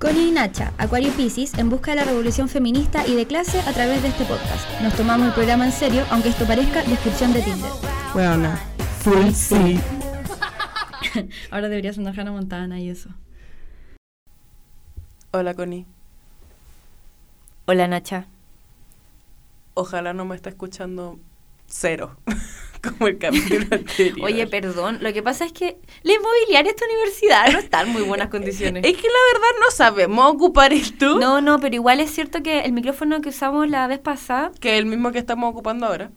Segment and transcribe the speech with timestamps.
[0.00, 3.72] Connie y Nacha, Acuario Pisces, en busca de la revolución feminista y de clase a
[3.74, 4.80] través de este podcast.
[4.80, 7.70] Nos tomamos el programa en serio, aunque esto parezca descripción de Tinder.
[8.14, 8.50] Bueno,
[9.00, 9.78] full sí.
[11.50, 13.10] Ahora deberías andar Hannah Montana y eso.
[15.32, 15.84] Hola, Connie.
[17.66, 18.26] Hola, Nacha.
[19.74, 21.18] Ojalá no me esté escuchando
[21.66, 22.16] cero,
[22.96, 24.20] como el capítulo anterior.
[24.22, 27.90] Oye, perdón, lo que pasa es que la inmobiliaria de esta universidad no está en
[27.90, 28.84] muy buenas condiciones.
[28.84, 31.18] Es que la verdad no sabemos ocupar esto.
[31.18, 34.52] No, no, pero igual es cierto que el micrófono que usamos la vez pasada...
[34.60, 36.10] Que es el mismo que estamos ocupando ahora.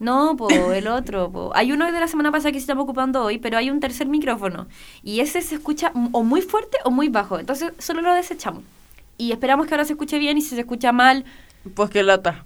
[0.00, 1.50] No, po, el otro, po.
[1.56, 4.68] Hay uno de la semana pasada que estamos ocupando hoy, pero hay un tercer micrófono.
[5.02, 7.38] Y ese se escucha o muy fuerte o muy bajo.
[7.40, 8.62] Entonces solo lo desechamos.
[9.16, 11.24] Y esperamos que ahora se escuche bien y si se escucha mal,
[11.74, 12.44] Pues que lata.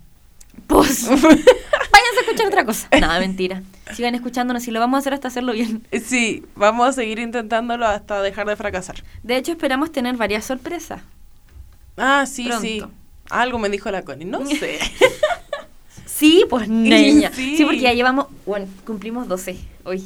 [0.67, 2.89] pues váyanse a escuchar otra cosa.
[2.99, 3.63] Nada, mentira.
[3.95, 5.87] Sigan escuchándonos y lo vamos a hacer hasta hacerlo bien.
[6.05, 9.03] Sí, vamos a seguir intentándolo hasta dejar de fracasar.
[9.23, 11.03] De hecho, esperamos tener varias sorpresas.
[11.97, 12.63] Ah, sí, Pronto.
[12.63, 12.83] sí.
[13.31, 14.79] Algo me dijo la Connie, no sé.
[16.07, 17.31] Sí, pues niña.
[17.35, 17.57] Sí.
[17.57, 20.05] Sí, porque ya llevamos, bueno, cumplimos 12 hoy.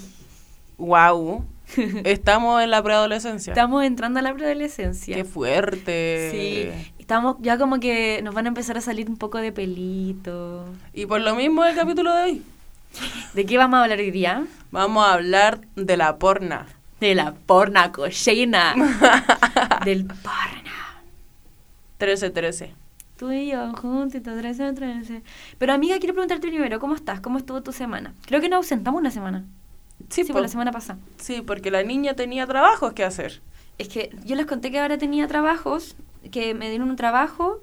[0.78, 1.44] wow.
[2.04, 3.52] Estamos en la preadolescencia.
[3.52, 5.16] Estamos entrando a la preadolescencia.
[5.16, 6.28] Qué fuerte.
[6.30, 10.64] Sí, estamos ya como que nos van a empezar a salir un poco de pelito.
[10.94, 12.42] Y por lo mismo el capítulo de hoy.
[13.34, 14.46] ¿De qué vamos a hablar hoy día?
[14.70, 16.66] Vamos a hablar de la porna.
[17.00, 18.74] De la porna cochina.
[19.84, 21.02] Del porna.
[21.98, 22.70] 13-13.
[23.16, 25.22] Tú y yo juntitos, 13 13.
[25.58, 27.20] Pero amiga, quiero preguntarte primero, ¿cómo estás?
[27.20, 28.12] ¿Cómo estuvo tu semana?
[28.26, 29.44] Creo que nos ausentamos una semana.
[30.10, 30.34] Sí, Sí, po.
[30.34, 30.98] por la semana pasada.
[31.16, 33.40] sí, porque la niña tenía trabajos que hacer.
[33.78, 35.96] Es que yo les conté que ahora tenía trabajos,
[36.30, 37.60] que me dieron un trabajo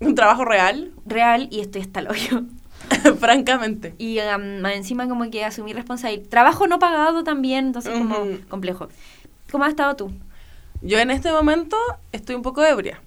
[0.00, 2.42] Un trabajo real, real y estoy hasta el hoyo.
[3.18, 3.94] francamente.
[3.98, 6.28] Y um, encima como que asumí responsabilidad.
[6.28, 8.40] Trabajo no pagado también, entonces como Ujú.
[8.48, 8.88] complejo.
[9.50, 10.12] ¿Cómo has estado tú?
[10.80, 11.76] Yo en este momento
[12.12, 13.00] estoy un poco ebria.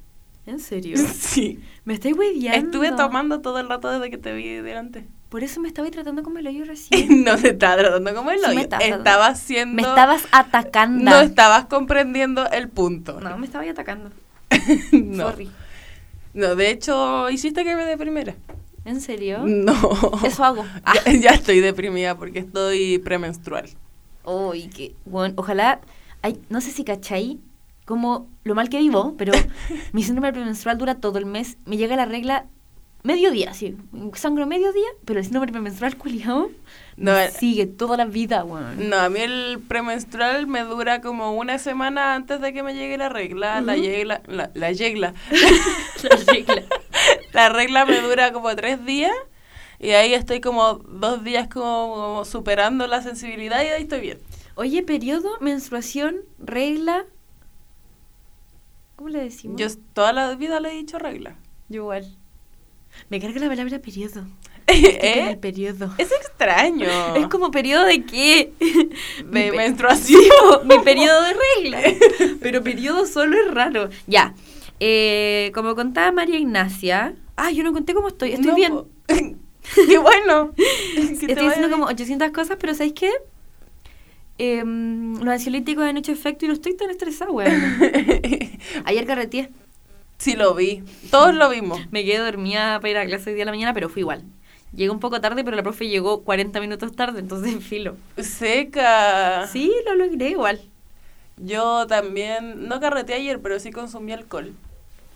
[0.45, 0.97] ¿En serio?
[1.13, 1.59] Sí.
[1.83, 2.65] Me estoy hueviando.
[2.65, 5.05] Estuve tomando todo el rato desde que te vi delante.
[5.29, 7.23] Por eso me estaba tratando como el hoyo recién.
[7.23, 8.59] no te estaba tratando como el Sí me hoyo.
[8.61, 8.87] estabas.
[8.87, 9.75] Estabas haciendo...
[9.75, 11.03] me estabas atacando.
[11.11, 13.19] No estabas comprendiendo el punto.
[13.19, 14.11] No, me estaba atacando.
[14.91, 15.29] no.
[15.29, 15.49] Sorry.
[16.33, 18.35] No, de hecho, hiciste que me deprimiera.
[18.85, 19.39] ¿En serio?
[19.45, 19.73] No.
[20.23, 20.65] Eso hago.
[20.85, 20.93] Ah.
[21.05, 23.69] Ya, ya estoy deprimida porque estoy premenstrual.
[24.23, 25.81] Uy, que bueno, ojalá,
[26.21, 27.39] ay, no sé si cachai
[27.85, 29.33] como lo mal que vivo, pero
[29.93, 32.45] mi síndrome premenstrual dura todo el mes, me llega la regla
[33.03, 33.77] mediodía, sí,
[34.15, 36.49] sangro mediodía, pero el síndrome premenstrual culiao
[36.97, 38.89] No, eh, sigue toda la vida, weón.
[38.89, 42.97] No, a mí el premenstrual me dura como una semana antes de que me llegue
[42.97, 43.61] la regla.
[43.61, 43.83] La Ujú.
[43.83, 45.13] regla, la, la regla.
[46.09, 46.63] La regla.
[47.35, 49.13] La regla me dura como tres días
[49.79, 54.19] y ahí estoy como dos días como, como superando la sensibilidad y ahí estoy bien.
[54.55, 57.05] Oye, periodo, menstruación, regla.
[58.95, 59.59] ¿Cómo le decimos?
[59.59, 61.35] Yo toda la vida le he dicho regla.
[61.67, 62.15] Yo igual.
[63.09, 64.21] Me carga la palabra periodo.
[64.65, 65.37] Con el ¿Eh?
[65.39, 65.93] periodo.
[65.97, 66.87] Es extraño.
[67.15, 68.53] Es como periodo de qué?
[69.25, 70.21] Mi de pe- menstruación.
[70.65, 71.81] Mi periodo de regla.
[72.41, 73.89] Pero periodo solo es raro.
[74.07, 74.33] Ya.
[74.79, 77.15] Eh, como contaba María Ignacia.
[77.37, 78.31] Ah, yo no conté cómo estoy.
[78.33, 78.73] Estoy No, bien.
[79.87, 80.51] Qué bueno.
[80.55, 81.69] Que Estoy bien.
[81.71, 83.09] como 800 cosas, pero ¿sabéis qué?
[84.37, 87.51] Em, los ansiolíticos han hecho efecto y no estoy tan estresada, weón.
[88.85, 89.49] Ayer carreteé.
[90.17, 90.83] sí, lo vi.
[91.09, 91.79] Todos lo vimos.
[91.91, 94.23] Me quedé dormida para ir a clase hoy día de la mañana, pero fui igual.
[94.73, 97.95] Llegué un poco tarde, pero la profe llegó 40 minutos tarde, entonces filo.
[98.17, 99.47] Seca.
[99.47, 100.59] Sí, lo logré igual.
[101.37, 104.53] Yo también, no carreteé ayer, pero sí consumí alcohol.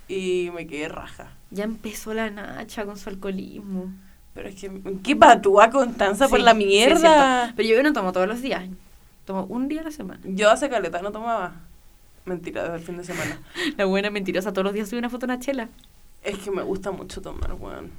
[0.09, 1.31] Y me quedé raja.
[1.52, 3.94] Ya empezó la Nacha con su alcoholismo.
[4.34, 4.72] Pero es que,
[5.03, 7.53] ¿qué patúa Constanza por la mierda?
[7.56, 8.66] pero yo no tomo todos los días.
[9.25, 10.19] Tomo un día a la semana.
[10.24, 11.53] Yo hace caleta no tomaba.
[12.25, 13.40] Mentira, desde el fin de semana.
[13.78, 15.69] La buena mentirosa, todos los días subí una foto de una chela.
[16.24, 17.92] Es que me gusta mucho tomar, weón.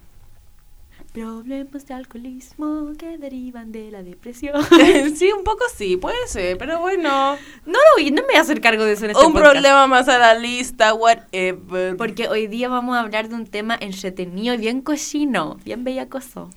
[1.12, 4.54] Problemas de alcoholismo que derivan de la depresión.
[5.16, 7.37] sí, un poco sí, puede ser, pero bueno.
[7.66, 9.53] No lo no me voy a hacer cargo de eso en este un podcast.
[9.53, 11.96] problema más a la lista, whatever.
[11.96, 16.49] Porque hoy día vamos a hablar de un tema entretenido, bien cochino, bien bellacoso.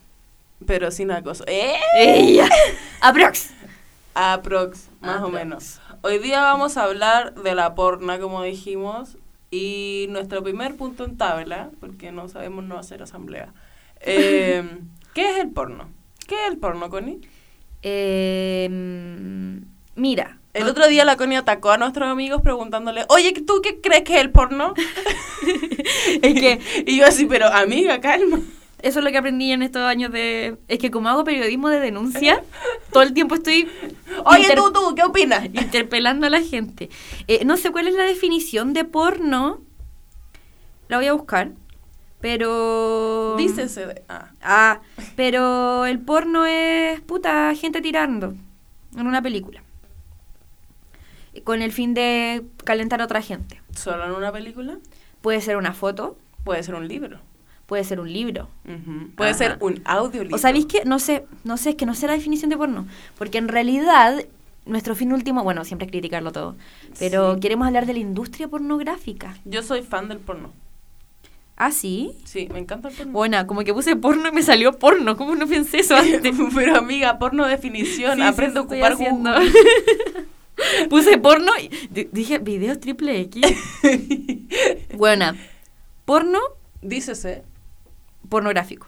[0.67, 1.43] Pero sin acoso.
[1.47, 1.73] ¿Eh?
[1.97, 2.47] ¡Ella!
[3.01, 3.49] ¡Aprox!
[4.13, 5.79] Aprox, más o menos.
[6.03, 9.17] Hoy día vamos a hablar de la porna, como dijimos.
[9.49, 13.53] Y nuestro primer punto en tabla, porque no sabemos no hacer asamblea.
[14.03, 14.63] Eh,
[15.13, 15.89] ¿Qué es el porno?
[16.27, 17.21] ¿Qué es el porno, Connie?
[17.81, 18.69] Eh,
[19.95, 20.39] mira.
[20.53, 24.15] El otro día la Connie atacó a nuestros amigos preguntándole, oye, ¿tú qué crees que
[24.15, 24.75] es el porno?
[26.21, 28.39] es que y yo así, pero amiga, calma.
[28.83, 30.57] Eso es lo que aprendí en estos años de...
[30.67, 32.43] Es que como hago periodismo de denuncia,
[32.91, 33.67] todo el tiempo estoy...
[34.25, 35.45] Oye, inter- tú, tú, ¿qué opinas?
[35.45, 36.89] interpelando a la gente.
[37.29, 39.61] Eh, no sé cuál es la definición de porno.
[40.89, 41.53] La voy a buscar.
[42.23, 43.35] Pero...
[43.37, 44.01] Dícese de...
[44.07, 44.79] Ah, Ah,
[45.17, 48.33] pero el porno es puta gente tirando
[48.97, 49.61] en una película.
[51.43, 53.61] Con el fin de calentar a otra gente.
[53.75, 54.77] ¿solo en una película?
[55.21, 57.19] Puede ser una foto, Puede ser un libro.
[57.65, 58.47] puede ser un libro.
[59.17, 59.37] Puede Ajá.
[59.37, 60.35] ser un audiolibro.
[60.37, 60.85] ¿O sabéis qué?
[60.85, 62.87] No sé, no sé, es que no sé la definición de porno.
[63.17, 64.23] Porque en realidad,
[64.65, 66.55] nuestro fin último, bueno, siempre es criticarlo todo,
[66.99, 67.41] pero Sí.
[67.41, 69.35] queremos hablar de la industria pornográfica.
[69.43, 70.51] Yo soy fan del porno.
[71.55, 72.11] ¿Ah, sí?
[72.25, 73.11] Sí, me encanta el porno.
[73.11, 75.15] Buena, como que puse porno y me salió porno.
[75.17, 76.35] ¿Cómo no pensé eso antes?
[76.55, 78.15] Pero amiga, porno definición.
[78.17, 79.31] Sí, Aprende sí, a ocupar haciendo.
[80.89, 83.41] Puse porno y di- dije videos triple X.
[84.95, 85.35] Buena.
[86.05, 86.39] Porno
[86.81, 87.43] Dícese.
[88.29, 88.87] pornográfico.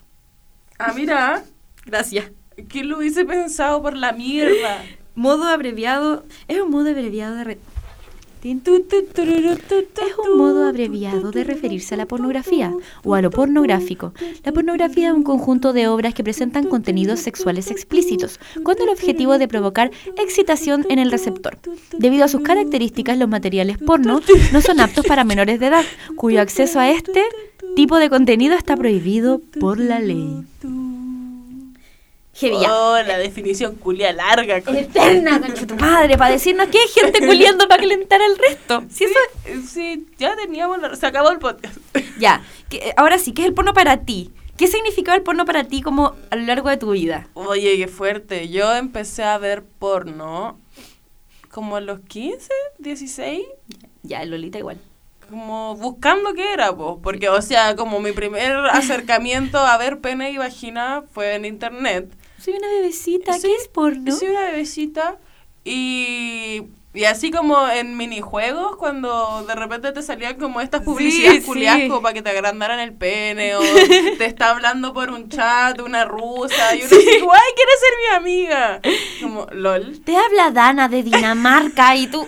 [0.78, 1.44] Ah, mira.
[1.84, 2.30] Gracias.
[2.68, 4.84] ¿Quién lo hubiese pensado por la mierda?
[5.14, 6.24] Modo abreviado.
[6.46, 7.44] Es un modo abreviado de.
[7.44, 7.58] re-
[8.42, 12.72] Es un modo abreviado de referirse a la pornografía
[13.02, 14.12] o a lo pornográfico.
[14.44, 19.38] La pornografía es un conjunto de obras que presentan contenidos sexuales explícitos, con el objetivo
[19.38, 21.58] de provocar excitación en el receptor.
[21.98, 24.20] Debido a sus características, los materiales porno
[24.52, 25.84] no son aptos para menores de edad,
[26.14, 27.22] cuyo acceso a este
[27.74, 30.44] tipo de contenido está prohibido por la ley.
[32.40, 32.72] Ya.
[32.74, 34.60] Oh, la definición culia larga.
[34.62, 38.84] con- Eterna, concha tu madre, para decirnos que hay gente culiando para calentar al resto.
[38.90, 40.94] Eso Eh, Sí, ya teníamos la...
[40.96, 41.76] Se acabó el podcast.
[42.18, 44.30] Ya, que- ahora sí, ¿qué es el porno para ti?
[44.56, 47.28] ¿Qué significaba el porno para ti como a lo largo de tu vida?
[47.34, 48.48] Oye, qué fuerte.
[48.48, 50.58] Yo empecé a ver porno
[51.50, 52.48] como a los 15,
[52.78, 53.42] 16,
[54.02, 54.78] Ya, Lolita igual.
[55.28, 56.96] como buscando qué era, pues.
[57.02, 62.08] Porque, o sea, como mi primer acercamiento a ver pene y vagina fue en internet.
[62.38, 64.14] Soy una bebecita, Sí, ¿qué es porno?
[64.14, 65.18] Soy una bebecita
[65.64, 66.62] y,
[66.94, 71.46] y así como en minijuegos, cuando de repente te salían como estas publicidades sí.
[71.46, 73.60] culiadas como para que te agrandaran el pene o
[74.18, 78.16] te está hablando por un chat una rusa y uno dice, ¡ay, quieres ser mi
[78.16, 78.80] amiga!
[79.20, 80.00] Como, lol.
[80.04, 82.26] Te habla Dana de Dinamarca y tú...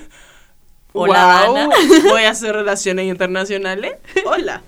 [1.00, 1.74] Hola, Guau, Dana.
[2.10, 3.92] Voy a hacer relaciones internacionales.
[4.24, 4.62] Hola.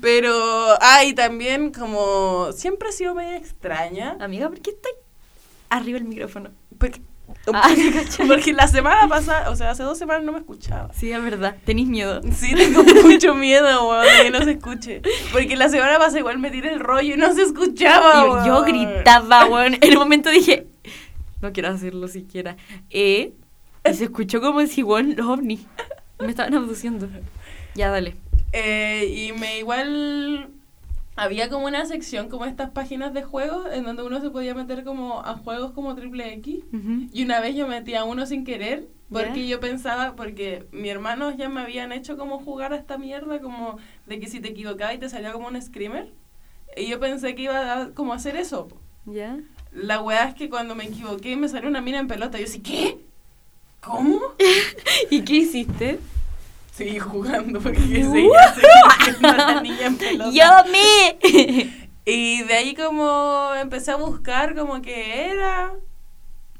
[0.00, 0.32] Pero,
[0.80, 4.16] ay, también como siempre he sido media extraña.
[4.20, 4.92] Amiga, ¿por qué estoy
[5.68, 6.50] arriba el micrófono?
[6.78, 7.00] Porque,
[7.54, 7.68] Ah,
[8.26, 10.92] porque la semana pasada, o sea, hace dos semanas no me escuchaba.
[10.92, 12.20] Sí, es verdad, tenés miedo.
[12.34, 15.00] Sí, tengo mucho miedo, weón, de que no se escuche.
[15.32, 18.54] Porque la semana pasada igual me tiré el rollo y no se escuchaba, Y yo
[18.62, 18.64] weón.
[18.66, 19.74] gritaba, weón.
[19.80, 20.66] En un momento dije,
[21.40, 22.56] no quiero hacerlo siquiera.
[22.90, 23.32] Eh,
[23.84, 25.66] y se escuchó como si, weón, los ovnis
[26.18, 27.08] me estaban abduciendo.
[27.74, 28.16] Ya, dale.
[28.52, 30.50] Eh, y me igual
[31.16, 34.84] había como una sección como estas páginas de juegos en donde uno se podía meter
[34.84, 36.64] como a juegos como triple X.
[37.12, 41.36] Y una vez yo metí a uno sin querer porque yo pensaba, porque mis hermanos
[41.36, 44.94] ya me habían hecho como jugar a esta mierda, como de que si te equivocabas
[44.94, 46.12] y te salía como un screamer.
[46.76, 48.68] Y yo pensé que iba a como hacer eso.
[49.06, 49.38] ¿Ya?
[49.72, 52.38] La weá es que cuando me equivoqué me salió una mina en pelota.
[52.38, 52.98] Yo así, ¿qué?
[53.80, 54.20] ¿Cómo?
[55.10, 56.00] ¿Y qué hiciste?
[56.72, 58.54] Seguí jugando porque seguía
[59.04, 60.30] siendo la niña en pelota.
[60.32, 61.80] ¡Yo me!
[62.06, 65.74] Y de ahí como empecé a buscar como que era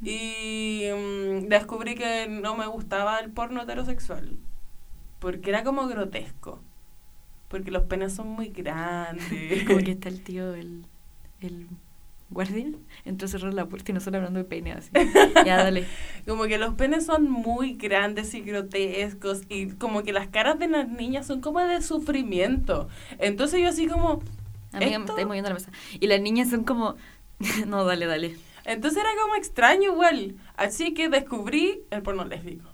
[0.03, 4.37] y mm, descubrí que no me gustaba el porno heterosexual
[5.19, 6.61] porque era como grotesco
[7.49, 10.85] porque los penes son muy grandes Como que está el tío, el,
[11.41, 11.67] el
[12.31, 12.67] guardia,
[13.05, 14.91] a cerrar la puerta y nosotros hablando de pene así.
[15.45, 15.87] Ya, dale.
[16.27, 20.69] como que los penes son muy grandes y grotescos y como que las caras de
[20.69, 22.89] las niñas son como de sufrimiento
[23.19, 24.21] entonces yo así como
[24.73, 25.13] Amiga, me ¿Esto?
[25.13, 25.71] estoy moviendo la mesa.
[25.99, 26.97] Y las niñas son como...
[27.67, 28.37] no, dale, dale.
[28.65, 30.37] Entonces era como extraño igual.
[30.57, 32.69] Así que descubrí el porno lésbico.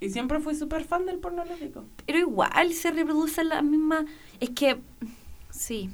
[0.00, 1.84] Y siempre fui súper fan del porno lésbico.
[2.06, 4.06] Pero igual se reproduce la misma...
[4.40, 4.78] Es que...
[5.50, 5.90] Sí.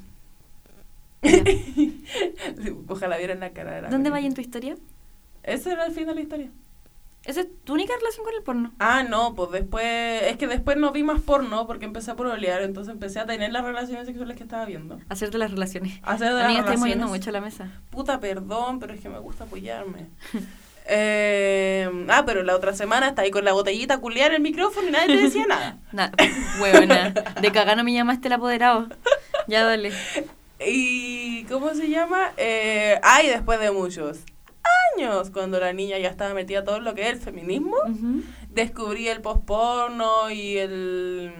[2.88, 4.22] Ojalá vieran la cara de la ¿Dónde Connie.
[4.22, 4.76] va en tu historia?
[5.42, 6.50] Ese era el fin de la historia.
[7.24, 8.72] ¿Esa es tu única relación con el porno?
[8.80, 10.22] Ah, no, pues después...
[10.24, 12.62] Es que después no vi más porno porque empecé a prolear.
[12.62, 14.98] Entonces empecé a tener las relaciones sexuales que estaba viendo.
[15.08, 16.00] Hacerte las relaciones.
[16.02, 17.70] Hacer de las Amiga, estoy moviendo mucho la mesa.
[17.90, 20.08] Puta, perdón, pero es que me gusta apoyarme.
[20.84, 24.90] Eh, ah, pero la otra semana está ahí con la botellita culiar el micrófono y
[24.90, 25.78] nadie te decía nada.
[25.92, 26.12] Nada,
[26.60, 27.10] huevona.
[27.40, 28.88] De cagar no me llamaste el apoderado.
[29.46, 29.92] Ya, dale.
[30.66, 32.32] ¿Y cómo se llama?
[32.36, 34.24] Eh, ay, después de muchos
[34.96, 37.76] años, cuando la niña ya estaba metida todo lo que es el feminismo,
[38.50, 41.32] descubrí el posporno y el,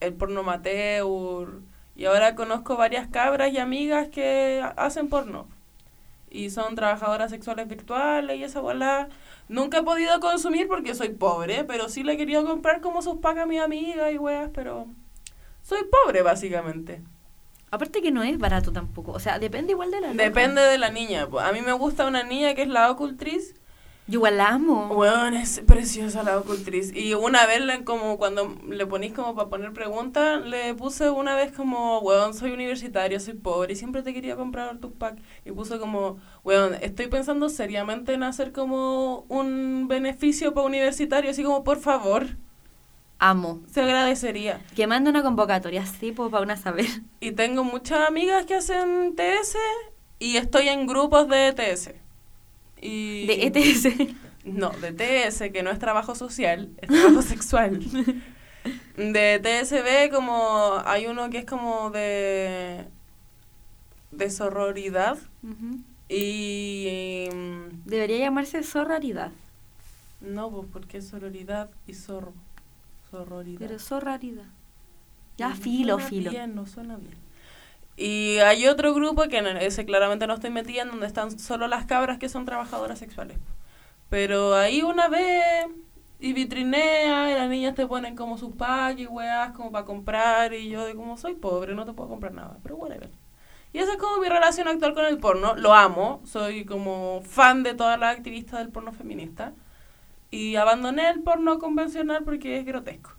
[0.00, 1.60] el porno amateur
[1.94, 5.46] Y ahora conozco varias cabras y amigas que hacen porno.
[6.30, 9.08] Y son trabajadoras sexuales virtuales y esa bola.
[9.48, 13.18] Nunca he podido consumir porque soy pobre, pero sí le he querido comprar como sus
[13.18, 14.86] pacas a mi amiga y weas, pero
[15.62, 17.00] soy pobre básicamente.
[17.70, 19.12] Aparte que no es barato tampoco.
[19.12, 20.22] O sea, depende igual de la loca.
[20.22, 21.28] Depende de la niña.
[21.40, 23.54] A mí me gusta una niña que es la ocultriz.
[24.08, 24.86] Yo igual la amo.
[24.92, 26.94] Weón, es preciosa la ocultriz.
[26.94, 31.50] Y una vez, como cuando le ponís como para poner preguntas, le puse una vez
[31.50, 35.20] como, weón, soy universitario, soy pobre y siempre te quería comprar tus packs.
[35.44, 41.42] Y puso como, weón, estoy pensando seriamente en hacer como un beneficio para universitario, así
[41.42, 42.28] como, por favor,
[43.18, 43.60] Amo.
[43.72, 44.60] se agradecería.
[44.74, 46.86] Que mande una convocatoria así, pues, para una saber.
[47.20, 49.56] Y tengo muchas amigas que hacen TS
[50.18, 51.90] y estoy en grupos de ETS.
[52.80, 53.88] Y De ETS.
[54.44, 57.80] No, de TS, que no es trabajo social, es trabajo sexual.
[58.96, 62.84] De TSB como hay uno que es como de
[64.12, 65.80] de sororidad Ujú.
[66.08, 67.28] y
[67.84, 69.30] Debería llamarse sorraridad.
[70.20, 72.32] no, pues porque es sororidad y zorro.
[73.24, 73.58] Sororidad.
[73.58, 74.44] Pero sorraridad.
[75.38, 76.30] Ya, No filo, suena filo.
[76.30, 77.14] Bien, no suena bien.
[77.96, 81.66] Y hay otro grupo que en ese claramente no estoy metida, en donde están solo
[81.66, 83.38] las cabras que son trabajadoras sexuales.
[84.10, 85.66] Pero ahí una vez
[86.20, 90.54] y vitrinea y las niñas te ponen como sus packs y weas como para comprar
[90.54, 93.10] y yo de como soy pobre no te puedo comprar nada, pero whatever.
[93.72, 95.54] Y esa es como mi relación actual con el porno.
[95.56, 99.52] Lo amo, soy como fan de todas las activistas del porno feminista.
[100.36, 103.10] Y abandoné el porno convencional porque es grotesco.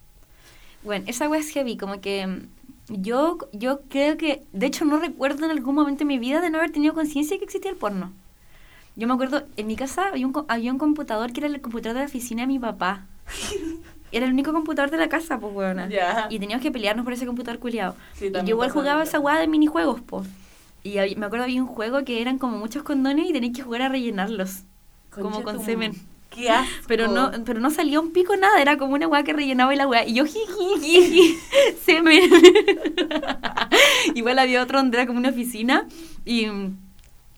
[0.83, 5.00] Bueno, esa wea es heavy, como que mm, yo, yo creo que, de hecho no
[5.00, 7.71] recuerdo en algún momento de mi vida de no haber tenido conciencia de que existía
[7.71, 8.13] el porno.
[8.95, 11.62] Yo me acuerdo, en mi casa había un, co- había un computador que era el
[11.62, 13.05] computador de la oficina de mi papá.
[14.12, 15.88] Era el único computador de la casa, pues, weona.
[16.29, 17.93] Y teníamos que pelearnos por ese computador culiado.
[18.13, 20.29] Sí, y yo igual jugaba esa weá de minijuegos, pues.
[20.81, 23.63] Y hab- me acuerdo había un juego que eran como muchos condones y tenías que
[23.63, 24.62] jugar a rellenarlos.
[25.09, 25.91] como con semen.
[26.29, 26.72] Qué asco.
[26.88, 29.77] Pero no, pero no salía un pico nada, era como una weá que rellenaba y
[29.77, 30.05] la weá.
[30.05, 31.38] Y yo jiji, jiji,
[31.86, 32.29] semen.
[34.13, 35.88] Igual había otro donde era como una oficina
[36.25, 36.48] y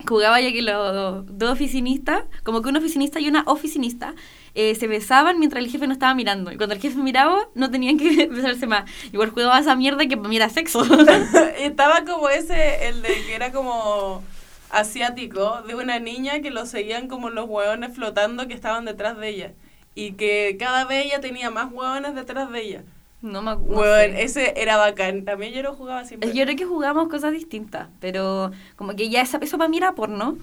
[0.07, 4.15] jugaba ya que los dos oficinistas, como que un oficinista y una oficinista,
[4.55, 6.51] eh, se besaban mientras el jefe no estaba mirando.
[6.51, 8.89] Y cuando el jefe miraba, no tenían que besarse más.
[9.11, 10.83] Igual jugaba esa mierda que para mí era sexo.
[11.59, 14.23] Estaba como ese, el de que era como
[14.71, 19.29] asiático, de una niña que lo seguían como los hueones flotando que estaban detrás de
[19.29, 19.53] ella.
[19.95, 22.83] Y que cada vez ella tenía más hueones detrás de ella.
[23.21, 23.81] no me acuerdo.
[23.81, 25.25] Hueón, ese era bacán.
[25.25, 26.31] También yo lo jugaba siempre.
[26.33, 29.93] Yo creo que jugábamos cosas distintas, pero como que ya esa, eso para mí era
[29.95, 30.37] porno.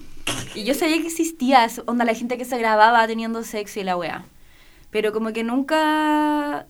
[0.53, 3.83] Y yo sabía que existía, eso, onda la gente que se grababa teniendo sexo y
[3.83, 4.25] la weá.
[4.91, 6.67] Pero como que nunca,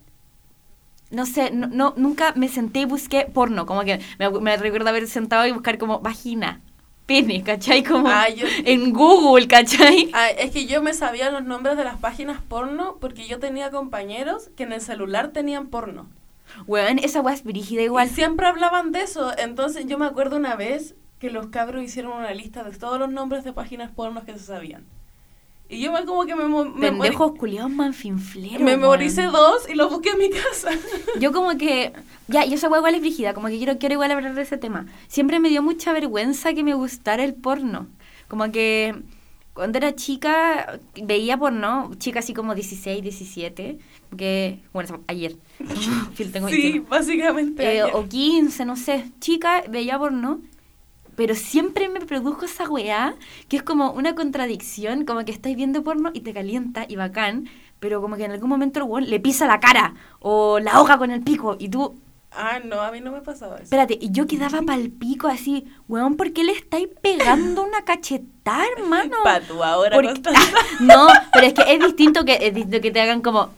[1.10, 3.66] no sé, no, no- nunca me senté y busqué porno.
[3.66, 6.62] Como que me, me recuerdo haber sentado y buscar como vagina,
[7.08, 7.84] pene, ¿cachai?
[7.84, 10.12] Como Ah, yo- en Google, ¿cachai?
[10.14, 13.72] Ah, es que yo me sabía los nombres de las páginas porno porque yo tenía
[13.72, 16.08] compañeros que en el celular tenían porno.
[16.68, 18.08] Weón, esa weá es brígida igual.
[18.08, 19.36] Y siempre hablaban de eso.
[19.38, 23.10] Entonces yo me acuerdo una vez que los cabros hicieron una lista de todos los
[23.12, 24.86] nombres de páginas pornos que se sabían.
[25.70, 28.62] Y yo me como que me, me, Pendejos culiados manfinfleros.
[28.62, 30.70] me memoricé dos y los busqué en mi casa.
[31.20, 31.92] Yo como que,
[32.30, 34.58] ya, y esa hueá igual es brígida, como que quiero, quiero igual hablar de ese
[34.58, 34.86] tema.
[35.10, 37.88] Siempre me dio mucha vergüenza que me gustara el porno.
[38.30, 38.96] Como que
[39.54, 43.78] cuando era chica veía porno, chica así como 16, 17,
[44.16, 45.36] que, bueno, ayer.
[46.16, 46.86] Sí, tengo sí, 21.
[46.90, 47.64] básicamente.
[47.64, 47.90] Eh, ayer.
[47.94, 50.40] o 15, no sé, chica, veía porno.
[51.18, 53.16] Pero siempre me produjo esa weá,
[53.50, 57.50] que es como una contradicción, como que estáis viendo porno y te calienta y bacán,
[57.80, 60.98] pero como que en algún momento el weón le pisa la cara o la ahoga
[60.98, 61.96] con el pico y tú,
[62.32, 63.64] Ah, no, a mí no me pasaba eso.
[63.64, 68.64] espérate, y yo quedaba pal pico así, weón, ¿por qué le estáis pegando una cachetada,
[68.78, 69.16] hermano?
[69.24, 70.22] Pa' tú ahora, Porque-
[70.82, 73.50] no, pero es que es distinto que, es distinto que te hagan como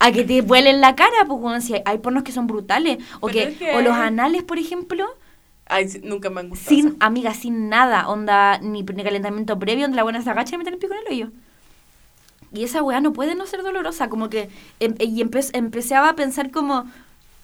[0.00, 2.98] a que te vuelen la cara, pues weón, si hay, hay pornos que son brutales,
[3.20, 5.06] o que, que- o los anales, por ejemplo,
[5.66, 6.76] Ay, nunca me han gustado.
[6.76, 6.96] sin, eso.
[7.00, 10.70] amiga, sin nada, onda, ni, ni calentamiento previo, donde la buena se agacha y mete
[10.70, 11.32] el pico en el hoyo.
[12.52, 14.48] Y esa weá no puede no ser dolorosa, como que,
[14.80, 16.86] em- y empe- empecé a pensar como,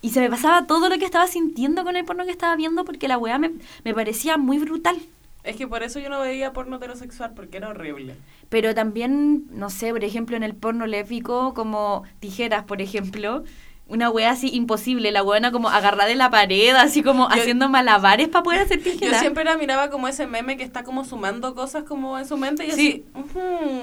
[0.02, 2.84] y se me pasaba todo lo que estaba sintiendo con el porno que estaba viendo,
[2.84, 3.52] porque la weá me,
[3.84, 4.98] me parecía muy brutal.
[5.42, 8.14] Es que por eso yo no veía porno heterosexual, porque era horrible.
[8.50, 13.42] Pero también, no sé, por ejemplo, en el porno lésbico, como tijeras, por ejemplo,
[13.90, 17.68] una wea así imposible, la buena como agarrada en la pared, así como Yo- haciendo
[17.68, 19.20] malabares para poder hacer Yo tijeras.
[19.20, 22.66] siempre la miraba como ese meme que está como sumando cosas como en su mente
[22.66, 23.04] y Sí.
[23.14, 23.28] así.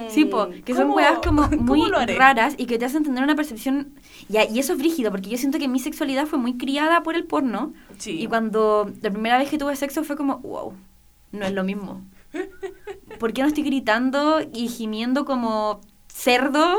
[0.09, 3.35] Sí, po, que son ¿cómo- weas como muy raras y que te hacen tener una
[3.35, 3.93] percepción.
[4.29, 7.15] Y, y eso es brígido, porque yo siento que mi sexualidad fue muy criada por
[7.15, 7.73] el porno.
[7.97, 8.19] Sí.
[8.21, 10.73] Y cuando la primera vez que tuve sexo fue como, wow,
[11.31, 12.01] no es lo mismo.
[13.19, 16.77] ¿Por qué no estoy gritando y gimiendo como cerdo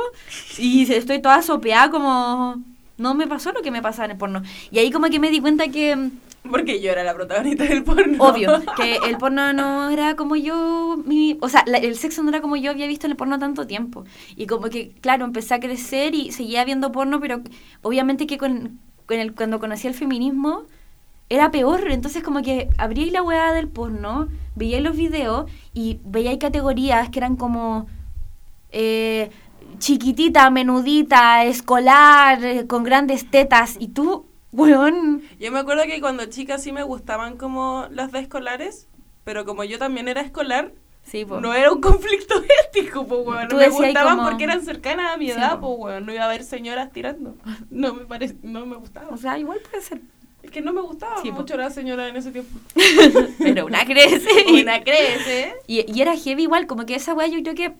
[0.58, 2.62] y estoy toda sopeada como...
[2.98, 4.42] No me pasó lo que me pasaba en el porno.
[4.70, 6.10] Y ahí como que me di cuenta que, mm,
[6.50, 8.22] Porque yo era la protagonista del porno.
[8.24, 12.28] obvio, que el porno no era como yo, mi, o sea, la- el sexo no
[12.30, 14.04] era como yo había visto en el porno tanto tiempo.
[14.36, 17.40] Y como que, claro, empecé a crecer y seguía viendo porno, pero
[17.82, 20.64] obviamente que con, con el, cuando conocí el feminismo
[21.28, 21.90] era peor.
[21.90, 27.10] Entonces como que abrí la weá del porno, veía los videos y veía ahí categorías
[27.10, 27.86] que eran como...
[28.72, 29.30] eh,
[29.78, 33.76] chiquitita, menudita, escolar, eh, con grandes tetas.
[33.78, 38.20] Y tú, weón, Yo me acuerdo que cuando chica sí me gustaban como las de
[38.20, 38.88] escolares,
[39.24, 40.72] pero como yo también era escolar,
[41.04, 42.34] sí, no era un conflicto
[42.72, 43.48] ético, pues, weón.
[43.56, 45.76] Me gustaban como- porque eran cercanas a mi Sí, edad, po.
[45.78, 46.06] pues, weón.
[46.06, 47.34] No iba a haber señoras tirando.
[47.70, 49.08] No me parece, no me gustaba.
[49.10, 50.00] O sea, igual puede ser.
[50.42, 51.38] Es que no me gustaba Sí, po.
[51.38, 52.58] mucho la señora en ese tiempo.
[53.38, 54.28] Pero una crece.
[54.62, 55.52] Una crece.
[55.66, 57.74] Y, y era heavy igual, como que esa weá yo creo que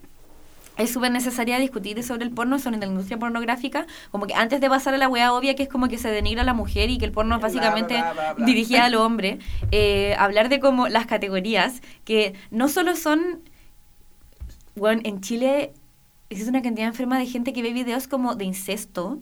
[0.78, 4.68] es súper necesaria discutir sobre el porno, sobre la industria pornográfica, como que antes de
[4.68, 6.98] pasar a la weá obvia que es como que se denigra a la mujer y
[6.98, 8.46] que el porno es básicamente bla, bla, bla.
[8.46, 9.38] dirigida al hombre,
[9.72, 13.40] eh, hablar de como las categorías, que no solo son,
[14.76, 15.72] bueno, en Chile
[16.30, 19.18] existe una cantidad enferma de gente que ve videos como de incesto,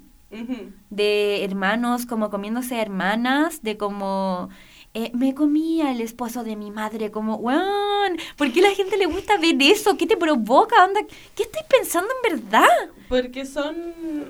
[0.91, 4.51] de hermanos como comiéndose a hermanas, de como
[4.99, 8.97] eh, me comía el esposo de mi madre, como, weón, ¿por qué a la gente
[8.97, 9.97] le gusta ver eso?
[9.99, 10.85] ¿Qué te provoca?
[10.85, 11.01] Onda?
[11.35, 12.69] ¿Qué estáis pensando en verdad?
[13.09, 13.77] Porque son.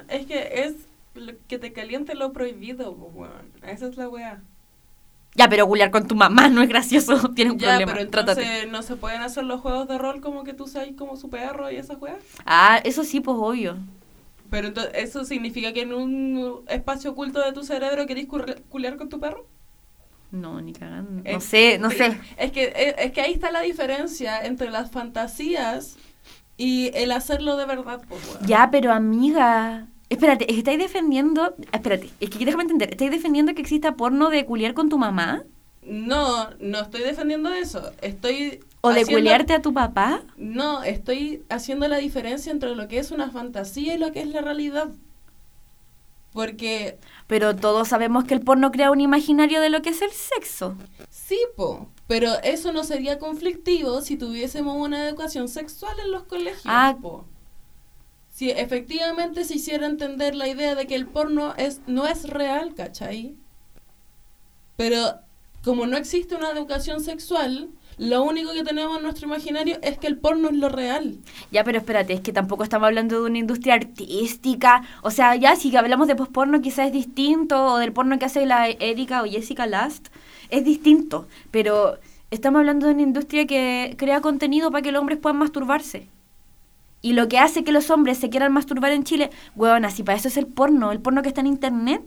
[0.08, 0.74] Es que es
[1.14, 3.52] lo que te caliente lo prohibido, pues, weón.
[3.62, 4.42] Esa es la weá.
[5.34, 8.42] Ya, pero gulear con tu mamá no es gracioso, tienes un Ya, problema, pero trátate.
[8.42, 11.28] entonces no se pueden hacer los juegos de rol como que tú seas como su
[11.30, 12.22] perro y esas weas.
[12.46, 13.76] Ah, eso sí, pues obvio.
[14.50, 18.26] Pero entonces, ¿eso significa que en un espacio oculto de tu cerebro querés
[18.70, 19.46] culiar con tu perro?
[20.30, 21.22] No, ni cagando.
[21.30, 22.18] No sé, no sé.
[22.36, 25.96] Es que, es, es que ahí está la diferencia entre las fantasías
[26.56, 28.46] y el hacerlo de verdad, pues, weón.
[28.46, 29.86] Ya, pero amiga.
[30.08, 31.54] Espérate, ¿estáis defendiendo.
[31.72, 32.90] Espérate, es que déjame entender.
[32.90, 35.44] ¿Estáis defendiendo que exista porno de culiar con tu mamá?
[35.82, 37.92] No, no estoy defendiendo eso.
[38.02, 38.60] Estoy.
[38.80, 40.22] ¿O de culiarte a tu papá?
[40.36, 44.28] No, estoy haciendo la diferencia entre lo que es una fantasía y lo que es
[44.28, 44.88] la realidad.
[46.36, 50.10] Porque Pero todos sabemos que el porno crea un imaginario de lo que es el
[50.10, 50.76] sexo.
[51.08, 56.62] sí, po, pero eso no sería conflictivo si tuviésemos una educación sexual en los colegios,
[56.66, 56.94] Ah.
[57.00, 57.24] po.
[58.30, 62.74] Si efectivamente se hiciera entender la idea de que el porno es no es real,
[62.74, 63.34] ¿cachai?
[64.76, 65.14] Pero
[65.64, 70.06] como no existe una educación sexual, lo único que tenemos en nuestro imaginario es que
[70.06, 71.16] el porno es lo real.
[71.50, 74.82] Ya, pero espérate, es que tampoco estamos hablando de una industria artística.
[75.02, 78.44] O sea, ya si hablamos de posporno quizás es distinto, o del porno que hace
[78.44, 80.08] la Erika o Jessica Last,
[80.50, 81.26] es distinto.
[81.50, 81.98] Pero
[82.30, 86.08] estamos hablando de una industria que crea contenido para que los hombres puedan masturbarse.
[87.00, 90.18] Y lo que hace que los hombres se quieran masturbar en Chile, weón, así para
[90.18, 90.92] eso es el porno.
[90.92, 92.02] El porno que está en internet,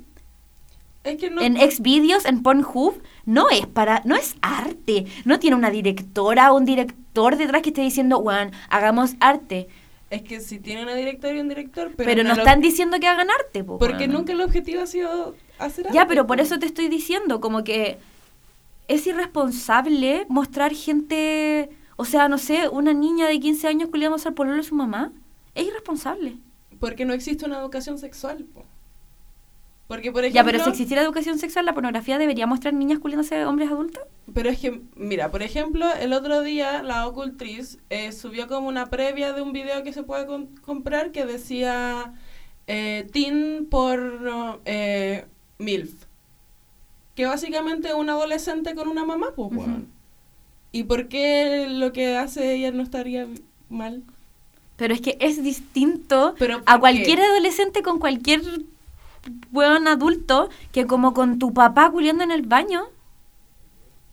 [1.03, 5.05] Es que no en Xvideos, en Pornhub, no es para, no es arte.
[5.25, 9.67] No tiene una directora o un director detrás que esté diciendo, weón, hagamos arte.
[10.09, 12.99] es que si tiene una directora y un director, pero, Pero, no lo- están diciendo
[12.99, 16.37] que hagan arte, po, Porque nunca el objetivo ha sido hacer Ya, arte, pero por
[16.37, 16.43] po.
[16.43, 17.97] eso te estoy diciendo, como que
[18.87, 24.33] es irresponsable mostrar gente, o sea, no sé, una niña de 15 años culiándose al
[24.33, 25.11] pololo de su mamá.
[25.55, 26.37] Es irresponsable.
[26.79, 28.45] Porque no existe una educación sexual.
[28.53, 28.65] po.
[29.89, 30.39] Porque, por ejemplo...
[30.39, 34.03] Ya, pero si existiera educación sexual, ¿la pornografía debería mostrar niñas culiándose hombres adultos?
[34.31, 38.85] Pero es que, mira, por ejemplo, el otro día la Ocultriz eh, subió como una
[38.91, 40.27] previa de un video que se puede
[40.61, 42.13] comprar que decía
[42.67, 45.25] eh, Teen por eh,
[45.57, 45.91] MILF.
[47.15, 49.87] Que básicamente es un adolescente con una mamá, pues, weón.
[50.71, 53.27] ¿Y por qué lo que hace ella no estaría
[53.69, 54.03] mal?
[54.75, 57.25] Pero es que es distinto Pero a ¿por cualquier qué?
[57.25, 58.41] adolescente con cualquier
[59.51, 62.87] weón adulto que como con tu papá culiando en el baño.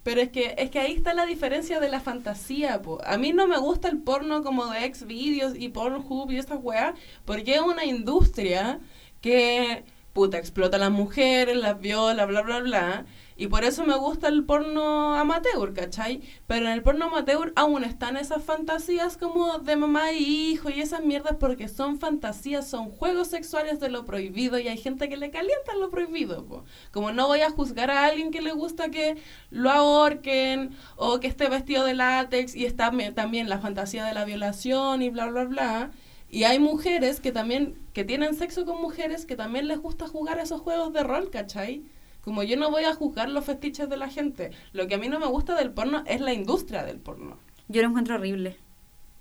[0.03, 3.01] Pero es que, es que ahí está la diferencia de la fantasía, po.
[3.05, 6.95] A mí no me gusta el porno como de Xvideos y Pornhub y estas weas,
[7.25, 8.79] porque es una industria
[9.21, 9.85] que
[10.17, 13.07] puta, explota a las mujeres, las viola, bla, bla, bla.
[13.39, 16.23] Y por eso me gusta el porno amateur, ¿cachai?
[16.47, 20.81] Pero en el porno amateur aún están esas fantasías como de mamá y hijo y
[20.81, 25.19] esas mierdas porque son fantasías, son juegos sexuales de lo prohibido y hay gente que
[25.19, 26.47] le calienta lo prohibido.
[26.47, 26.65] po.
[26.93, 29.17] Como no voy a juzgar a alguien que le gusta que
[29.51, 34.25] lo ahorquen o que esté vestido de látex y está también la fantasía de la
[34.25, 35.91] violación y bla, bla, bla.
[36.31, 40.39] Y hay mujeres que también, que tienen sexo con mujeres que también les gusta jugar
[40.39, 41.85] esos juegos de rol, ¿cachai?
[42.27, 44.51] Como yo no voy a juzgar los fetiches de la gente.
[44.73, 47.39] Lo que a mí no me gusta del porno es la industria del porno.
[47.69, 48.57] Yo lo encuentro horrible.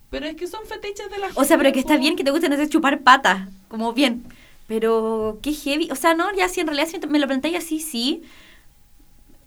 [0.10, 1.40] Pero es que son fetiches de la gente.
[1.40, 4.24] O sea, pero que está bien que te gusten hacer chupar patas, como bien.
[4.66, 5.92] Pero qué heavy.
[5.92, 8.24] O sea, no, ya si en realidad si me lo planteé así, sí.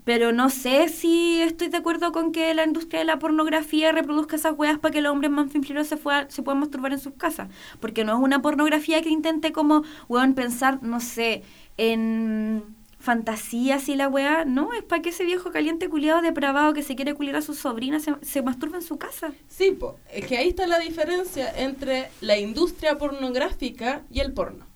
[0.04, 4.36] Pero no sé si estoy de acuerdo con que la industria de la pornografía reproduzca
[4.36, 7.48] esas weas para que los hombres manfinfleros se, fue- se puedan masturbar en sus casas.
[7.80, 11.42] Porque no es una pornografía que intente como, weón, pensar, no sé,
[11.76, 12.62] en
[12.98, 14.44] fantasías y la wea.
[14.44, 17.54] No, es para que ese viejo caliente culiado depravado que se quiere culiar a su
[17.54, 19.32] sobrina se, se masturbe en su casa.
[19.48, 19.98] Sí, po.
[20.12, 24.66] Es que ahí está la diferencia entre la industria pornográfica y el porno.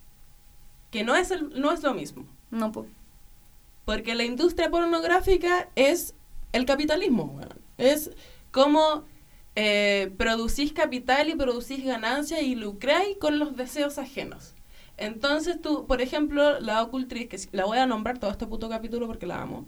[0.91, 2.27] Que no es, el, no es lo mismo.
[2.51, 2.89] No, pues.
[3.85, 6.15] Porque la industria pornográfica es
[6.53, 7.61] el capitalismo, weón.
[7.79, 8.11] Es
[8.53, 9.05] como
[9.57, 14.55] eh, producís capital y producís ganancias y lucráis con los deseos ajenos.
[14.97, 19.07] Entonces tú, por ejemplo, la ocultriz, que la voy a nombrar todo este puto capítulo
[19.07, 19.67] porque la amo,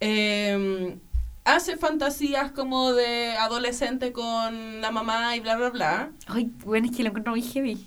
[0.00, 0.98] eh,
[1.44, 6.12] hace fantasías como de adolescente con la mamá y bla, bla, bla.
[6.26, 7.86] Ay, bueno, es que lo encuentro muy heavy.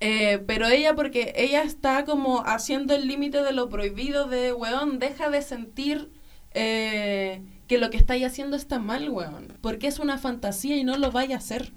[0.00, 4.98] Eh, pero ella, porque ella está como haciendo el límite de lo prohibido de, weón,
[4.98, 6.10] deja de sentir
[6.52, 9.54] eh, que lo que estáis haciendo está mal, weón.
[9.60, 11.72] Porque es una fantasía y no lo vaya a hacer.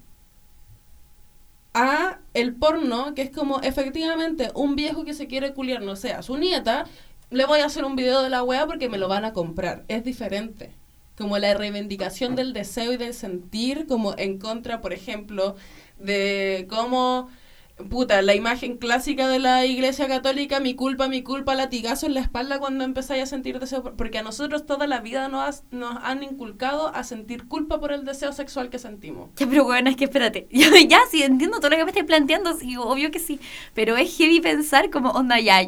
[1.74, 6.14] A el porno, que es como efectivamente un viejo que se quiere culiar, no sé,
[6.14, 6.86] a su nieta,
[7.30, 9.86] le voy a hacer un video de la wea porque me lo van a comprar.
[9.88, 10.72] Es diferente.
[11.18, 15.56] Como la reivindicación del deseo y del sentir, como en contra, por ejemplo,
[16.00, 17.30] de cómo
[17.90, 22.20] puta, la imagen clásica de la iglesia católica, mi culpa, mi culpa, latigazo en la
[22.20, 25.96] espalda cuando empezáis a sentir deseo, por- porque a nosotros toda la vida nos, nos
[26.04, 29.30] han inculcado a sentir culpa por el deseo sexual que sentimos.
[29.38, 30.48] Ya, pero bueno, es que espérate.
[30.52, 33.40] Ya, ya, sí, entiendo todo lo que me estás planteando, sí, obvio que sí.
[33.74, 35.62] Pero es heavy pensar como, onda, ya.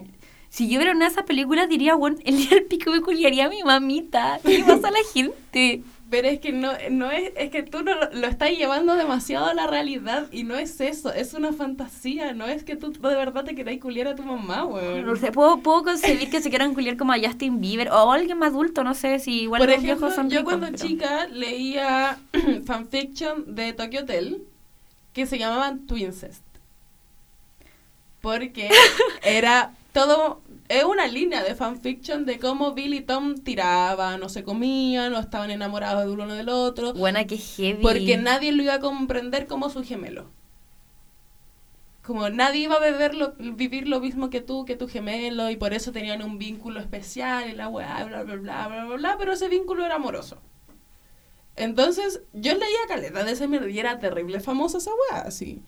[0.50, 3.46] Si yo viera una de esas películas, diría, bueno, el día del pico me culiaría
[3.46, 4.40] a mi mamita.
[4.44, 5.82] ¿Qué pasa a la gente?
[6.12, 9.54] Pero es que no, no es, es que tú no lo, estás llevando demasiado a
[9.54, 13.46] la realidad y no es eso, es una fantasía, no es que tú de verdad
[13.46, 15.06] te queráis culiar a tu mamá, weón.
[15.06, 18.16] No sé, puedo, puedo concebir que se quieran culiar como a Justin Bieber o a
[18.16, 20.68] alguien más adulto, no sé si igual Por los ejemplo, viejos son yo ricos, cuando
[20.78, 22.20] pero- chica leía
[22.66, 24.44] fanfiction de Tokyo Hotel
[25.14, 26.44] que se llamaban Twincest.
[28.22, 28.70] Porque
[29.24, 30.42] era todo,
[30.72, 35.20] es una línea de fanfiction de cómo Bill y Tom tiraban, o se comían, o
[35.20, 36.94] estaban enamorados del uno del otro.
[36.94, 37.82] Buena, que heavy.
[37.82, 40.32] Porque nadie lo iba a comprender como su gemelo.
[42.04, 45.92] Como nadie iba a vivir lo mismo que tú, que tu gemelo, y por eso
[45.92, 49.50] tenían un vínculo especial y la weá, bla, bla, bla, bla, bla, bla, pero ese
[49.50, 50.42] vínculo era amoroso.
[51.56, 55.62] Entonces, yo leía caleta de ese mierda y era terrible famosa esa weá, así.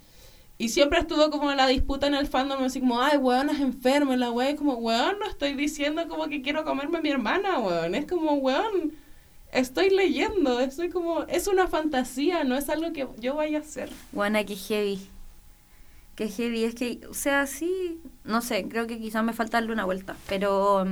[0.58, 4.16] Y siempre estuvo como la disputa en el fandom, así como, ay, weón, es enfermo,
[4.16, 7.96] la es como, weón, no estoy diciendo como que quiero comerme a mi hermana, weón.
[7.96, 8.94] Es como, weón,
[9.52, 13.90] estoy leyendo, estoy como, es una fantasía, no es algo que yo vaya a hacer.
[14.12, 15.00] Buena, que heavy.
[16.16, 19.74] Que heavy, es que, o sea, sí, no sé, creo que quizás me falta darle
[19.74, 20.86] una vuelta, pero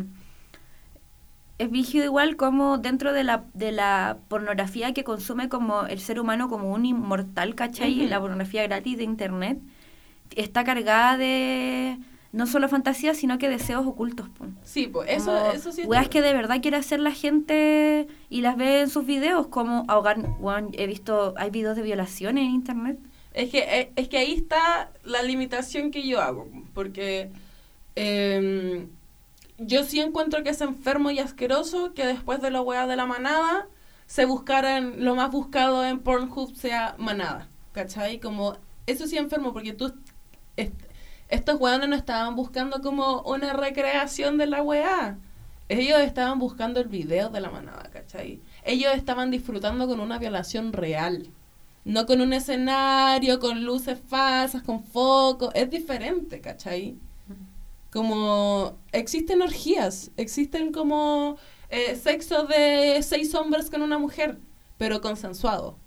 [1.61, 6.19] es vígido igual como dentro de la, de la pornografía que consume como el ser
[6.19, 7.99] humano como un inmortal, ¿cachai?
[7.99, 8.09] Ujú.
[8.09, 9.59] La pornografía gratis de internet
[10.35, 11.97] está cargada de
[12.31, 14.29] no solo fantasías, sino que deseos ocultos.
[14.29, 14.45] po.
[14.63, 15.83] Sí, pues eso, Como eso sí.
[15.83, 19.83] weas que de verdad quiere hacer la gente y las ve en sus videos, como
[19.87, 20.17] ahogar.
[20.39, 22.97] weón, he visto, hay videos de violaciones en internet.
[23.33, 27.29] Es que, eh, es que ahí está la limitación que yo hago, porque
[27.95, 28.87] em,
[29.67, 33.05] yo sí encuentro que es enfermo y asqueroso que después de la weá de la
[33.05, 33.67] manada
[34.05, 38.19] se buscaran, lo más buscado en Pornhub sea manada, ¿cachai?
[38.19, 39.93] Como, eso sí enfermo, porque tú,
[40.57, 40.73] est-
[41.29, 45.17] estos weones no estaban buscando como una recreación de la weá,
[45.69, 48.41] ellos estaban buscando el video de la manada, ¿cachai?
[48.65, 51.29] Ellos estaban disfrutando con una violación real.
[51.85, 55.51] No con un escenario, con luces falsas, con focos.
[55.55, 56.97] Es diferente, ¿cachai?
[57.91, 61.37] Como existen orgías, existen como
[61.69, 64.39] eh, sexo de seis hombres con una mujer,
[64.77, 65.77] pero consensuado,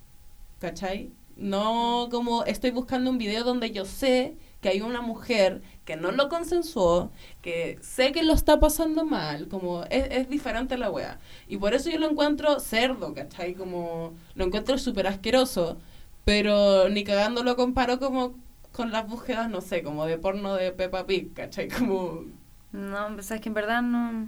[0.59, 1.11] ¿cachai?
[1.35, 6.11] No como estoy buscando un video donde yo sé que hay una mujer que no
[6.11, 11.19] lo consensuó, que sé que lo está pasando mal, como es, es diferente la wea.
[11.47, 13.55] Y por eso yo lo encuentro cerdo, ¿cachai?
[13.55, 15.77] Como lo encuentro súper asqueroso,
[16.23, 18.35] pero ni cagando lo comparo como
[18.75, 21.69] con las búsquedas, no sé, como de porno de Peppa Pig, ¿cachai?
[21.69, 22.25] Como...
[22.73, 24.27] No, o sea, es que en verdad no,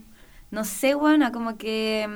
[0.52, 2.08] no sé, buena, como que...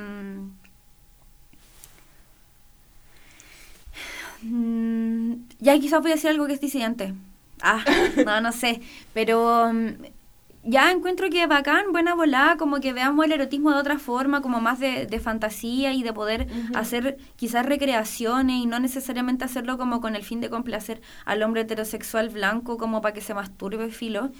[4.42, 7.14] mm, ya quizás voy a decir algo que es disidente.
[7.60, 7.84] Ah,
[8.24, 8.80] no, no sé.
[9.14, 9.88] Pero mm,
[10.64, 14.60] ya encuentro que bacán, buena volada, como que veamos el erotismo de otra forma, como
[14.60, 20.00] más de, de fantasía y de poder hacer quizás recreaciones y no necesariamente hacerlo como
[20.00, 24.30] con el fin de complacer al hombre heterosexual blanco como para que se masturbe filo.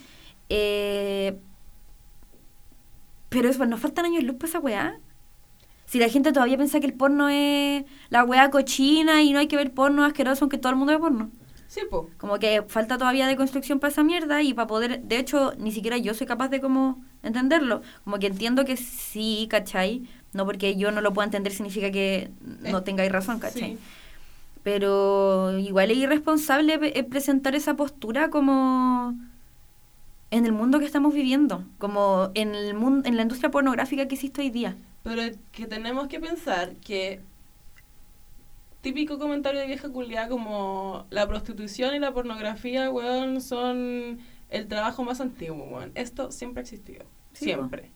[0.49, 1.39] Eh,
[3.29, 5.01] pero eso, nos faltan años luz para esa weá.
[5.87, 9.49] Si la gente todavía piensa que el porno es la weá cochina y no hay
[9.49, 11.31] que ver porno asqueroso aunque todo el mundo ve porno.
[11.73, 12.11] Sí, po.
[12.19, 15.73] Como que falta todavía de construcción para esa mierda y para poder, de hecho, ni
[15.73, 17.81] siquiera yo soy capaz de como entenderlo.
[18.05, 20.07] Como que entiendo que sí, ¿cachai?
[20.35, 22.31] No porque yo no lo pueda entender significa que
[22.61, 23.71] no Eh, tengáis razón, ¿cachai?
[23.71, 23.79] Sí.
[24.63, 29.17] Pero igual es irresponsable eh, presentar esa postura como
[30.31, 34.17] en el mundo que estamos viviendo, como en el mundo, en la industria pornográfica que
[34.17, 34.77] existe hoy día.
[35.05, 37.23] Pero que tenemos que pensar que
[38.83, 44.19] típico comentario de vieja culiada como la prostitución y la pornografía, weón, son
[44.51, 45.93] el trabajo más antiguo, weón.
[45.95, 47.07] Esto siempre ha existido.
[47.33, 47.91] Sí, siempre.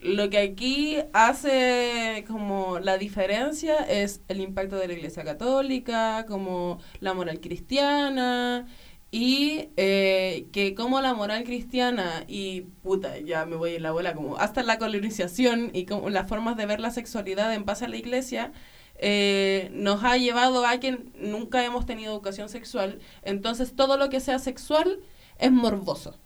[0.00, 6.80] Lo que aquí hace como la diferencia es el impacto de la Iglesia Católica, como
[7.00, 8.66] la moral cristiana
[9.10, 14.14] y eh, que como la moral cristiana y puta, ya me voy en la abuela,
[14.14, 17.88] como hasta la colonización y como las formas de ver la sexualidad en base a
[17.88, 18.52] la Iglesia
[18.98, 24.20] eh, nos ha llevado a que nunca hemos tenido educación sexual, entonces todo lo que
[24.20, 25.00] sea sexual
[25.38, 26.16] es morboso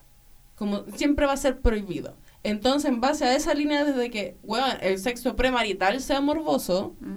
[0.62, 2.14] como siempre va a ser prohibido.
[2.44, 7.14] Entonces, en base a esa línea desde que, weón, el sexo premarital sea morboso, ¿Mm?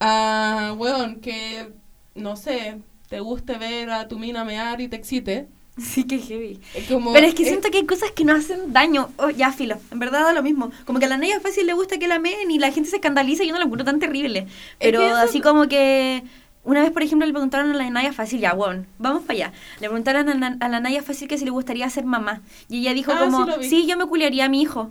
[0.00, 1.70] a, weón, que,
[2.14, 2.80] no sé,
[3.10, 5.48] te guste ver a tu mina mear y te excite.
[5.82, 6.60] Sí, que heavy.
[6.88, 9.10] como- Pero es que siento que hay cosas que no hacen daño.
[9.16, 9.76] Oh, ya, filo.
[9.90, 10.70] En verdad da lo mismo.
[10.84, 12.96] Como que a la Naya fácil le gusta que la meen y la gente se
[12.96, 14.46] escandaliza y yo no lo encuentro tan terrible.
[14.78, 16.22] Pero que así como que...
[16.64, 19.52] Una vez, por ejemplo, le preguntaron a la Naya Fácil, ya, bueno, vamos para allá.
[19.80, 22.42] Le preguntaron a, la- a la Naya Fácil que si le gustaría ser mamá.
[22.68, 24.90] Y ella dijo Ah, como, sí sí, yo me culiaría a mi hijo.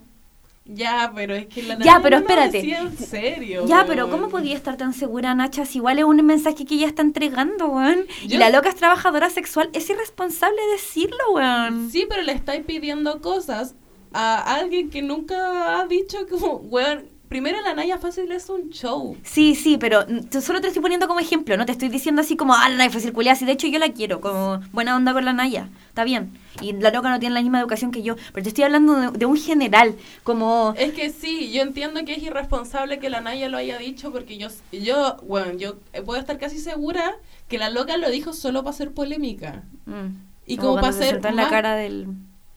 [0.69, 2.57] Ya, pero es que la Ya, pero espérate.
[2.57, 3.65] decía en serio.
[3.67, 4.09] Ya, pero.
[4.09, 5.65] ¿cómo podía estar tan segura, Nacha?
[5.65, 8.05] Si igual es un mensaje que ella está entregando, weón.
[8.23, 9.69] Y la loca es trabajadora sexual.
[9.73, 11.89] Es irresponsable decirlo, weón.
[11.91, 13.75] Sí, pero le estáis pidiendo cosas
[14.13, 19.17] a alguien que nunca ha dicho como, weón, primero la Naya Fácil es un show.
[19.23, 22.35] Sí, sí, pero te- solo te estoy poniendo como ejemplo, no te estoy diciendo así
[22.35, 23.37] como, ah, la Naya fácil culiada.
[23.45, 26.31] De hecho yo la quiero, como buena onda con la Naya, está bien.
[26.61, 29.11] Y la loca no tiene la misma educación que yo, pero te estoy hablando de,
[29.17, 30.73] de un general, como...
[30.77, 34.37] Es que sí, yo entiendo que es irresponsable que la Naya lo haya dicho porque
[34.37, 37.15] yo, yo, bueno, yo puedo estar casi segura
[37.47, 39.63] que la loca lo dijo solo para hacer polémica.
[39.85, 40.07] mm,
[40.47, 42.07] Y como como para sentó en la más- cara del...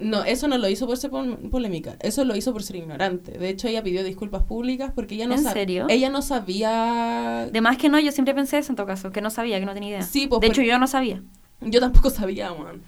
[0.01, 3.33] No, eso no lo hizo por ser pol- polémica, eso lo hizo por ser ignorante.
[3.39, 5.87] De hecho, ella pidió disculpas públicas porque ella no ¿En serio?
[5.89, 7.49] Ella no sabía...
[7.53, 9.67] De más que no, yo siempre pensé eso en todo caso, que no sabía, que
[9.67, 10.03] no tenía idea.
[10.03, 11.23] Sí, pues, de hecho yo no sabía.
[11.61, 12.81] Yo tampoco sabía, man.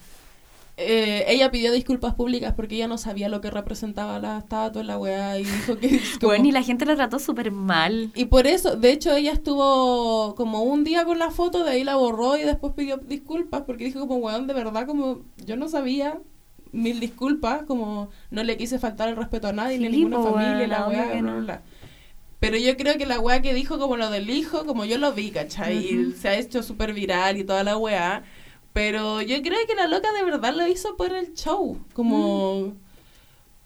[0.78, 4.98] Eh, ella pidió disculpas públicas porque ella no sabía lo que representaba la estatua, la
[4.98, 6.00] weá, y dijo que...
[6.20, 8.10] como- Bueno, y la gente la trató súper mal.
[8.14, 11.84] Y por eso, de hecho, ella estuvo como un día con la foto, de ahí
[11.84, 15.68] la borró y después pidió disculpas porque dijo como, weón, de verdad, como yo no
[15.68, 16.18] sabía,
[16.72, 20.32] mil disculpas, como no le quise faltar el respeto a nadie, ni a ninguna po,
[20.32, 21.62] familia, la weá, bla, bla, bla.
[22.40, 25.12] Pero yo creo que la weá que dijo como lo del hijo, como yo lo
[25.12, 25.96] vi, ¿cachai?
[25.98, 26.12] Ujú.
[26.16, 28.24] se ha hecho súper viral y toda la weá.
[28.72, 32.72] Pero yo creo que la loca de verdad lo hizo por el show, como...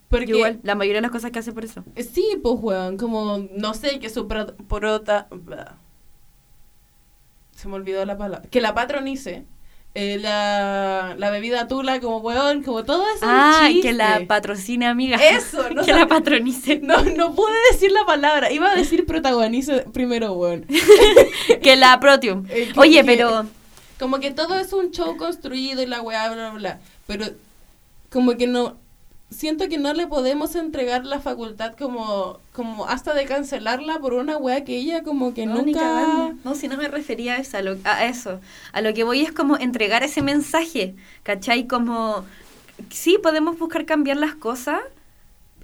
[0.08, 0.38] Porque, Yo Mm.
[0.38, 1.82] igual, la mayoría de las cosas que hace por eso.
[1.96, 5.28] Sí, pues, weón, como, no sé, que su pro- prota...
[7.52, 8.48] Se me olvidó la palabra.
[8.50, 9.44] Que la patronice.
[9.98, 13.20] Eh, la, la bebida tula como weón, como todo eso.
[13.22, 15.16] Ah, que la patrocine, amiga.
[15.16, 16.80] Eso, no que la patronice.
[16.82, 18.52] No, no pude decir la palabra.
[18.52, 20.66] Iba a decir protagonice primero, weón.
[21.62, 22.44] que la Protium.
[22.50, 23.46] Eh, que- Oye, que- pero...
[23.98, 26.80] Como que todo es un show construido y la weá, bla, bla, bla.
[27.06, 27.24] Pero
[28.10, 28.76] como que no...
[29.28, 34.36] Siento que no le podemos entregar la facultad como, como hasta de cancelarla por una
[34.36, 36.32] weá que ella como que No, nunca...
[36.44, 38.40] No, si no me refería a eso, a, lo- a eso.
[38.72, 41.66] A lo que voy es como entregar ese mensaje, ¿cachai?
[41.66, 42.24] Como,
[42.90, 44.78] sí, podemos buscar cambiar las cosas,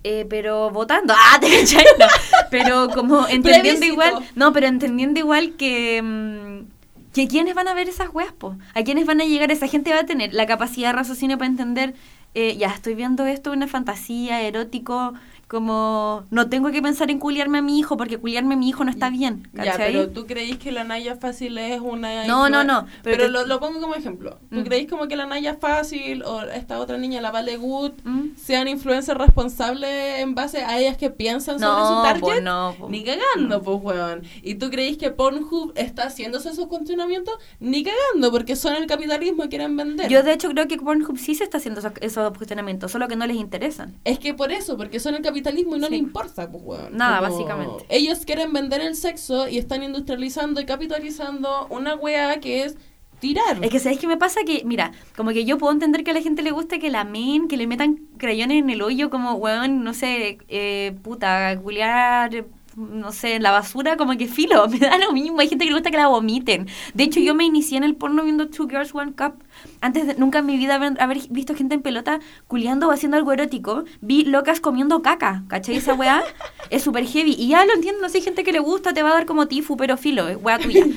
[0.03, 1.15] eh, pero votando.
[1.33, 1.85] Ah, ¿te cachai?
[2.01, 2.07] No,
[2.51, 6.03] pero como entendiendo igual, no, pero entendiendo igual que...
[6.03, 8.57] mm, que quiénes van a ver esas weas, po?
[8.75, 9.51] ¿A quiénes van a llegar?
[9.53, 11.95] Esa gente va a tener la capacidad de raciocinio para entender
[12.35, 15.15] eh, ya estoy viendo esto, una fantasía, erótico,
[15.53, 18.85] como no tengo que pensar en culiarme a mi hijo porque culiarme a mi hijo
[18.85, 19.49] no está bien.
[19.53, 19.93] Ya, ¿cachai?
[19.93, 22.27] pero tú creéis que la Naya Fácil es una...
[22.27, 24.39] No, no, no, Pero, pero lo, lo pongo como ejemplo.
[24.51, 24.65] ¿Tú Mm.
[24.65, 28.29] creéis como que la Naya Fácil o esta otra niña, la Vale Good, ¿Mm?
[28.37, 32.21] sean influencers responsables en base a ellas que piensan sobre su No, target?
[32.37, 32.89] po, no, po.
[32.89, 34.23] Ni cagando, pues, weón.
[34.43, 37.35] ¿Y tú creéis que Pornhub está haciéndose esos cuestionamientos?
[37.61, 40.09] Ni cagando, porque son el capitalismo y quieren vender.
[40.09, 43.17] Yo de hecho creo que Pornhub sí se está haciendo esos, esos cuestionamientos, solo que
[43.17, 43.95] no les interesan.
[44.05, 45.93] Es que por eso, porque son el capitalismo y no Sí.
[45.93, 46.97] les importa, pues, weón.
[46.97, 47.85] Nada, Como básicamente.
[47.89, 52.77] Ellos quieren vender el sexo y están industrializando y capitalizando una wea que es
[53.21, 53.63] tirar.
[53.65, 54.41] Es que ¿sabes qué me pasa?
[54.45, 57.05] Que, mira, como que yo puedo entender que a la gente le guste que la
[57.05, 62.45] men, que le metan crayones en el hoyo como, weón, no sé, eh, puta, culiar,
[62.77, 65.41] no sé, la basura, como que filo, me da lo mismo.
[65.41, 66.69] Hay gente que le gusta que la vomiten.
[66.95, 69.43] De hecho, yo me inicié en el porno viendo Two Girls, One Cup.
[69.81, 73.17] Antes de nunca en mi vida haber, haber visto gente en pelota culiando o haciendo
[73.17, 75.77] algo erótico, vi locas comiendo caca, ¿cachai?
[75.77, 76.23] Esa weá
[76.71, 77.35] es súper heavy.
[77.39, 79.27] Y ya lo entiendo, no sé, hay gente que le gusta, te va a dar
[79.27, 80.87] como tifu, pero filo, es weá tuya.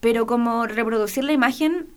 [0.00, 1.88] Pero como reproducir la imagen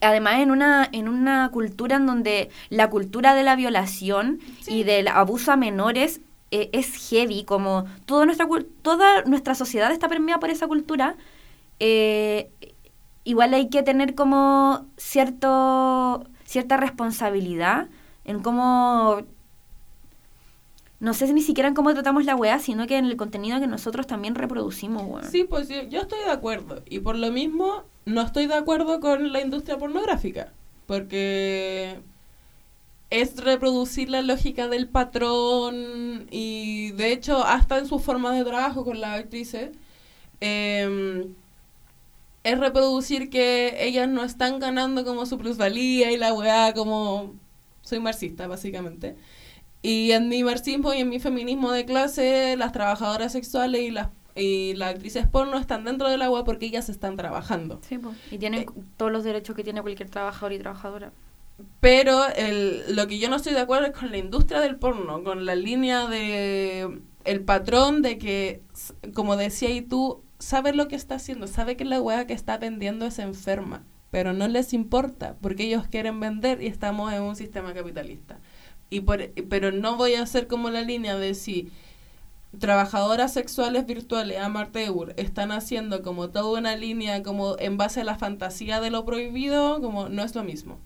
[0.00, 5.08] además en una en una cultura en donde la cultura de la violación y del
[5.08, 6.20] abuso a menores
[6.50, 8.48] eh, es heavy como toda nuestra
[8.82, 11.16] toda nuestra sociedad está permeada por esa cultura
[11.80, 12.50] eh,
[13.24, 17.88] igual hay que tener como cierto cierta responsabilidad
[18.24, 19.22] en cómo
[21.00, 23.68] no sé ni siquiera en cómo tratamos la weá, sino que en el contenido que
[23.68, 25.30] nosotros también reproducimos, weón.
[25.30, 26.82] Sí, pues yo estoy de acuerdo.
[26.88, 30.52] Y por lo mismo, no estoy de acuerdo con la industria pornográfica.
[30.86, 32.00] Porque
[33.10, 38.84] es reproducir la lógica del patrón y de hecho hasta en sus formas de trabajo
[38.84, 39.70] con las actrices
[40.40, 41.26] eh,
[42.44, 47.34] es reproducir que ellas no están ganando como su plusvalía y la weá como
[47.82, 49.16] soy marxista básicamente
[49.82, 54.08] y en mi marxismo y en mi feminismo de clase las trabajadoras sexuales y las
[54.40, 58.14] y las actrices porno están dentro del agua porque ellas están trabajando Sí, po.
[58.30, 58.66] y tienen Eh,
[58.96, 61.10] todos los derechos que tiene cualquier trabajador y trabajadora.
[61.80, 65.24] Pero el, lo que yo no estoy de acuerdo es con la industria del porno,
[65.24, 68.62] con la línea de el patrón de que,
[69.14, 72.58] como decía y tú, sabe lo que está haciendo, sabe que la weá que está
[72.58, 77.36] vendiendo es enferma, pero no les importa porque ellos quieren vender y estamos en un
[77.36, 78.38] sistema capitalista.
[78.90, 81.70] Y por, pero no voy a hacer como la línea de si
[82.58, 88.16] trabajadoras sexuales virtuales amateur están haciendo como toda una línea como en base a la
[88.16, 90.78] fantasía de lo prohibido, como no es lo mismo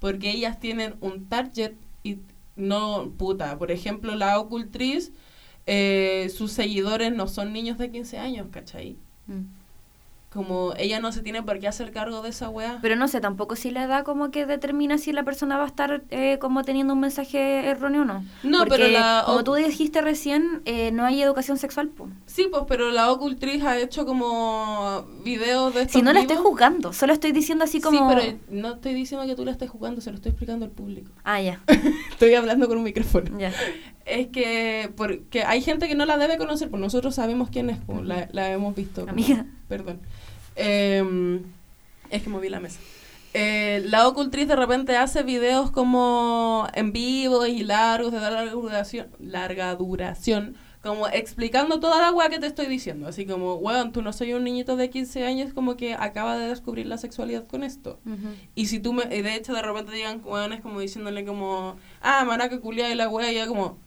[0.00, 2.18] porque ellas tienen un target y
[2.56, 5.12] no, puta, por ejemplo, la ocultriz,
[5.66, 8.96] eh, sus seguidores no son niños de 15 años, ¿cachai?
[9.28, 9.59] Mm.
[10.32, 12.78] Como ella no se tiene por qué hacer cargo de esa weá.
[12.80, 15.66] Pero no sé, tampoco si la edad como que determina si la persona va a
[15.66, 18.24] estar eh, como teniendo un mensaje erróneo o no.
[18.44, 21.88] No, Porque, pero la como tú dijiste recién, eh, no hay educación sexual.
[21.88, 22.08] po.
[22.26, 26.36] Sí, pues, pero la ocultriz ha hecho como videos de estos Si no la estoy
[26.36, 27.98] juzgando, solo estoy diciendo así como...
[27.98, 30.70] Sí, pero no estoy diciendo que tú la estés jugando, se lo estoy explicando al
[30.70, 31.10] público.
[31.24, 31.60] Ah, ya,
[32.12, 33.36] Estoy hablando con un micrófono.
[33.36, 33.52] ya.
[34.06, 37.78] Es que porque hay gente que no la debe conocer, pues nosotros sabemos quién es,
[37.84, 39.02] pues, la, la hemos visto.
[39.02, 39.46] como- Amiga.
[39.68, 40.00] Perdón.
[40.56, 41.40] Eh,
[42.10, 42.80] es que moví la mesa.
[43.32, 49.08] Eh, la ocultriz de repente hace videos como en vivo y largos, de larga duración,
[49.20, 53.06] larga duración, como explicando toda la weá que te estoy diciendo.
[53.06, 56.48] Así como, weón, tú no soy un niñito de 15 años como que acaba de
[56.48, 58.00] descubrir la sexualidad con esto.
[58.04, 58.34] Ujú.
[58.56, 62.58] Y si tú me, de hecho de repente digan weones como diciéndole como, ah, maraca
[62.60, 63.78] culia y la wea, y yo como,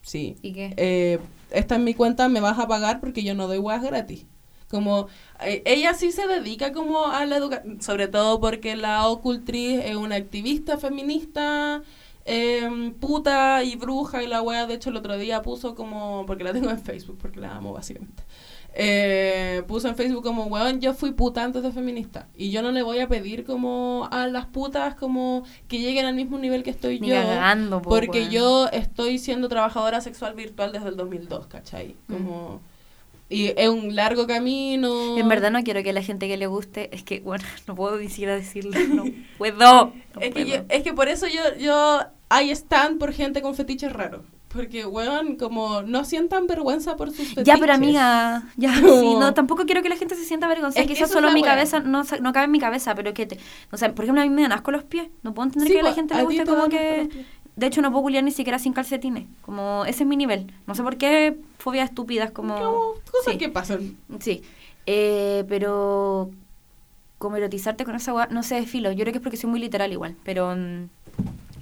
[0.00, 0.36] sí.
[0.40, 0.72] ¿Y qué?
[0.78, 1.18] Eh,
[1.50, 4.24] esta es mi cuenta, me vas a pagar porque yo no doy weas gratis.
[4.70, 5.08] Como,
[5.40, 9.96] eh, ella sí se dedica como a la educación, sobre todo porque la ocultriz es
[9.96, 11.82] una activista feminista,
[12.26, 16.44] eh, puta y bruja y la wea, de hecho el otro día puso como, porque
[16.44, 18.24] la tengo en Facebook, porque la amo básicamente.
[18.74, 22.28] Eh, puso en Facebook como, weón, yo fui puta antes de feminista.
[22.36, 26.14] Y yo no le voy a pedir como a las putas como que lleguen al
[26.14, 27.14] mismo nivel que estoy Ni yo.
[27.14, 28.30] cagando, po, porque weón.
[28.30, 31.96] yo estoy siendo trabajadora sexual virtual desde el 2002, ¿cachai?
[32.08, 32.56] Mm.
[33.30, 35.18] Y es un largo camino.
[35.18, 37.98] En verdad no quiero que la gente que le guste, es que, bueno, no puedo
[37.98, 39.04] ni siquiera decirlo, no
[39.38, 39.58] puedo.
[39.58, 43.54] no Es que, yo- es que por eso yo, yo hay stand por gente con
[43.54, 44.22] fetiches raros.
[44.48, 47.44] Porque, weón, como no sientan vergüenza por sus fetiches.
[47.44, 50.88] Ya, pero amiga, ya, sí, no, tampoco quiero que la gente se sienta avergonzada, Es
[50.88, 53.26] que quizás es solo en mi cabeza, no, no cabe en mi cabeza, pero que,
[53.26, 53.38] te,
[53.70, 55.74] o sea, por ejemplo, a mí me dan asco los pies, no puedo entender Sí,
[55.74, 57.10] que a la gente le guste te como que.
[57.58, 60.74] De hecho no puedo culiar ni siquiera sin calcetines, como ese es mi nivel, no
[60.74, 62.54] sé por qué fobias estúpidas como...
[62.54, 63.38] Como cosas sí.
[63.38, 63.96] que pasan.
[64.20, 64.42] Sí,
[64.86, 66.30] eh, pero
[67.18, 69.60] como erotizarte con esa weá, no sé, filo, yo creo que es porque soy muy
[69.60, 70.88] literal igual, pero mm,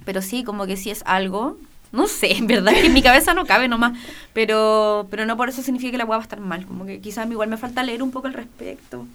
[0.05, 1.57] Pero sí, como que sí es algo.
[1.91, 3.97] No sé, en verdad que en mi cabeza no cabe nomás.
[4.33, 6.65] Pero, pero no por eso significa que la weá va a estar mal.
[6.65, 9.07] Como que quizás igual me falta leer un poco al respecto.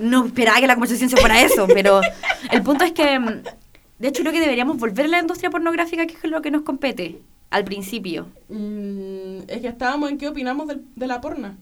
[0.00, 2.00] No esperaba que la conversación se fuera eso, pero
[2.50, 3.42] el punto es que, mm,
[4.02, 6.62] de hecho, creo que deberíamos volver a la industria pornográfica, que es lo que nos
[6.62, 8.26] compete al principio.
[8.48, 11.56] Mm, es que estábamos en qué opinamos del- de, la porna.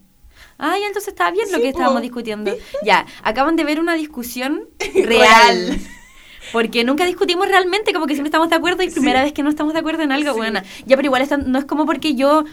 [0.58, 1.68] Ah, ya entonces estaba bien lo que po.
[1.68, 2.50] estábamos discutiendo.
[2.82, 5.78] Ya, acaban de ver una discusión Real.
[6.52, 9.50] Porque nunca discutimos realmente, como que siempre estamos de acuerdo y primera vez que no
[9.50, 10.38] estamos de acuerdo en algo, Sí.
[10.38, 10.60] bueno.
[10.86, 12.44] Ya, pero igual no es como porque yo,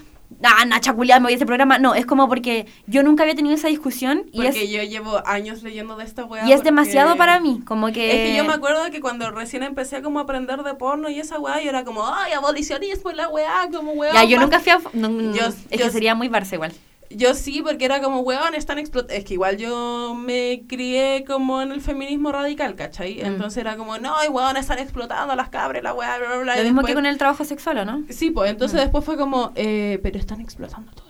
[0.43, 1.79] ah, Nacha culiada, me voy a este programa.
[1.79, 5.21] No, es como porque yo nunca había tenido esa discusión y Porque es, yo llevo
[5.25, 6.45] años leyendo de esta weá.
[6.47, 7.61] y es demasiado para mí.
[7.65, 8.11] Como que.
[8.25, 11.19] Es que yo me acuerdo que cuando recién empecé como a aprender de porno y
[11.19, 14.13] esa weá, yo era como, ay, abolicionismo y la weá, como weá.
[14.13, 14.79] Ya, yo nunca fui a.
[14.93, 16.73] no, no, Yo- es yo- que sería muy Barça igual.
[17.09, 19.13] Yo sí, porque era como, weón, están explotando.
[19.13, 23.15] Es que igual yo me crié como en el feminismo radical, ¿cachai?
[23.21, 23.25] Mm.
[23.25, 26.55] Entonces era como, no, y weón, están explotando las cabras, la weá, bla, bla, bla.
[26.55, 28.03] Lo y mismo después- que con el trabajo sexual, ¿o no?
[28.09, 28.83] Sí, pues entonces Mm.
[28.83, 31.06] después fue como, eh, pero están explotando todo.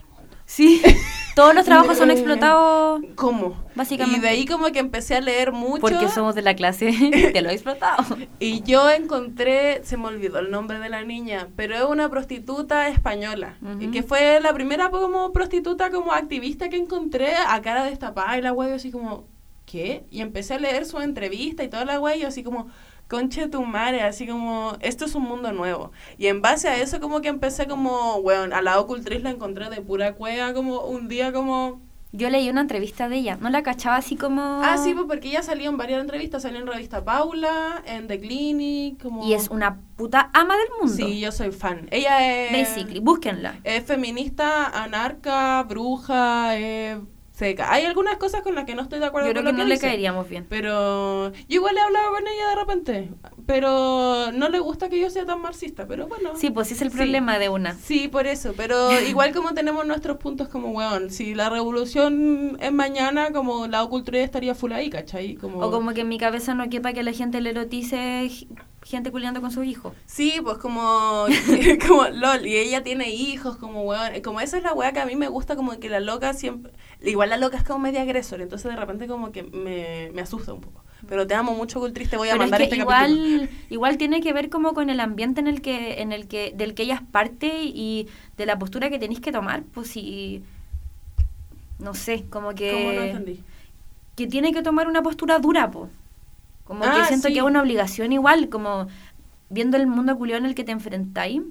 [0.48, 0.82] Sí.
[1.36, 3.64] Todos los trabajos son explotados ¿Cómo?
[3.76, 4.18] Básicamente.
[4.18, 5.82] Y de ahí como que empecé a leer mucho.
[5.82, 6.92] porque somos de la clase.
[7.34, 8.18] Te lo explotado.
[8.40, 12.88] Y yo encontré, se me olvidó el nombre de la niña, pero es una prostituta
[12.88, 13.58] española.
[13.62, 13.84] Ujú.
[13.84, 18.42] Y que fue la primera como prostituta como activista que encontré a cara destapada y
[18.42, 19.28] la wea yo así como,
[19.68, 20.06] ¿qué?
[20.10, 22.68] Y empecé a leer su entrevista y toda la wea yo así como,
[23.08, 25.92] conche tu madre, así como, esto es un mundo nuevo.
[26.18, 29.70] Y en base a eso como que empecé como, weón, a la ocultriz la encontré
[29.70, 31.82] de pura cueva como un día como...
[32.14, 33.38] Yo leí una entrevista de ella.
[33.42, 34.62] No la cachaba así como.
[34.64, 38.20] Ah, sí, pues porque ella salió en varias entrevistas, salió en Revista Paula, en The
[38.20, 39.28] Clinic, como...
[39.28, 40.96] Y es una puta ama del mundo.
[40.96, 41.88] Sí, yo soy fan.
[41.92, 42.52] Ella es.
[42.54, 43.02] Basically.
[43.02, 43.60] Búsquenla.
[43.66, 47.02] Es feminista, anarca, bruja, eh,
[47.38, 47.72] seca.
[47.72, 49.64] Hay algunas cosas con las que no estoy de acuerdo Yo creo con que lo
[49.64, 50.46] no le caeríamos bien.
[50.50, 53.10] Pero yo igual he hablado con ella de repente.
[53.46, 55.88] Pero no le gusta que yo sea tan marxista.
[55.88, 56.32] Pero bueno.
[56.36, 56.98] Sí, pues sí es el Sí.
[56.98, 57.74] problema de una.
[57.76, 58.54] Sí, por eso.
[58.58, 63.86] Pero igual como tenemos nuestros puntos como, weón, si la revolución es mañana, como la
[63.86, 65.36] cultura estaría full ahí, ¿cachai?
[65.36, 65.60] Como...
[65.60, 68.30] O como que en mi cabeza no quepa que la gente le erotice
[68.88, 69.94] gente culiando con su hijo.
[70.06, 71.26] Sí, pues como,
[71.88, 75.06] como LOL, y ella tiene hijos, como weón, como esa es la weá que a
[75.06, 76.72] mí me gusta, como que la loca siempre,
[77.02, 80.54] igual la loca es como media agresor, entonces de repente como que me, me asusta
[80.54, 80.84] un poco.
[81.08, 83.14] Pero te amo mucho, Cultriste, te voy a Pero es mandar que este capítulo.
[83.16, 86.54] igual, igual tiene que ver como con el ambiente en el que, en el que,
[86.56, 90.44] del que ella es parte y de la postura que tenéis que tomar, pues si
[91.80, 93.44] no sé, como que ¿Cómo no entendí?
[94.16, 95.90] que tiene que tomar una postura dura, po.
[96.68, 97.34] Como que Ah, siento sí.
[97.34, 98.88] que es una obligación igual, como
[99.50, 101.42] viendo el mundo culiado en el que te enfrentáis.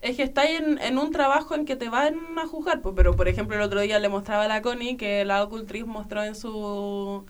[0.00, 3.16] Es que estáis en, en un trabajo en que te van a juzgar, pues, pero
[3.16, 6.36] por ejemplo el otro día le mostraba a la Connie que la ocultriz mostró en
[6.36, 7.26] su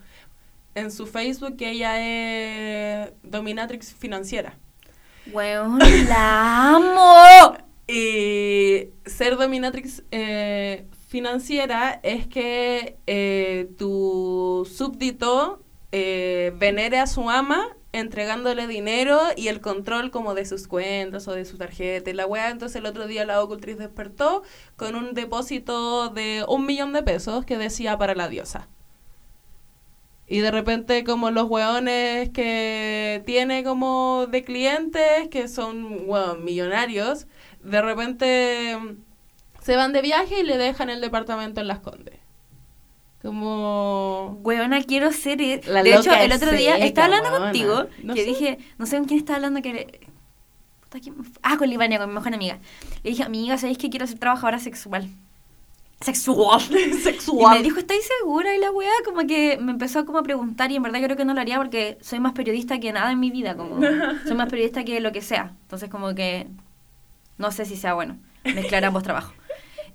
[0.75, 4.57] en su Facebook que ella es dominatrix financiera.
[5.25, 7.57] Weón, la amo.
[7.87, 15.59] Y ser dominatrix eh, financiera es que eh, tu súbdito
[15.91, 21.33] eh, venere a su ama entregándole dinero y el control como de sus cuentas o
[21.33, 22.51] de su tarjeta y la weá.
[22.51, 24.43] Entonces el otro día la ocultriz despertó
[24.75, 28.69] con un depósito de un millón de pesos que decía para la diosa.
[30.27, 36.05] Y de repente como los weones que tiene como de clientes, que son
[36.43, 37.25] millonarios,
[37.63, 38.77] de repente
[39.69, 42.15] se van de viaje y le dejan el departamento en Las Condes.
[43.21, 44.39] Como...
[44.43, 45.41] Weona, quiero ser.
[45.41, 47.45] e- La de hecho, el otro día seca, estaba hablando weona.
[47.45, 47.85] contigo.
[48.01, 48.27] No que sé.
[48.29, 49.61] dije, no sé con quién estaba hablando.
[49.61, 49.99] que le-
[50.89, 50.99] Puta.
[51.43, 52.59] Ah, con Livania, con mi mejor amiga.
[53.03, 55.07] Le dije, amiga, ¿sabéis que quiero ser trabajadora sexual?
[56.01, 56.61] Sexual.
[57.03, 57.55] Sexual.
[57.57, 58.55] Y me dijo, ¿estáis segura?
[58.55, 61.17] Y la weá como que me empezó como a preguntar y en verdad yo creo
[61.17, 63.79] que no lo haría porque soy más periodista que nada en mi vida, como
[64.25, 65.53] soy más periodista que lo que sea.
[65.63, 66.47] Entonces como que
[67.37, 69.35] no sé si sea bueno mezclar ambos trabajos.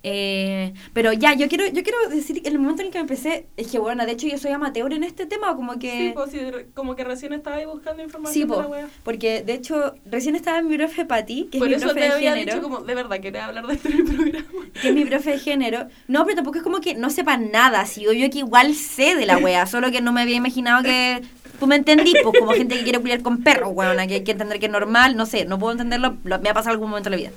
[0.07, 3.47] Eh, pero ya, yo quiero, yo quiero decir que el momento en el que empecé,
[3.57, 5.91] es que bueno, de hecho yo soy amateur en este tema, como que...
[5.91, 6.39] Sí, pues, sí,
[6.75, 8.89] como que recién estaba ahí buscando información Sí, de po, la wea.
[9.03, 12.13] porque de hecho recién estaba mi profe Pati, que Por es mi profe te de
[12.13, 12.53] había género.
[12.57, 14.45] dicho como, de verdad, quería hablar de esto en el programa.
[14.83, 15.89] que es mi profe de género.
[16.07, 17.87] No, pero tampoco es como que no sepa nada.
[17.87, 20.83] Si yo, yo que igual sé de la wea, solo que no me había imaginado
[20.83, 21.23] que.
[21.59, 24.33] Tú me entendí, pues como gente que quiere culiar con perros, weona, que hay que
[24.33, 27.09] entender que es normal, no sé, no puedo entenderlo, lo- me ha pasado algún momento
[27.09, 27.31] en la vida.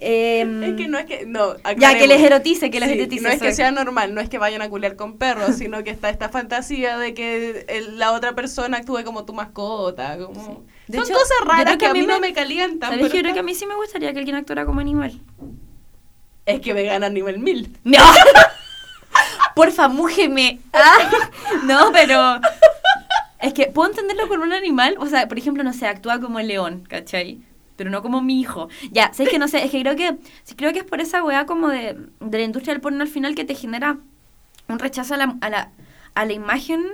[0.00, 3.22] Em, Es que no es que, no, Ya, que les erotice, que les Sí, erotice.
[3.22, 5.90] No es que sea normal, no es que vayan a culiar con perros, sino que
[5.90, 10.16] está esta fantasía de que el- la otra persona actúe como tu mascota.
[10.18, 10.64] Como...
[10.88, 12.90] De Son hecho, cosas raras que, a mí no me calientan.
[12.90, 15.20] Pero Yo creo está- que a mí sí me gustaría que alguien actuara como animal.
[16.46, 17.78] Es que vegana nivel mil.
[17.84, 17.98] ¡No!
[19.54, 20.60] Porfa, mújeme.
[20.72, 20.98] Ah,
[21.64, 22.40] no, pero.
[23.40, 26.38] Es que puedo entenderlo con un animal, o sea, por ejemplo, no sé, actúa como
[26.38, 27.40] el león, ¿cachai?
[27.76, 28.68] Pero no como mi hijo.
[28.90, 30.16] Ya, sé que no sé, es que creo que
[30.56, 33.34] creo que es por esa weá como de, de la industria del porno al final
[33.34, 33.98] que te genera
[34.68, 35.70] un rechazo a la, a la,
[36.14, 36.84] a la imagen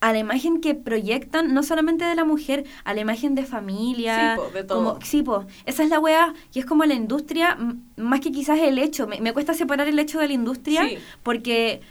[0.00, 4.34] a la imagen que proyectan, no solamente de la mujer, a la imagen de familia.
[4.34, 4.78] Sí, po, de todo.
[4.94, 5.46] Como, sí, po.
[5.64, 7.56] Esa es la weá, y es como la industria,
[7.96, 9.06] más que quizás el hecho.
[9.06, 10.98] Me, me cuesta separar el hecho de la industria, Sí.
[11.22, 11.82] porque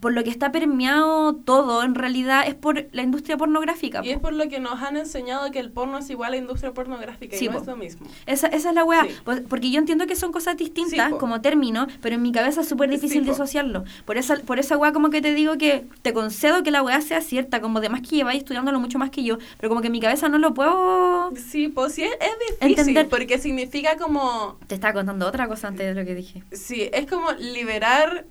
[0.00, 4.00] por lo que está permeado todo, en realidad, es por la industria pornográfica.
[4.04, 4.22] Y es po.
[4.22, 7.36] por lo que nos han enseñado que el porno es igual a la industria pornográfica
[7.36, 7.60] Sí, y no po.
[7.62, 8.06] es lo mismo.
[8.26, 9.10] Esa, esa es la weá, Sí.
[9.24, 12.60] Pues, porque yo entiendo que son cosas distintas Sí, como término, pero en mi cabeza
[12.60, 13.84] es súper difícil disociarlo.
[14.04, 17.00] Por esa, por esa weá como que te digo que te concedo que la weá
[17.00, 19.88] sea cierta, como de más que lleváis estudiándolo mucho más que yo, pero como que
[19.88, 21.32] en mi cabeza no lo puedo...
[21.36, 23.08] Sí, pues sí, es, es difícil Entender.
[23.08, 24.58] porque significa como...
[24.68, 26.44] Te estaba contando otra cosa antes de lo que dije.
[26.52, 28.26] Sí, es como liberar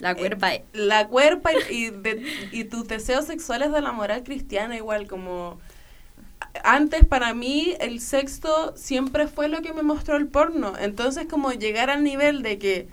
[0.00, 0.54] La cuerpa.
[0.54, 2.22] eh, la cuerpa y, y de-
[2.52, 5.58] y tus deseos sexuales de la moral cristiana igual como...
[6.64, 10.74] Antes para mí el sexto siempre fue lo que me mostró el porno.
[10.78, 12.88] Entonces como llegar al nivel de que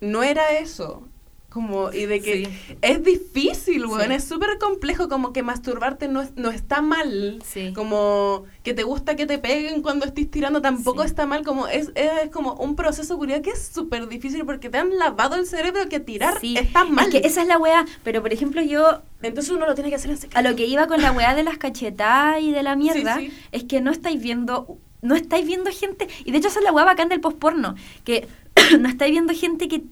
[0.00, 1.08] no era eso.
[1.54, 2.76] Como, y de que Sí.
[2.82, 4.14] es difícil, weón, Sí.
[4.14, 7.72] es súper complejo, como que masturbarte no, es- no está mal, Sí.
[7.72, 11.92] como que te gusta que te peguen cuando estés tirando tampoco está mal, como es,
[11.94, 15.88] es como un proceso curioso que es súper difícil porque te han lavado el cerebro
[15.88, 17.06] que tirar está mal.
[17.06, 19.96] Es que esa es la weá, pero por ejemplo yo Entonces uno lo tiene que
[19.96, 20.36] hacer en secreto.
[20.38, 23.20] a lo que iba con la weá de las cachetadas y de la mierda,
[23.52, 26.72] es que no estáis viendo, no estáis viendo gente, y de hecho esa es la
[26.72, 27.74] weá bacán del postporno,
[28.04, 28.26] que
[28.80, 29.82] no estáis viendo gente que,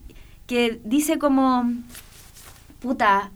[0.47, 1.70] que dice como,
[2.80, 3.30] puta,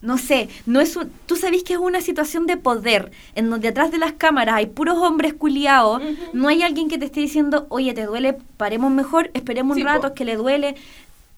[0.00, 3.68] no sé, no es un, tú sabés que es una situación de poder, en donde
[3.68, 6.02] atrás de las cámaras hay puros hombres culiados,
[6.34, 9.88] no hay alguien que te esté diciendo, oye, te duele, paremos mejor, esperemos Sí, un
[9.88, 10.74] rato, es que le duele.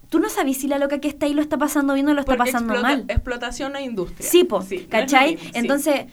[0.09, 2.21] Tú no sabes si la loca que está ahí lo está pasando bien o lo
[2.21, 3.05] está Porque pasando explota- mal.
[3.09, 4.29] Explotación e industria.
[4.29, 5.35] Sí, po, ¿cachai?
[5.37, 5.59] mismo, sí.
[5.59, 6.07] Entonces,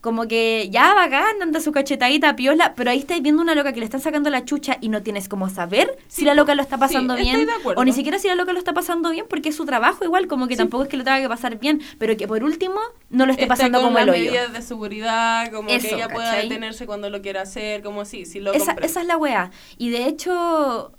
[0.00, 3.80] como que ya bacán, anda su cachetadita piola, pero ahí estáis viendo una loca que
[3.80, 6.78] le están sacando la chucha y no tienes como saber si la loca lo está
[6.78, 7.80] pasando estoy bien de acuerdo.
[7.80, 10.26] o ni siquiera si la loca lo está pasando bien porque es su trabajo igual,
[10.26, 10.58] como que Sí.
[10.58, 12.80] tampoco es que lo tenga que pasar bien, pero que por último
[13.10, 14.24] no lo esté Esté pasando con como las el hoyo.
[14.30, 18.24] medidas de seguridad, como Eso, que ella pueda detenerse cuando lo quiera hacer, como sí,
[18.26, 19.50] sí lo Esa, esa es la weá.
[19.78, 20.92] Y de hecho,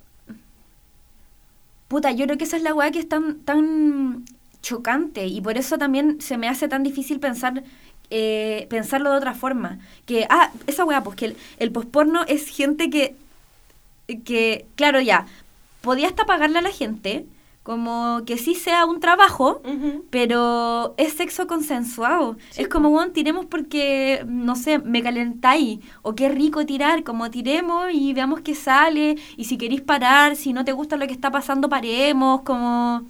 [1.88, 4.24] puta, yo creo que esa es la weá que es tan, tan
[4.62, 7.62] chocante y por eso también se me hace tan difícil pensar
[8.14, 9.78] eh, pensarlo de otra forma.
[10.04, 13.16] Que, ah, esa weá, pues que el, el posporno es gente que,
[14.24, 15.26] que, claro, ya,
[15.80, 17.24] podía hasta pagarle a la gente,
[17.62, 19.62] como que sí sea un trabajo,
[20.10, 22.36] pero es sexo consensuado.
[22.50, 25.78] Sí, es como, bueno, tiremos porque, no sé, me calentáis.
[26.02, 29.16] O qué rico tirar, como tiremos y veamos qué sale.
[29.36, 32.42] Y si queréis parar, si no te gusta lo que está pasando, paremos.
[32.42, 33.08] Como,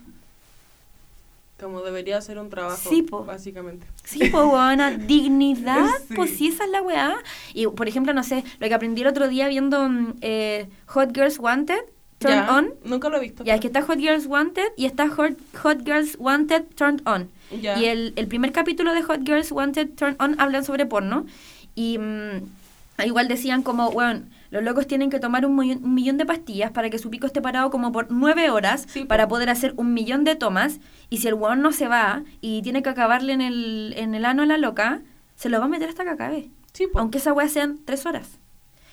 [1.62, 3.24] Como debería ser un trabajo, Sí, po.
[3.24, 3.86] básicamente.
[4.04, 5.86] sí, pues, buena dignidad.
[6.08, 6.14] Sí.
[6.14, 7.16] Pues sí, esa es la weá.
[7.54, 11.14] Y, por ejemplo, no sé, lo que aprendí el otro día viendo mm, eh, Hot
[11.14, 11.80] Girls Wanted,
[12.18, 12.74] Turn Ya, On.
[12.84, 13.44] Nunca lo he visto.
[13.44, 17.28] Ya, es que está Hot Girls Wanted y está Hot, Hot Girls Wanted Turned On.
[17.60, 17.78] Ya.
[17.78, 21.26] Y el, el primer capítulo de Hot Girls Wanted Turned On hablan sobre porno.
[21.74, 24.22] Y mm, igual decían como, bueno,
[24.52, 27.26] los locos tienen que tomar un, millón- un millón de pastillas para que su pico
[27.26, 30.78] esté parado como por nueve horas Sí, para poder hacer un millón de tomas.
[31.10, 34.24] Y si el weón no se va y tiene que acabarle en el, en el
[34.24, 35.02] ano a la loca,
[35.34, 36.50] se lo va a meter hasta que acabe.
[36.72, 36.86] Sí.
[36.94, 38.38] Aunque esa weá sean tres horas.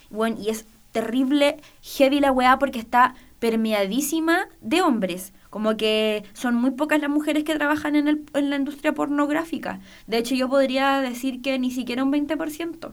[0.10, 5.34] Bueno, y es terrible, heavy la weá porque está permeadísima de hombres.
[5.50, 9.80] Como que son muy pocas las mujeres que trabajan en, el, en la industria pornográfica.
[10.08, 12.92] De hecho, yo podría decir que ni siquiera un 20%.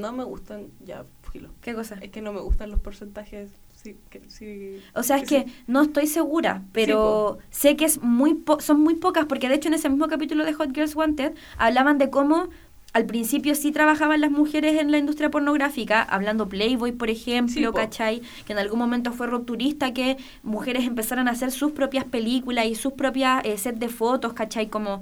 [0.00, 1.50] No me gustan, ya, filo.
[1.60, 1.96] ¿Qué cosa?
[2.00, 3.50] Es que no me gustan los porcentajes.
[3.74, 4.78] Sí, que, sí.
[4.94, 5.54] O sea, es que sí.
[5.66, 9.68] no estoy segura, pero sé que es muy po- son muy pocas, porque de hecho
[9.68, 12.48] en ese mismo capítulo de Hot Girls Wanted hablaban de cómo
[12.92, 17.74] al principio sí trabajaban las mujeres en la industria pornográfica, hablando Playboy, por ejemplo, Sí.
[17.74, 18.20] ¿cachai?
[18.46, 22.74] Que en algún momento fue rupturista que mujeres empezaran a hacer sus propias películas y
[22.74, 24.68] sus propias eh, set de fotos, ¿cachai?
[24.68, 25.00] Como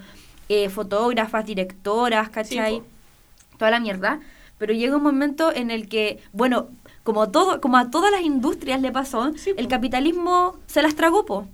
[0.48, 2.82] eh, fotógrafas, directoras, ¿cachai?
[3.58, 4.20] Toda la mierda.
[4.58, 6.68] Pero llega un momento en el que, bueno,
[7.04, 9.60] como todo, como a todas las industrias le pasó, Sí, po.
[9.60, 11.46] el capitalismo se las tragó, po.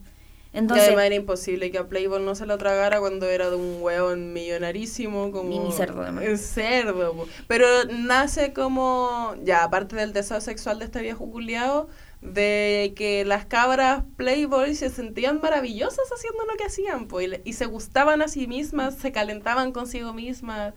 [0.53, 3.57] Y Entonces, además era imposible que a Playboy no se lo tragara cuando era de
[3.57, 5.49] un hueón millonarísimo como...
[5.49, 6.25] Ni- ni cerdo, además.
[6.25, 7.27] Es cerdo, po.
[7.49, 9.35] Pero nace como...
[9.43, 11.89] Ya, aparte del deseo sexual de este viejo culiao,
[12.23, 17.53] de que las cabras Playboy se sentían maravillosas haciendo lo que hacían, po, y, y
[17.55, 20.73] se gustaban a sí mismas, se calentaban consigo mismas.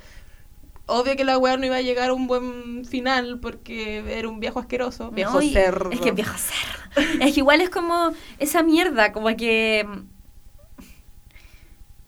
[0.88, 4.40] Obvio que la weá no iba a llegar a un buen final porque era un
[4.40, 5.12] viejo asqueroso.
[5.12, 5.92] Viejo no, cerdo.
[5.92, 7.24] Es que viejo cerdo.
[7.24, 9.86] es que igual es como esa mierda, como que...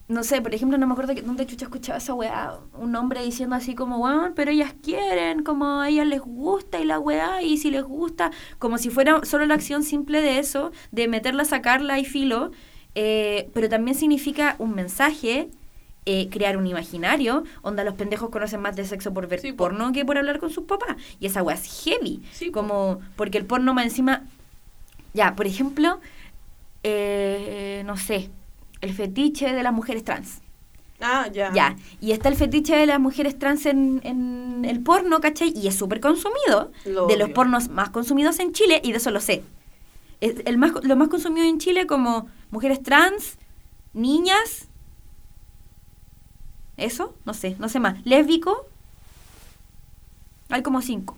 [0.08, 3.22] no sé, por ejemplo, no me acuerdo que dónde chucha escuchaba esa weá, un hombre
[3.24, 7.44] diciendo así como, weón, pero ellas quieren, como a ellas les gusta y la weá,
[7.44, 11.46] y si les gusta, como si fuera solo la acción simple de eso, de meterla,
[11.46, 12.52] sacarla y filo,
[12.96, 15.52] eh, pero también significa un mensaje,
[16.06, 19.92] eh, crear un imaginario, onda los pendejos conocen más de sexo por ver Sí, porno
[19.92, 23.46] que por hablar con sus papás, y esa weá es heavy, Sí, como, porque el
[23.46, 24.24] porno más encima,
[25.14, 26.00] ya, por ejemplo,
[26.84, 28.30] eh, no sé,
[28.82, 30.40] el fetiche de las mujeres trans.
[31.02, 31.52] Ah, ya.
[31.54, 35.54] Ya, y está el fetiche de las mujeres trans en, en el porno, ¿cachai?
[35.56, 36.72] Y es súper consumido.
[36.86, 39.44] Lo de los pornos más consumidos en Chile, y de eso lo sé.
[40.22, 43.38] Es el más, lo más consumido en Chile como mujeres trans,
[43.94, 44.68] niñas,
[46.80, 48.04] eso, no sé, no sé más.
[48.06, 48.66] Lésbico,
[50.50, 51.18] hay como cinco.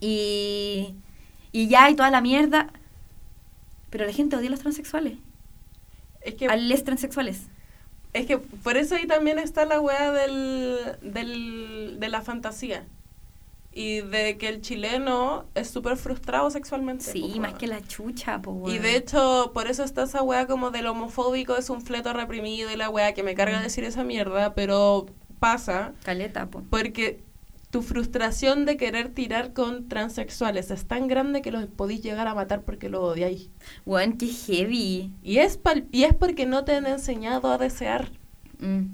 [0.00, 0.94] Y,
[1.52, 2.70] y ya hay toda la mierda.
[3.90, 5.18] Pero la gente odia a los transexuales,
[6.20, 7.46] Es que a les transexuales.
[8.12, 12.84] Es que por eso ahí también está la weá del, del, de la fantasía.
[13.80, 17.04] Y de que el chileno es súper frustrado sexualmente.
[17.04, 17.58] Sí, po, más weón.
[17.58, 18.82] que la chucha, po, Y weón.
[18.82, 22.76] de hecho, por eso está esa weá como del homofóbico es un fleto reprimido y
[22.76, 23.62] la weá que me carga Mm.
[23.62, 25.06] decir esa mierda, pero
[25.38, 26.64] pasa Caleta, po.
[26.70, 27.22] porque
[27.70, 32.34] tu frustración de querer tirar con transexuales es tan grande que los podís llegar a
[32.34, 33.50] matar porque los odiáis.
[33.86, 35.12] Weón, qué heavy.
[35.22, 38.10] Y es, pal- y es porque no te han enseñado a desear.
[38.58, 38.86] Mm.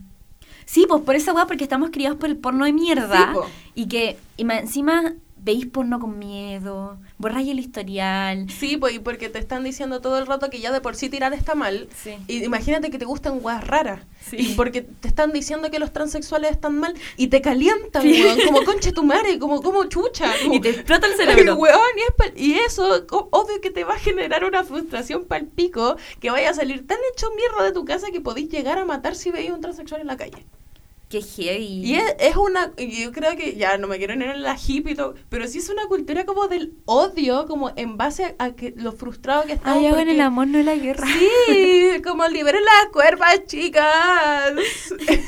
[0.67, 3.33] Sí, pues por esa weá, porque estamos criados por el porno de mierda.
[3.33, 3.41] Sí,
[3.75, 5.15] y que y encima
[5.45, 8.49] veis porno con miedo, borráis el historial.
[8.51, 11.35] Sí, pues porque te están diciendo todo el rato que ya de por sí tirar
[11.35, 11.89] está mal.
[12.03, 12.15] Sí.
[12.29, 14.01] Y imagínate que te gustan weas raras.
[14.27, 14.37] Sí.
[14.39, 18.23] Y porque te están diciendo que los transexuales están mal y te calientan, Sí.
[18.23, 20.33] weón, como concha tu madre, como, como chucha.
[20.43, 21.55] Como, Y te explota el cerebro.
[21.59, 25.47] weón, y, es pal- y eso, obvio que te va a generar una frustración pal
[25.47, 28.85] pico que vaya a salir tan hecho mierda de tu casa que podéis llegar a
[28.87, 30.47] matar si veis un transexual en la calle.
[31.09, 31.85] Qué heavy.
[31.85, 34.93] Y es, es una, yo creo que ya no me quiero ir en la hippie
[34.93, 38.73] y todo, pero sí es una cultura como del odio, como en base a, que
[38.77, 39.79] lo frustrado que estamos.
[39.79, 41.07] Ay, hagan porque- el amor, no la guerra.
[41.47, 44.53] Sí, como liberen las cuerpas, chicas.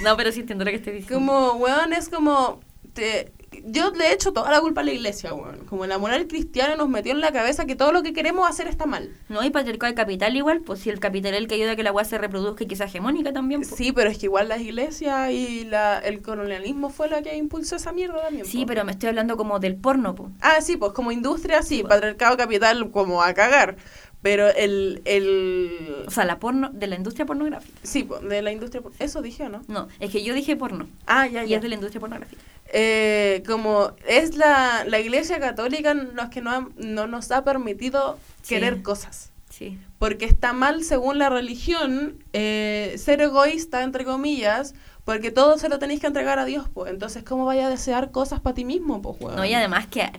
[0.03, 1.15] No, pero sí entiendo lo que estoy diciendo.
[1.33, 2.61] Como, weón, es como.
[2.95, 3.33] Te,
[3.65, 5.65] yo le echo toda la culpa a la iglesia, weón.
[5.67, 8.67] Como la moral cristiana nos metió en la cabeza que todo lo que queremos hacer
[8.69, 9.11] está mal.
[9.29, 11.77] No, y patriarcado de capital igual, pues si el capital es el que ayuda a
[11.77, 13.63] que la weá se reproduzca y que sea hegemónica también.
[13.63, 13.75] pues.
[13.75, 17.77] Sí, pero es que igual las iglesias y la, el colonialismo fue lo que impulsó
[17.77, 18.45] esa mierda también.
[18.47, 18.67] Sí, po.
[18.67, 20.31] pero me estoy hablando como del porno, pues.
[20.41, 21.95] Ah, sí, pues como industria, sí, Pues.
[21.95, 23.77] patriarcado capital como a cagar.
[24.23, 26.05] Pero el, el...
[26.07, 27.79] O sea, la porno, de la industria pornográfica.
[27.85, 28.83] Sí, pues, de la industria...
[28.99, 29.63] Eso dije, ¿o no?
[29.69, 30.89] No, es que yo dije porno.
[31.07, 31.57] Ah, ya, Y ya.
[31.59, 32.43] es de la industria pornográfica.
[32.73, 38.19] Eh, como es la, la iglesia católica los que no, ha- no nos ha permitido
[38.43, 38.55] Sí.
[38.55, 39.31] querer cosas.
[39.51, 39.79] Sí.
[39.99, 45.79] Porque está mal, según la religión, eh, ser egoísta, entre comillas, porque todo se lo
[45.79, 46.91] tenéis que entregar a Dios, pues.
[46.93, 49.37] Entonces, ¿cómo vaya a desear cosas para ti mismo, pues, weón?
[49.37, 50.11] No, y además que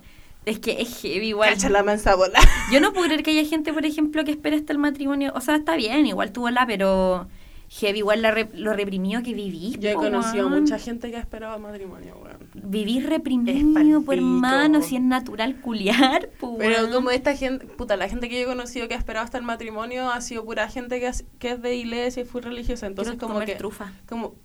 [0.46, 1.50] es que es heavy igual.
[1.54, 2.40] Cacha la mansa bola.
[2.72, 5.34] Yo no puedo creer que haya gente, por ejemplo, que espera hasta el matrimonio.
[5.36, 7.28] O sea, está bien, igual tuvo la, pero
[7.70, 9.78] heavy igual la re- lo reprimido que vivís.
[9.80, 10.62] Yo he conocido weón.
[10.62, 12.38] mucha gente que ha esperado matrimonio, weón.
[12.54, 18.08] Vivís reprimido, por hermano, si es natural culiar, po, Pero como esta gente, puta, la
[18.10, 21.00] gente que yo he conocido que ha esperado hasta el matrimonio ha sido pura gente
[21.00, 22.88] que, has- que es de iglesia y fue religiosa.
[22.88, 23.56] Entonces, Quiero como comer que.
[23.56, 23.92] trufa.
[24.08, 24.36] Como,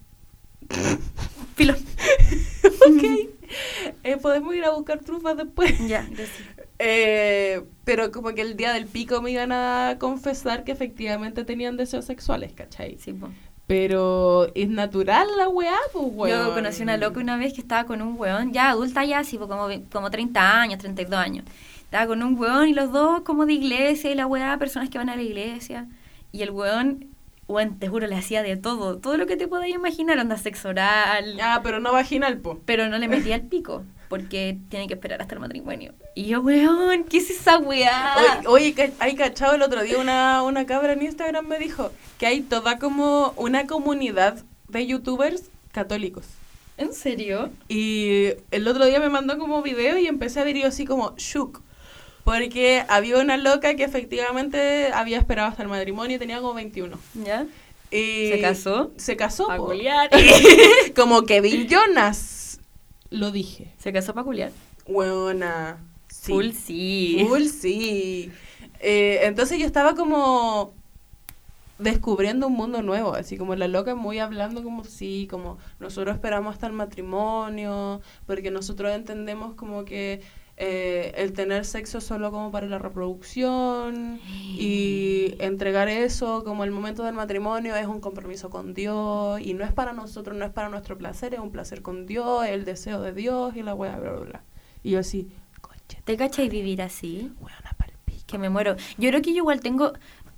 [1.57, 1.75] Filo.
[2.65, 3.05] ok.
[4.05, 5.79] Eh, podemos ir a buscar trufas después.
[5.87, 6.43] ya, gracias.
[6.85, 11.77] Eh, pero como que el día del pico me iban a confesar que efectivamente tenían
[11.77, 12.99] deseos sexuales, ¿cachai?
[12.99, 13.29] Sí, po.
[13.69, 16.49] Pero es natural la weá, pues weón.
[16.49, 19.47] Yo conocí una loca una vez que estaba con un weón, ya adulta ya, po,
[19.47, 21.45] como, como 30 años, 32 años.
[21.85, 24.99] Estaba con un weón y los dos como de iglesia y la weá, personas que
[24.99, 25.87] van a la iglesia.
[26.33, 27.11] Y el weón,
[27.47, 30.71] weón, te juro, le hacía de todo, todo lo que te podáis imaginar, onda sexo
[30.71, 31.39] oral.
[31.41, 32.61] Ah, pero no vaginal, po.
[32.67, 35.95] Pero no le metía el pico, porque tiene que esperar hasta el matrimonio.
[36.15, 38.43] Y yo, weón, ¿qué es esa weá?
[38.47, 42.43] Oye, hay cachado el otro día una, una cabra en Instagram me dijo que hay
[42.43, 46.27] toda como una comunidad de youtubers católicos.
[46.77, 47.49] ¿En serio?
[47.71, 51.15] Y el otro día me mandó como video y empecé a ver yo así como
[51.17, 51.63] shook.
[52.23, 56.99] Porque había una loca que efectivamente había esperado hasta el matrimonio y tenía como 21.
[57.25, 57.47] ¿Ya?
[57.91, 58.93] Y ¿Se casó?
[58.99, 59.49] Se casó.
[59.57, 60.11] Culiar.
[60.95, 62.42] como Kevin Jonas.
[63.13, 63.73] Lo dije.
[63.79, 64.53] Se casó para culiar.
[64.87, 65.79] Buena.
[66.09, 66.33] Sí.
[66.33, 67.27] Full sí.
[67.29, 68.33] Full sí.
[68.81, 70.75] Eh, entonces yo estaba como
[71.79, 76.55] descubriendo un mundo nuevo, así como la loca muy hablando como sí, como nosotros esperamos
[76.55, 80.23] hasta el matrimonio, porque nosotros entendemos como que
[80.65, 87.03] eh, el tener sexo solo como para la reproducción y entregar eso como el momento
[87.03, 90.69] del matrimonio es un compromiso con Dios y no es para nosotros, no es para
[90.69, 94.13] nuestro placer, es un placer con Dios, el deseo de Dios y la weá, bla,
[94.13, 94.43] bla, bla.
[94.85, 95.29] Y yo así,
[95.61, 97.33] conche, ¿Te cachai vivir así?
[97.41, 98.23] weona palpico.
[98.29, 98.77] Que me muero.
[98.99, 99.93] Yo creo que yo igual tengo.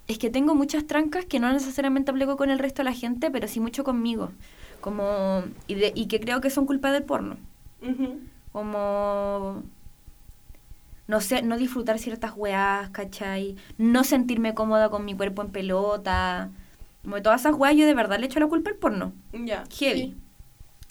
[0.08, 3.30] Es que tengo muchas trancas que no necesariamente aplico con el resto de la gente,
[3.30, 4.32] pero sí mucho conmigo.
[4.80, 5.44] Como.
[5.66, 7.36] Y, de- y que creo que son culpa del porno.
[8.52, 9.62] Como.
[11.06, 13.56] No sé, no disfrutar ciertas weás, ¿cachai?
[13.76, 16.50] No sentirme cómoda con mi cuerpo en pelota.
[17.02, 19.12] Como todas esas weas, yo de verdad le echo la culpa al porno.
[19.32, 19.64] Ya.
[19.70, 20.00] Heavy.
[20.00, 20.16] sí.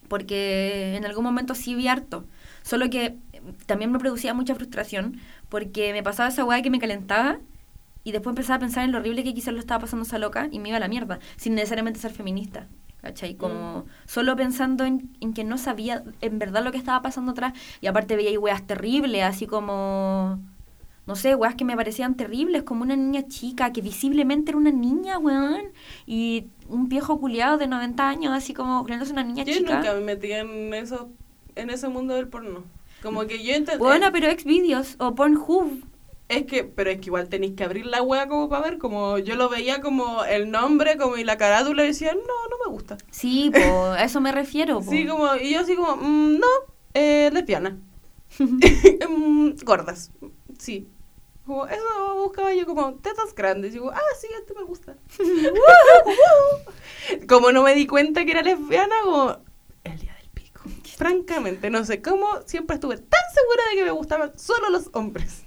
[0.08, 2.26] Porque en algún momento sí vi harto.
[2.62, 6.80] Solo que eh, también me producía mucha frustración porque me pasaba esa weá que me
[6.80, 7.40] calentaba
[8.04, 10.48] y después empezaba a pensar en lo horrible que quizás lo estaba pasando esa loca
[10.52, 12.68] y me iba a la mierda, sin necesariamente ser feminista.
[13.04, 13.36] ¿Cachai?
[13.36, 17.52] Como solo pensando en, en que no sabía en verdad lo que estaba pasando atrás
[17.82, 20.40] y aparte veía ahí weas terribles, así como...
[21.06, 24.72] No sé, weas que me parecían terribles, como una niña chica, que visiblemente era una
[24.72, 25.64] niña, weón,
[26.06, 29.76] y un viejo culiado de 90 años, así como creándose una niña Yo chica.
[29.76, 31.10] nunca me metí en eso,
[31.56, 32.64] en ese mundo del porno.
[33.02, 33.80] Como que yo entendí.
[33.80, 35.84] Bueno, pero Xvideos o Pornhub.
[36.30, 39.18] Es que, pero es que igual tenéis que abrir la wea como para ver, como
[39.20, 42.72] yo lo veía como el nombre, como y la carátula y decía, no, no me
[42.72, 42.98] gusta.
[43.12, 43.60] Sí, po,
[43.92, 44.80] a eso me refiero.
[44.80, 44.90] po.
[44.90, 46.48] Sí, como, y yo así como, mm, no,
[46.94, 47.78] eh, lesbiana.
[49.10, 50.12] Mm, gordas,
[50.58, 50.88] sí.
[51.46, 53.72] Como, eso buscaba yo como tetas grandes.
[53.72, 54.96] Y digo, ah, sí, este me gusta.
[57.28, 59.38] como no me di cuenta que era lesbiana, como
[59.84, 60.62] el día del pico.
[60.98, 65.43] Francamente, no sé cómo siempre estuve tan segura de que me gustaban solo los hombres.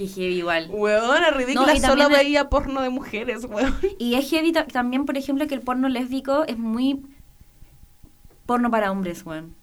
[0.00, 0.66] Que heavy igual.
[0.70, 3.76] Huevona, ridícula, No, y solo veía porno de mujeres, huevón.
[3.98, 7.02] Y es heavy ta- también, por ejemplo, que el porno lésbico es muy
[8.46, 9.54] porno para hombres, weón.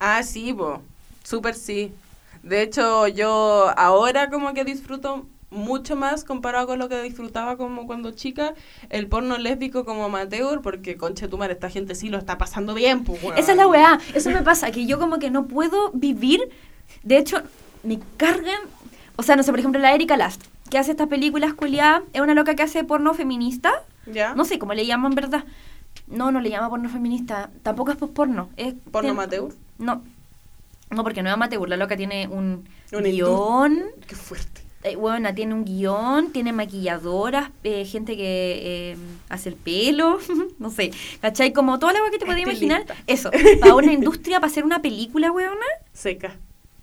[0.00, 0.82] Ah, sí, po.
[1.22, 1.92] Súper sí.
[2.42, 7.86] De hecho, yo ahora como que disfruto mucho más comparado con lo que disfrutaba como
[7.86, 8.54] cuando chica
[8.90, 12.74] el porno lésbico como amateur porque conche tu madre esta gente sí lo está pasando
[12.74, 13.38] bien pues weón.
[13.38, 14.00] Esa es la weá.
[14.12, 16.40] Eso me pasa, que yo como que no puedo vivir.
[17.04, 17.40] De hecho,
[17.84, 18.58] me cargan.
[19.16, 22.20] O sea, no sé, por ejemplo, la Erika Last, que hace estas películas culiadas, es
[22.20, 23.72] una loca que hace porno feminista.
[24.06, 24.34] ¿Ya?
[24.34, 25.44] No sé cómo le llaman, ¿verdad?
[26.06, 27.50] No, no le llama porno feminista.
[27.62, 28.50] Tampoco es post-porno.
[28.56, 29.52] Es ¿Porno amateur?
[29.78, 30.02] No.
[30.90, 31.68] No, porque no es amateur.
[31.68, 33.82] La loca tiene un guion.
[34.06, 34.64] Qué fuerte.
[34.84, 38.96] Eh, bueno, tiene un guion, tiene maquilladoras, eh, gente que eh,
[39.30, 40.18] hace el pelo,
[40.58, 40.90] no sé,
[41.22, 41.54] ¿cachai?
[41.54, 42.84] Como toda la weá que te podías imaginar.
[43.06, 45.64] Eso, para una industria, para hacer una película, weona.
[45.94, 46.36] Seca.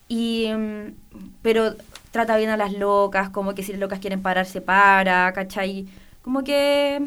[0.08, 0.96] Y, mm,
[1.44, 1.76] pero
[2.12, 5.88] trata bien a las locas, como que si las locas quieren parar, se para, ¿cachai?
[6.22, 7.02] Como que,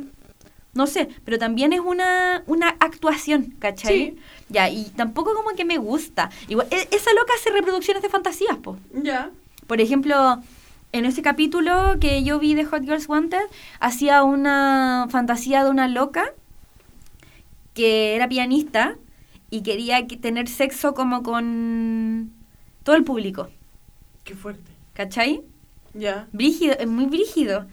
[0.73, 4.11] no sé, pero también es una, una actuación, ¿cachai?
[4.13, 4.17] Sí.
[4.49, 6.31] Ya, y tampoco como que me gusta.
[6.49, 8.77] Igual, e- esa loca hace reproducciones de fantasías, po.
[8.93, 9.31] Ya.
[9.67, 10.41] Por ejemplo,
[10.93, 13.45] en ese capítulo que yo vi de Hot Girls Wanted,
[13.81, 16.33] hacía una fantasía de una loca
[17.75, 18.97] que era pianista
[19.51, 22.33] y quería que- tener sexo como con
[22.85, 23.49] todo el público.
[24.25, 24.73] Qué fuerte.
[24.95, 25.43] ¿Cachai?
[25.93, 26.27] Ya.
[26.33, 27.67] Brígido, es muy brígido.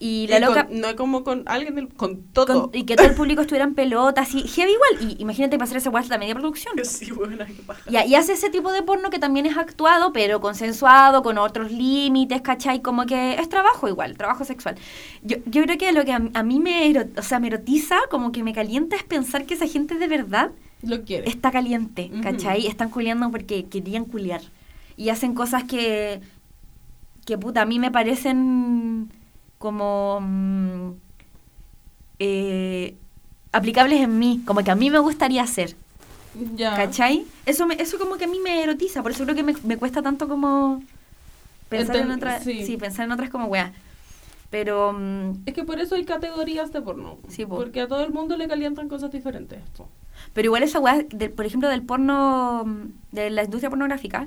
[0.00, 0.66] Y la Y loca...
[0.66, 2.70] con- no es como con alguien del, con todo.
[2.70, 5.10] con- y que todo el público estuviera en pelotas y heavy igual.
[5.10, 6.74] Y imagínate pasar esa guay la media producción.
[6.84, 7.82] Sí, buena, qué paja.
[7.90, 11.72] Ya, y hace ese tipo de porno que también es actuado, pero consensuado, con otros
[11.72, 12.80] límites, ¿cachai?
[12.80, 14.76] Como que es trabajo igual, trabajo sexual.
[15.24, 17.96] Yo, yo creo que lo que a, a mí me, ero- o sea, me erotiza,
[18.08, 20.52] como que me calienta, es pensar que esa gente de verdad
[20.82, 21.28] Lo quiere.
[21.28, 22.08] está caliente.
[22.22, 22.68] ¿cachai?
[22.68, 24.42] Están culiando porque querían culiar.
[24.96, 26.20] Y hacen cosas que,
[27.28, 29.10] que puta, a mí me parecen
[29.58, 30.92] como mm,
[32.20, 32.94] eh,
[33.52, 35.76] aplicables en mí, como que a mí me gustaría hacer.
[36.58, 37.26] ¿Cachai?
[37.44, 39.76] Eso, me, eso como que a mí me erotiza, por eso creo que me, me
[39.76, 40.82] cuesta tanto como
[41.68, 42.64] pensar en otras, sí.
[42.64, 42.76] sí.
[42.78, 43.72] pensar en otras como weá.
[44.48, 47.18] Pero mm, Es que por eso hay categorías de porno.
[47.28, 47.56] Sí, po.
[47.56, 49.58] Porque a todo el mundo le calientan cosas diferentes.
[50.32, 54.26] pero igual esa weá, del- por ejemplo, del porno, mm, de la industria pornográfica,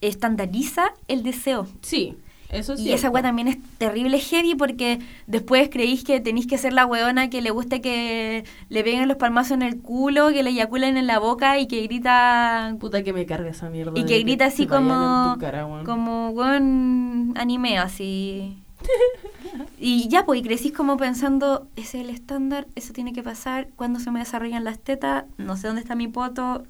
[0.00, 1.66] estandariza el deseo.
[1.82, 2.16] Sí,
[2.50, 2.74] eso.
[2.78, 6.86] Y esa weá también es terrible heavy porque después creéis que tenéis que ser la
[6.86, 10.96] weona que le guste que le peguen los palmazos en el culo, que le eyaculen
[10.96, 13.92] en la boca y que grita Puta que me carga esa mierda.
[13.98, 15.84] Y que grita así como, cara, weón.
[15.84, 18.58] como buen anime, así.
[19.78, 23.68] y ya, pues, y crecís como pensando, ese es el estándar, eso tiene que pasar,
[23.76, 26.64] cuando se me desarrollan las tetas, no sé dónde está mi poto,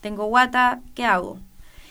[0.00, 1.38] tengo guata, ¿qué hago?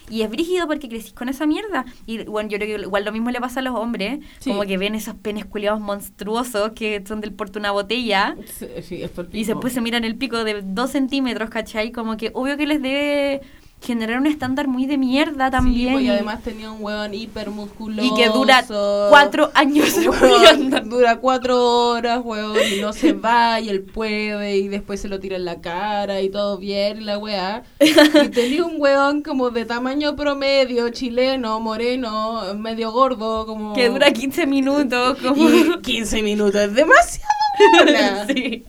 [0.09, 1.85] Y es brígido porque crecís con esa mierda.
[2.05, 4.49] Y bueno, yo creo que igual lo mismo le pasa a los hombres, Sí.
[4.49, 8.35] como que ven esos penes culiados monstruosos que son del porte de una botella.
[8.45, 11.91] Sí, sí, es por Y después se miran el pico de dos centímetros, ¿cachai?
[11.91, 13.41] Como que obvio que les debe
[13.79, 15.93] generar un estándar muy de mierda Sí, también.
[15.93, 18.05] pues, y además tenía un hueón hipermusculoso.
[18.05, 18.65] y que dura
[19.09, 19.95] cuatro años
[20.85, 25.19] dura cuatro horas, hueón, y no se va, y él puede, y después se lo
[25.19, 27.63] tira en la cara, y todo bien, la weá.
[27.79, 33.73] Y tenía un hueón como de tamaño promedio, chileno, moreno, medio gordo, como...
[33.73, 35.17] que dura 15 minutos.
[35.21, 35.49] Como...
[35.49, 38.65] Y 15 minutos, es demasiado, sí.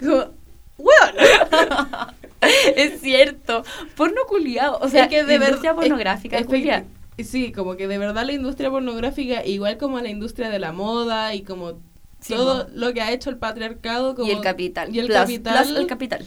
[0.00, 0.24] Como,
[0.78, 2.17] hueón.
[2.76, 3.62] es cierto.
[3.96, 4.78] Porno culiado.
[4.80, 6.84] O sea, Es que de industria verdad- pornográfica es- que-
[7.24, 11.34] Sí, como que de verdad la industria pornográfica, igual como la industria de la moda
[11.34, 11.72] y como
[12.20, 14.94] Sí, todo lo que ha hecho el patriarcado como Y el capital.
[14.94, 16.26] y el Plus- capital, plus el capital.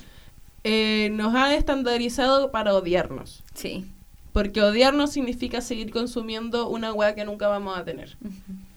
[0.65, 3.41] eh, nos ha estandarizado para odiarnos.
[3.53, 3.85] Sí.
[4.33, 8.17] Porque odiarnos significa seguir consumiendo una weá que nunca vamos a tener.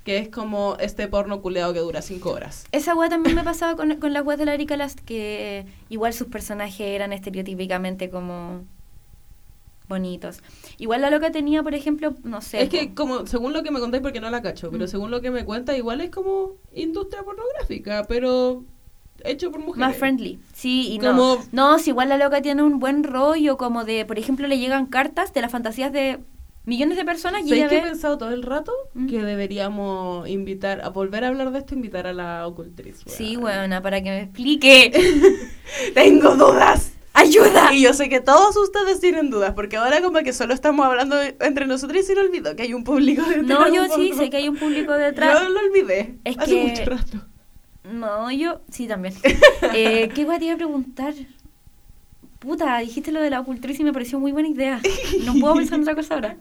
[0.05, 2.67] Que es como este porno culeado que dura cinco horas.
[2.73, 6.13] Esa weá también me pasaba con, con las weas de la Erika Last, que igual
[6.13, 8.65] sus personajes eran estereotípicamente como
[9.89, 10.41] bonitos.
[10.79, 12.63] Igual la loca tenía, por ejemplo, no sé.
[12.63, 14.89] es que como, según lo que me contáis, porque no la cacho, pero Mm.
[14.89, 18.65] según lo que me cuenta, igual es como industria pornográfica, pero
[19.25, 19.89] hecho por mujeres.
[19.89, 20.39] más friendly.
[20.55, 21.39] Sí, y Como- no.
[21.73, 24.87] No, si igual la loca tiene un buen rollo, como de, por ejemplo, le llegan
[24.87, 26.19] cartas de las fantasías de
[26.67, 27.89] millones de personas y ¿Sabéis ella que he ve...
[27.91, 28.73] pensado todo el rato?
[28.95, 29.07] Mm.
[29.07, 33.03] Que deberíamos invitar, a volver a hablar de esto, invitar a la ocultriz.
[33.07, 33.45] Sí, weón.
[33.59, 34.93] weona, para que me explique.
[35.95, 36.93] Tengo dudas.
[37.17, 37.73] ¡Ayuda!
[37.73, 41.17] Y yo sé que todos ustedes tienen dudas, porque ahora como que solo estamos hablando
[41.41, 43.45] entre nosotros y se me olvidó que hay un público detrás.
[43.47, 45.41] No, yo sí, sé que hay un público detrás.
[45.41, 46.19] Yo lo olvidé.
[46.25, 47.19] Es hace que- mucho rato.
[47.85, 49.15] No, yo sí también.
[49.75, 51.15] eh, ¿Qué weá te iba a preguntar?
[52.45, 54.81] Puta, dijiste lo de la ocultriz y me pareció muy buena idea.
[55.25, 56.37] No puedo pensar en otra cosa ahora.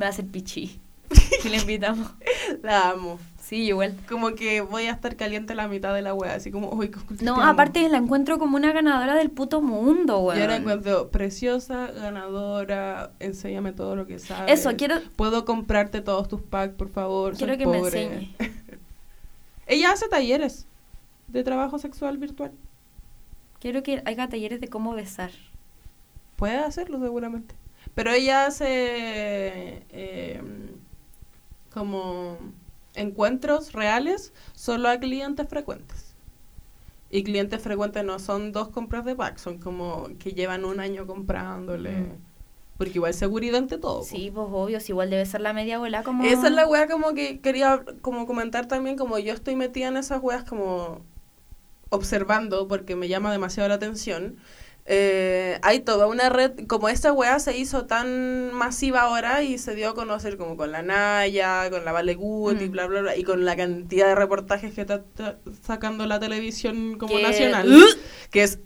[0.00, 0.80] Va a hacer pichi.
[1.40, 2.10] Si le invitamos.
[2.62, 3.18] La amo.
[3.40, 3.94] Sí, igual.
[4.08, 7.34] Como que voy a estar caliente la mitad de la wea, así como, uy, No,
[7.36, 7.42] te amo".
[7.44, 10.62] aparte la encuentro como una ganadora del puto mundo, Y ahora weón.
[10.62, 14.58] encuentro preciosa, ganadora, enséñame todo lo que sabes.
[14.60, 17.36] Eso, quiero, Puedo comprarte todos tus packs, por favor.
[17.36, 18.34] quiero que me enseñe.
[19.68, 20.66] Ella hace talleres
[21.28, 22.50] de trabajo sexual virtual.
[23.58, 25.30] Quiero que haga talleres de cómo besar.
[26.36, 27.54] Puede hacerlo seguramente.
[27.94, 30.42] Pero ella hace eh,
[31.72, 32.38] como
[32.94, 36.14] encuentros reales solo a clientes frecuentes.
[37.10, 41.06] Y clientes frecuentes no son dos compras de pack, son como que llevan un año
[41.06, 41.92] comprándole.
[41.92, 42.12] Mm.
[42.76, 44.02] Porque igual seguridad ante todo.
[44.02, 46.24] Sí, pues obvio, si igual debe ser la media bola como...
[46.24, 49.96] Esa es la wea como que quería como comentar también, como yo estoy metida en
[49.96, 51.00] esas weas como
[51.90, 54.36] observando porque me llama demasiado la atención.
[54.88, 59.74] Eh, hay toda una red, como esta wea se hizo tan masiva ahora y se
[59.74, 62.70] dio a conocer como con la Naya, con la Vale Good y Mm.
[62.70, 65.02] bla bla bla, y con la cantidad de reportajes que está,
[65.66, 67.68] sacando la televisión como nacional,
[68.30, 68.60] que es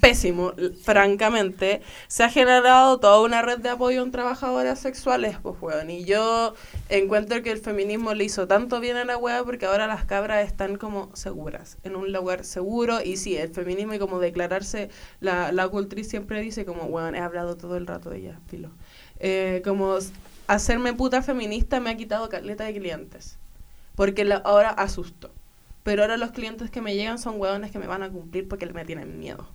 [0.00, 5.90] pésimo, francamente, se ha generado toda una red de apoyo en trabajadoras sexuales, pues, weón.
[5.90, 6.54] Y yo
[6.88, 10.46] encuentro que el feminismo le hizo tanto bien a la wea porque ahora las cabras
[10.46, 13.00] están como seguras, en un lugar seguro.
[13.02, 14.90] Y sí, el feminismo y como declararse,
[15.20, 18.40] la, la cultriz siempre dice como, weón, he hablado todo el rato de ella.
[19.18, 19.98] Eh, como
[20.46, 23.38] hacerme puta feminista me ha quitado caleta de clientes.
[23.96, 25.30] Porque la- ahora asusto.
[25.82, 28.66] Pero ahora los clientes que me llegan son hueones que me van a cumplir porque
[28.66, 29.48] me tienen miedo.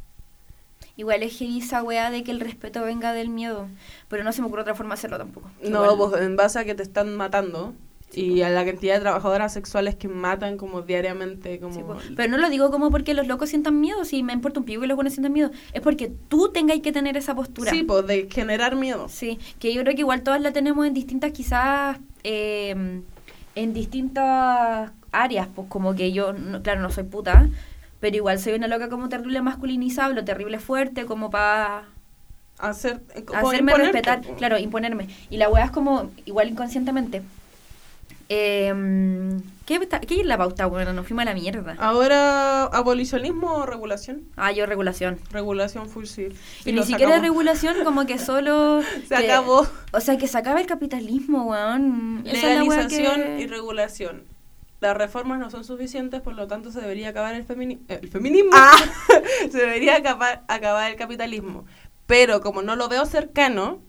[0.98, 3.68] Igual es heavy esa weá de que el respeto venga del miedo.
[4.08, 5.50] Pero no se me ocurre otra forma de hacerlo tampoco.
[5.62, 7.74] No, Igual- pues en base a que te están matando
[8.14, 12.00] y a la cantidad de trabajadoras sexuales que matan como diariamente, como...
[12.00, 12.14] Sí.
[12.16, 14.80] Pero no lo digo como porque los locos sientan miedo, si me importa un pico
[14.80, 15.52] que los buenos sientan miedo.
[15.74, 17.72] Es porque tú tengas que tener esa postura.
[17.72, 19.10] Sí, pues de generar miedo.
[19.10, 23.02] Sí, que yo creo que igual todas la tenemos en distintas, quizás, eh,
[23.56, 27.50] en distintas áreas, pues como que yo, no- claro, no soy puta,
[28.00, 31.86] pero igual soy una loca como terrible masculinizable, terrible fuerte, como para
[32.58, 35.10] Hacer, como hacerme imponerte, respetar, claro, imponerme.
[35.30, 37.22] Y la weá es como, igual inconscientemente.
[38.28, 38.74] Eh,
[39.66, 40.94] ¿qué, está- ¿Qué es la pauta, bueno?
[40.94, 41.76] Nos fuimos a la mierda.
[41.78, 44.24] Ahora, abolicionismo o regulación.
[44.36, 45.20] Ah, yo regulación.
[45.32, 46.06] Regulación full.
[46.66, 48.82] Y ni siquiera regulación, como que solo...
[49.08, 49.68] Se que- acabó.
[49.92, 52.24] O sea, que se acaba el capitalismo, weón.
[52.26, 54.24] Esa es la weá Legalización que- y regulación.
[54.86, 58.08] Las reformas no son suficientes, por lo tanto se debería acabar el, femini- eh, el
[58.10, 58.52] feminismo.
[58.54, 58.76] Ah.
[59.52, 61.66] se debería acabar, acabar el capitalismo.
[62.06, 63.82] Pero como no lo veo cercano,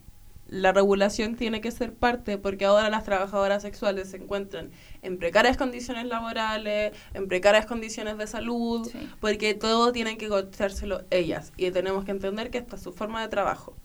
[0.47, 4.71] la regulación tiene que ser parte porque ahora las trabajadoras sexuales se encuentran
[5.03, 9.07] en precarias condiciones laborales, en precarias condiciones de salud, Sí.
[9.19, 13.21] porque todo tienen que costeárselo ellas y tenemos que entender que esta es su forma
[13.21, 13.75] de trabajo.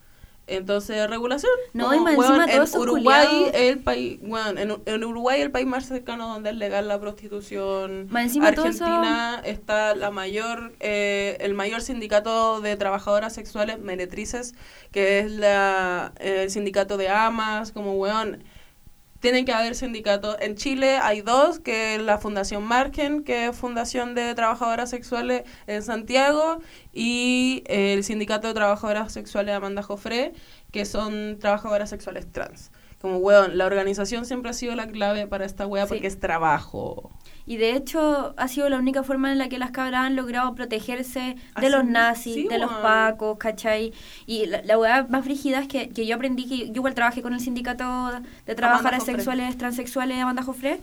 [0.48, 1.52] Entonces, regulación.
[1.72, 5.40] No, como, y más weón, encima en Uruguay culiados- el país, weón, en, en Uruguay
[5.40, 8.08] el país más cercano donde es legal la prostitución.
[8.10, 13.78] Más encima todo eso- Argentina está la mayor, eh, el mayor sindicato de trabajadoras sexuales
[13.78, 14.54] meretrices,
[14.90, 18.42] que es la, el sindicato de amas, como weón.
[19.22, 20.36] Tienen que haber sindicatos.
[20.40, 25.44] En Chile hay dos, que es la Fundación Margen, que es Fundación de Trabajadoras Sexuales
[25.68, 26.58] en Santiago,
[26.92, 30.32] y el Sindicato de Trabajadoras Sexuales Amanda Jofré,
[30.72, 32.72] que son trabajadoras sexuales trans.
[33.02, 35.88] Como, weón, la organización siempre ha sido la clave para esta wea Sí.
[35.94, 37.10] porque es trabajo.
[37.44, 40.54] Y de hecho ha sido la única forma en la que las cabras han logrado
[40.54, 43.92] protegerse de Así los nazis, sí, de los pacos, ¿cachai?
[44.26, 47.20] Y la, la weá más frígida es que, que yo aprendí que yo igual trabajé
[47.20, 48.12] con el sindicato
[48.46, 50.78] de trabajadoras sexuales transexuales de Amanda Jofré.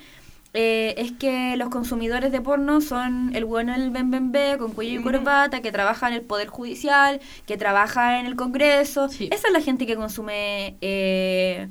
[0.53, 4.73] eh, es que los consumidores de porno son el bueno del Ben Ben Be con
[4.73, 5.11] cuello y Ujú.
[5.11, 9.07] corbata, que trabaja en el Poder Judicial, que trabaja en el Congreso.
[9.09, 9.29] Sí.
[9.31, 11.69] Esa es la gente que consume, eh,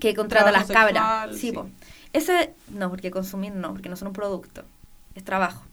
[0.00, 1.36] que contrata las cabras.
[1.36, 1.58] Sí, sí.
[2.12, 4.62] Ese, no, porque consumir no, porque no son un producto,
[5.14, 5.64] es trabajo.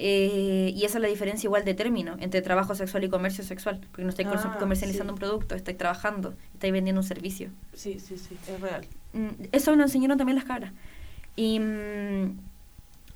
[0.00, 3.80] Eh, y esa es la diferencia igual de término entre trabajo sexual y comercio sexual,
[3.90, 5.14] porque no estáis Ah, comercializando sí.
[5.14, 7.50] un producto, estáis trabajando, estáis vendiendo un servicio.
[7.74, 8.86] Sí, sí, sí, es real.
[9.12, 10.72] Mm, Eso nos enseñaron también las cabras.
[11.34, 12.38] Y mm,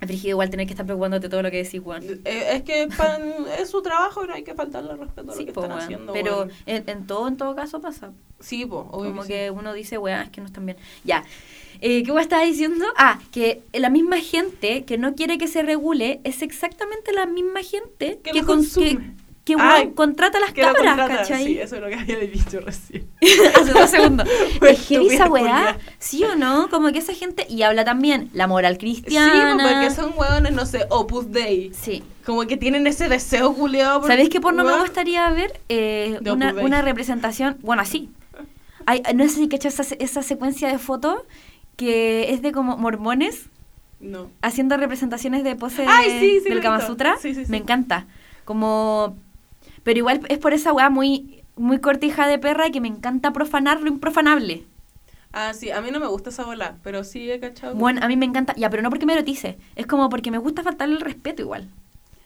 [0.01, 2.03] brígido igual tener que estar preocupándote todo lo que decís, Juan.
[2.03, 2.19] Eh,
[2.53, 3.21] es que pan-
[3.59, 6.13] es su trabajo y no hay que faltarle respeto a lo que po, están haciendo.
[6.13, 8.11] pero en, en todo, en todo caso pasa.
[8.39, 10.77] Sí, obvio Como que uno dice, weá, es que no están bien.
[11.05, 11.23] Ya.
[11.79, 12.85] Eh, ¿Qué weá estaba diciendo?
[12.97, 17.61] Ah, que la misma gente que no quiere que se regule es exactamente la misma
[17.63, 19.15] gente Que consume.
[19.45, 21.45] Que, que, Ay, weón, contrata las Que cabras, contrata, ¿cachai?
[21.45, 23.07] Sí, eso es lo que había dicho recién.
[23.59, 24.27] Hace dos segundos.
[24.59, 25.77] Pues, es heavy esa weá.
[25.99, 26.69] ¿sí o no?
[26.69, 27.45] Como que esa gente...
[27.49, 29.57] Y habla también la moral Sí, cristiana.
[29.57, 31.71] po, porque son hueones, no sé, Opus Dei.
[31.73, 32.03] Sí.
[32.25, 33.99] Como que tienen ese deseo culiado.
[33.99, 34.81] por- ¿Sabéis qué porno me weón.
[34.83, 35.59] gustaría ver?
[35.67, 38.09] Eh, una, una representación, bueno, así.
[38.85, 41.19] Hay, no sé si cachas esa, esa secuencia de fotos
[41.75, 43.47] que es de como mormones
[43.99, 44.29] No.
[44.41, 46.85] haciendo representaciones de pose Ay, sí, sí, lo he del Kama.
[46.85, 47.15] Sutra.
[47.21, 47.51] Sí, sí, sí.
[47.51, 48.07] Me encanta.
[48.45, 49.17] Como...
[49.83, 53.81] Pero igual es por esa weá muy, muy cortija de perra que me encanta profanar
[53.81, 54.65] lo improfanable.
[55.31, 57.75] Ah, sí, a mí no me gusta esa bola, pero sí he cachado.
[57.75, 60.37] Bueno, a mí me encanta, ya, pero no porque me erotice, es como porque me
[60.37, 61.67] gusta faltarle el respeto igual.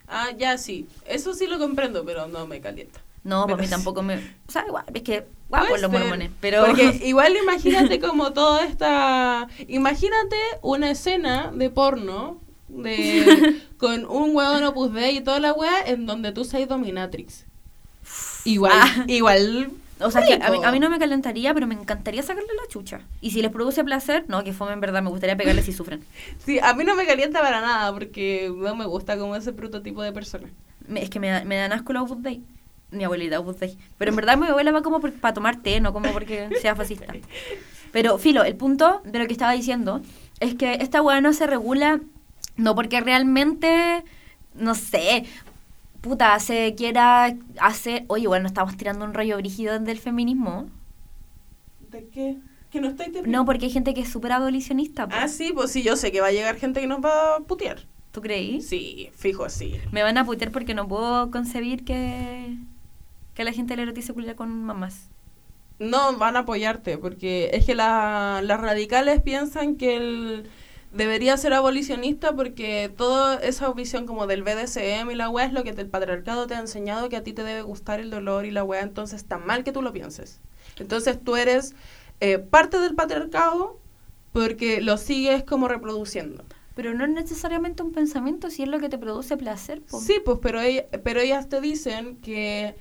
[0.08, 0.88] Ah, ya sí.
[1.05, 3.01] Eso sí lo comprendo, pero no me calienta.
[3.24, 3.72] No, Pero para mí sí.
[3.72, 4.16] tampoco me...
[4.16, 6.66] O sea, igual, es que guapos Puede los ser, mormones, pero...
[6.66, 9.47] Porque igual imagínate como toda esta...
[9.68, 15.82] Imagínate una escena de porno de con un hueón Opus Dei y toda la wea
[15.86, 17.45] en donde tú seas dominatrix.
[18.45, 19.03] Igual, Ah.
[19.07, 19.72] igual...
[19.99, 20.65] O sea, que a mí, rico.
[20.65, 23.01] a mí no me calentaría, pero me encantaría sacarle la chucha.
[23.20, 26.03] Y si les produce placer, no, que fome en verdad, me gustaría pegarles si sufren.
[26.45, 30.03] Sí, a mí no me calienta para nada porque no me gusta como ese prototipo
[30.03, 30.49] de persona.
[30.88, 32.43] Me- es que me, me dan asco los Opus Dei.
[32.91, 33.76] Mi abuelita Opus Dei.
[33.97, 37.07] Pero en verdad mi abuela va como para tomar té, no como porque sea fascista.
[37.91, 40.01] Pero, filo, el punto de lo que estaba diciendo
[40.39, 42.01] es que esta weá no se regula,
[42.58, 44.03] no porque realmente,
[44.55, 45.26] no sé,
[46.01, 48.05] puta, se quiera hacer...
[48.08, 50.68] Oye, bueno, estamos tirando un rollo brígido del feminismo.
[51.91, 52.38] ¿De qué?
[52.72, 55.08] Que no estáis No, porque hay gente que es súper abolicionista.
[55.08, 55.16] po.
[55.16, 57.39] Ah, sí, pues sí, yo sé que va a llegar gente que nos va a
[57.39, 57.86] putear.
[58.12, 58.62] ¿Tú creí?
[58.62, 59.80] Sí, fijo, sí.
[59.91, 62.58] Me van a putear porque no puedo concebir que,
[63.36, 65.10] que la gente le erotice culiar con mamás.
[65.80, 70.49] No, van a apoyarte, porque es que la- las radicales piensan que él
[70.94, 75.64] debería ser abolicionista porque toda esa visión como del BDSM y la weá es lo
[75.64, 78.52] que el patriarcado te ha enseñado que a ti te debe gustar el dolor y
[78.52, 80.40] la weá, entonces está mal que tú lo pienses.
[80.80, 81.76] Entonces tú eres
[82.20, 83.80] eh, parte del patriarcado
[84.34, 86.44] porque lo sigues como reproduciendo.
[86.76, 89.82] Pero no es necesariamente un pensamiento si es lo que te produce placer.
[89.82, 90.00] po.
[90.00, 92.76] Sí, pues, pero, ella- pero ellas te dicen que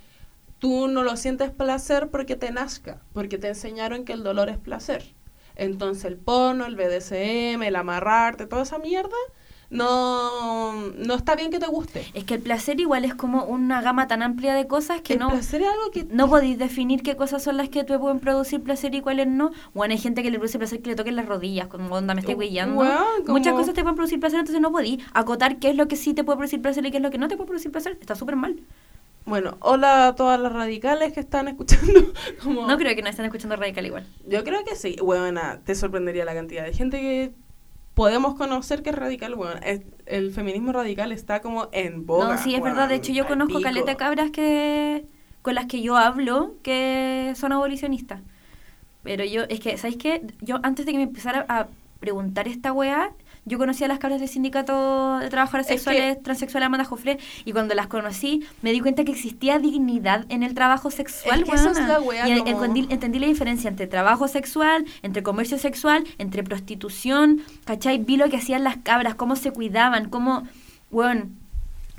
[0.59, 4.57] tú no lo sientes placer porque te nazca, porque te enseñaron que el dolor es
[4.57, 5.13] placer.
[5.57, 9.15] Entonces el porno, el BDSM, el amarrarte, toda esa mierda,
[9.69, 12.05] no, no está bien que te guste.
[12.13, 15.19] Es que el placer igual es como una gama tan amplia de cosas que el
[15.19, 16.05] no, placer es algo que...
[16.05, 19.51] no podéis definir qué cosas son las que te pueden producir placer y cuáles no.
[19.73, 22.21] Bueno, hay gente que le produce placer que le toquen las rodillas, como onda me
[22.21, 22.79] estoy huellando.
[22.79, 25.87] Weón, como- Muchas cosas te pueden producir placer, entonces no podéis acotar qué es lo
[25.87, 27.71] que sí te puede producir placer y qué es lo que no te puede producir
[27.71, 27.97] placer.
[27.99, 28.55] Está súper mal.
[29.27, 31.93] Bueno, hola a todas las radicales que están escuchando.
[32.43, 34.07] como- No creo que nos estén escuchando radical igual.
[34.25, 34.95] Yo creo que sí.
[35.03, 37.33] Bueno, te sorprendería la cantidad de gente que
[37.93, 39.35] podemos conocer que es radical.
[39.35, 42.35] Bueno, es- el feminismo radical está como en boga.
[42.35, 42.87] No, sí, es verdad.
[42.87, 43.63] De hecho, yo conozco pico.
[43.63, 45.05] caleta cabras que
[45.41, 48.21] con las que yo hablo que son abolicionistas.
[49.03, 50.21] Pero yo, es que, ¿sabéis qué?
[50.41, 51.67] Yo antes de que me empezara a
[51.99, 53.11] preguntar esta weá,
[53.47, 57.17] Yo conocí a las cabras del sindicato de trabajadoras Es que- sexuales transexuales Amanda Jofre
[57.45, 61.43] y cuando las conocí me di cuenta que existía dignidad en el trabajo sexual.
[61.43, 64.85] Es que eso es la wea, y como- entendí, entendí la diferencia entre trabajo sexual,
[65.01, 67.99] entre comercio sexual, entre prostitución, ¿cachai?
[67.99, 70.45] Vi lo que hacían las cabras, cómo se cuidaban, cómo,
[70.91, 71.37] weón,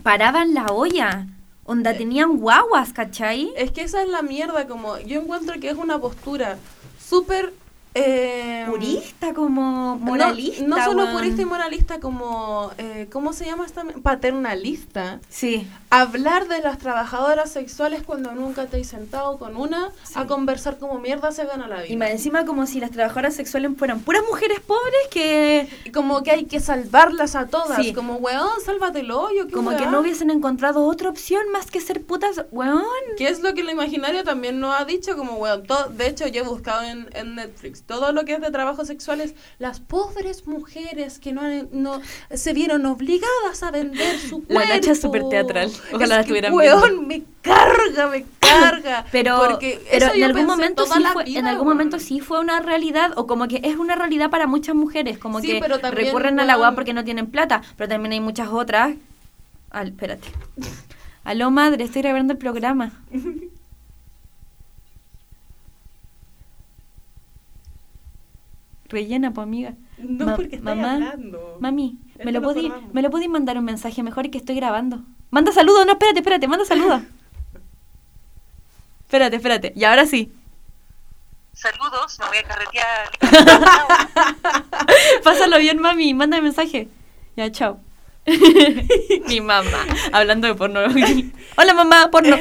[0.02, 1.26] paraban la olla.
[1.64, 3.50] Onda, tenían guaguas, ¿cachai?
[3.56, 6.56] Es que esa es la mierda, como yo encuentro que es una postura
[6.98, 7.52] súper...
[7.98, 10.64] eh, Purista, como no- moralista.
[10.66, 11.12] No, solo weón.
[11.14, 12.70] purista y moralista, como...
[12.78, 13.82] eh, ¿Cómo se llama esta?
[14.02, 15.20] Paternalista.
[15.28, 15.66] Sí.
[15.90, 20.14] Hablar de las trabajadoras sexuales cuando nunca te has sentado con una Sí.
[20.16, 21.86] a conversar como mierda se gana la vida.
[21.92, 26.30] Y más encima como si las trabajadoras sexuales fueran puras mujeres pobres que como que
[26.30, 27.82] hay que salvarlas a todas.
[27.82, 27.92] Sí.
[27.92, 29.46] Como, weón, sálvate el hoyo.
[29.46, 29.90] ¿qué como que weá?
[29.90, 32.82] no hubiesen encontrado otra opción más que ser putas, weón.
[33.16, 36.26] Que es lo que el imaginario también nos ha dicho, como, weón, todo, de hecho
[36.26, 39.80] yo he buscado en, en Netflix, todo lo que es de trabajo sexual es las
[39.80, 44.54] pobres mujeres que no, no se vieron obligadas a vender su cuerpo.
[44.68, 45.72] La Nacha es súper teatral.
[45.92, 47.02] Ojalá Es la que, estuvieran weón, viendo.
[47.02, 49.06] me carga, me carga.
[49.12, 52.40] Pero, Porque pero eso en algún momento sí fue, vida, en algún momento sí fue
[52.40, 55.78] una realidad o como que es una realidad para muchas mujeres, como Sí, que pero
[55.78, 56.58] también, recurren a la.
[56.58, 58.96] UA porque no tienen plata, pero también hay muchas otras.
[59.70, 60.28] Al, espérate.
[61.24, 62.92] Aló madre, estoy grabando el programa.
[68.88, 69.74] Rellena, pues amiga.
[69.98, 71.56] No, Ma- porque estoy mamá, hablando.
[71.60, 72.72] Mami, Esto ¿me lo, podí.
[72.92, 75.02] ¿me lo podí mandar un mensaje mejor que estoy grabando?
[75.30, 77.02] Manda saludos, no, espérate, espérate, manda saludos.
[79.02, 79.72] espérate, espérate.
[79.76, 80.32] Y ahora sí.
[81.52, 83.10] Saludos, me voy a carretear.
[85.24, 86.88] Pásalo bien, mami, manda mensaje.
[87.36, 87.80] Ya, chao.
[89.28, 90.80] Mi mamá, hablando de porno.
[91.56, 92.36] Hola, mamá, porno.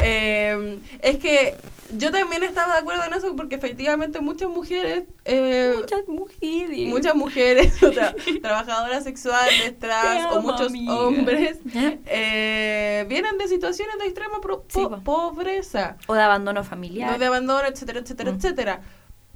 [0.00, 1.54] Eh, es que
[1.96, 5.04] yo también estaba de acuerdo en eso porque efectivamente muchas mujeres...
[5.24, 6.88] eh, Muchas mujeres.
[6.88, 10.94] muchas mujeres, o sea, trabajadoras sexuales, trans o muchos amiga.
[10.94, 11.98] hombres ¿Eh?
[12.06, 15.32] eh, vienen de situaciones de extrema pro- Sí, po- po.
[15.34, 17.12] pobreza, O de abandono familiar.
[17.12, 18.36] no de abandono, etcétera, etcétera, Mm.
[18.36, 18.80] etcétera.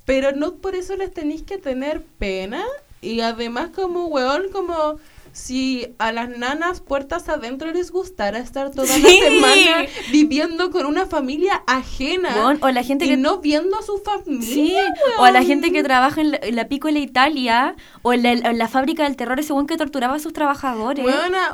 [0.04, 2.64] Pero no por eso les tenéis que tener pena
[3.00, 4.98] y además como weón, como
[5.32, 9.00] si a las nanas puertas adentro les gustara estar toda Sí.
[9.02, 13.82] la semana viviendo con una familia ajena o la gente y que no viendo a
[13.82, 14.42] su familia.
[14.54, 14.74] Sí,
[15.18, 18.32] o a la gente que trabaja en la, en la Piccola Italia o en la,
[18.32, 21.04] en la fábrica del terror, ese weón que torturaba a sus trabajadores.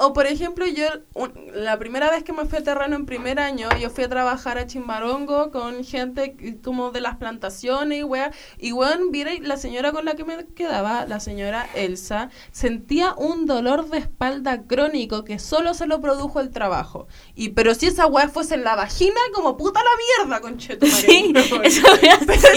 [0.00, 3.38] O por ejemplo, yo un- la primera vez que me fui a terreno en primer
[3.40, 8.30] año, yo fui a trabajar a Chimbarongo con gente como de las plantaciones y wea,
[8.58, 13.46] y weón, mira, la señora con la que me quedaba, la señora Elsa, sentía un
[13.46, 17.08] dolor de espalda crónico que solo se lo produjo el trabajo.
[17.34, 20.96] Y pero si esa wea fuese en la vagina, como puta la mierda, conchetumare.
[21.02, 21.56] Sí, eso
[22.00, 22.48] pero, está-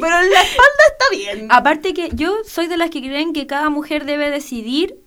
[0.00, 1.46] pero en la espalda está bien.
[1.50, 4.98] Aparte que yo soy de las que creen que cada mujer debe decidir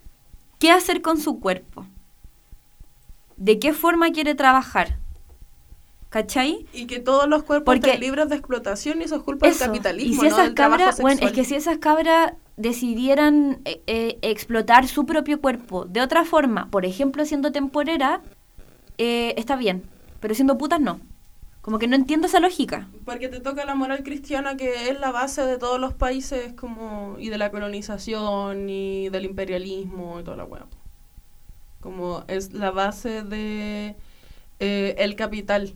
[0.59, 1.85] qué hacer con su cuerpo.
[3.35, 4.97] De qué forma quiere trabajar.
[6.09, 6.65] ¿Cachai?
[6.73, 9.59] Y que todos los cuerpos Porque- están libres de explotación y eso es culpa Eso.
[9.59, 10.11] del capitalismo.
[10.11, 14.17] Y si no esas trabajo cabras, bueno, es que si esas cabras decidieran eh, eh,
[14.21, 18.21] explotar su propio cuerpo de otra forma, por ejemplo siendo temporera,
[18.97, 19.83] eh, está bien.
[20.19, 20.99] Pero siendo putas no.
[21.61, 22.87] Como que no entiendo esa lógica.
[23.03, 27.17] Porque te toca la moral cristiana que es la base de todos los países como
[27.19, 30.65] y de la colonización y del imperialismo y toda la hueá.
[31.81, 33.95] Como es la base de
[34.59, 35.73] eh, el capital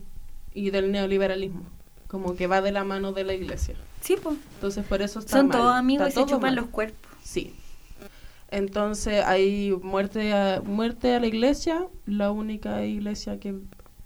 [0.54, 1.62] y del neoliberalismo.
[2.08, 3.74] Como que va de la mano de la iglesia.
[4.00, 4.36] Sí, pues.
[4.54, 5.58] Entonces por eso está Son mal.
[5.58, 6.56] todos amigos y Está se todo chupan mal.
[6.56, 7.10] los cuerpos.
[7.22, 7.54] Sí.
[8.50, 13.54] Entonces hay muerte a, muerte a la iglesia, la única iglesia que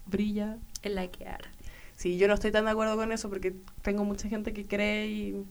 [0.06, 1.48] brilla Es la que arde.
[1.96, 5.08] Sí, yo no estoy tan de acuerdo con eso porque tengo mucha gente que cree
[5.08, 5.44] y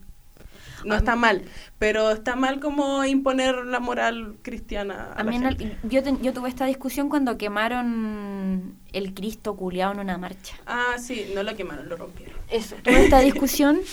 [0.84, 1.44] no está mal,
[1.80, 5.78] pero está mal como imponer la moral cristiana a A la mí gente.
[5.84, 10.56] yo, yo tuve esta discusión cuando quemaron el Cristo culiado en una marcha.
[10.66, 12.36] Ah, sí, no lo quemaron, lo rompieron.
[12.50, 12.76] Eso.
[12.84, 13.80] Tuve esta discusión.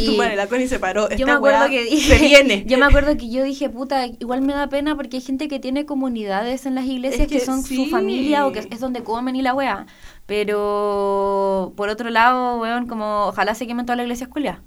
[0.00, 1.10] Y- madre, la Connie se paró.
[1.10, 2.64] yo me acuerdo que dije, se viene.
[2.66, 5.58] yo me acuerdo que yo dije, puta, igual me da pena porque hay gente que
[5.60, 7.76] tiene comunidades en las iglesias Es que, que son sí.
[7.76, 9.84] su familia o que es donde comen y la wea.
[10.24, 14.60] Pero por otro lado, weón, como ojalá se quemen todas las iglesias culiadas.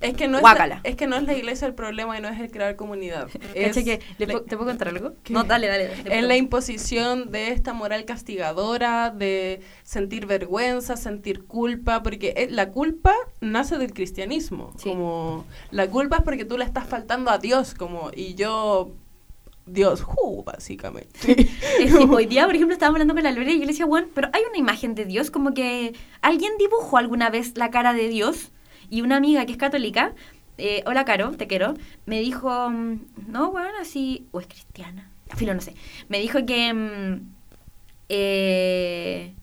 [0.00, 2.28] Es que, no es la, es que no es la iglesia el problema y no
[2.28, 3.28] es el crear comunidad.
[3.54, 5.12] Es ¿Cacha que le la- ¿Te puedo contar algo?
[5.22, 5.32] ¿Qué?
[5.32, 5.90] No, dale, dale.
[6.10, 13.14] Es la imposición de esta moral castigadora, de sentir vergüenza, sentir culpa, porque la culpa
[13.40, 14.72] nace del cristianismo.
[14.78, 14.90] Sí.
[14.90, 18.92] Como la culpa es porque tú le estás faltando a Dios, como y yo
[19.66, 21.48] Dios, ju, básicamente.
[21.78, 23.86] Es que hoy día, por ejemplo, estábamos hablando con la Lore y yo le decía,
[23.86, 27.92] bueno, pero hay una imagen de Dios, como que alguien dibujó alguna vez la cara
[27.92, 28.50] de Dios
[28.90, 30.12] y una amiga que es católica
[30.58, 31.74] eh, hola Caro, te quiero,
[32.06, 35.74] me dijo, mm, no, bueno, así, o es cristiana, filo, no sé,
[36.08, 37.20] me dijo que mm,
[38.08, 39.34] eh,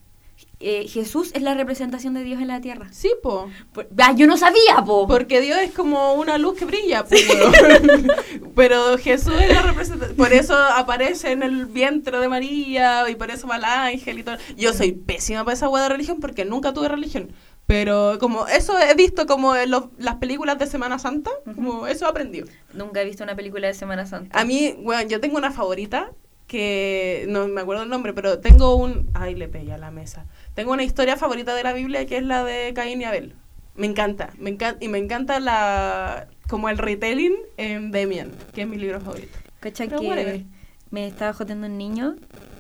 [0.62, 2.88] eh, Jesús es la representación de Dios en la tierra.
[2.92, 3.50] Sí, po.
[3.74, 5.08] Por- Ah, yo no sabía, po.
[5.08, 8.08] Porque Dios es como una luz que brilla, po, weón.
[8.56, 10.18] pero Jesús es la representación.
[10.18, 14.24] Por eso aparece en el vientre de María y por eso va el ángel y
[14.24, 14.38] todo.
[14.58, 17.30] Yo soy pésima para esa hueá de religión porque nunca tuve religión.
[17.70, 22.08] Pero como eso he visto como en los- las películas de Semana Santa, como eso
[22.08, 22.48] he aprendido.
[22.74, 24.40] Nunca he visto una película de Semana Santa.
[24.40, 26.10] A mí, bueno, yo tengo una favorita
[26.48, 29.12] que no me acuerdo el nombre, pero tengo un...
[29.14, 30.26] Ay, le pegué a la mesa.
[30.56, 33.36] Tengo una historia favorita de la Biblia que es la de Caín y Abel.
[33.76, 38.68] Me encanta, me encanta, y me encanta la como el retelling en Demian, que es
[38.68, 39.38] mi libro favorito.
[39.60, 40.46] Cacha que
[40.90, 42.16] me estaba joteando un niño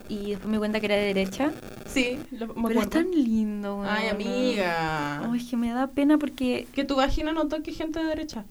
[0.09, 1.51] y después me di cuenta que era de derecha.
[1.87, 3.87] Sí, lo, me pero es tan lindo, weón.
[3.87, 5.21] Ay, amiga.
[5.31, 8.45] Ay, es que me da pena porque Que tu vagina no toque gente de derecha.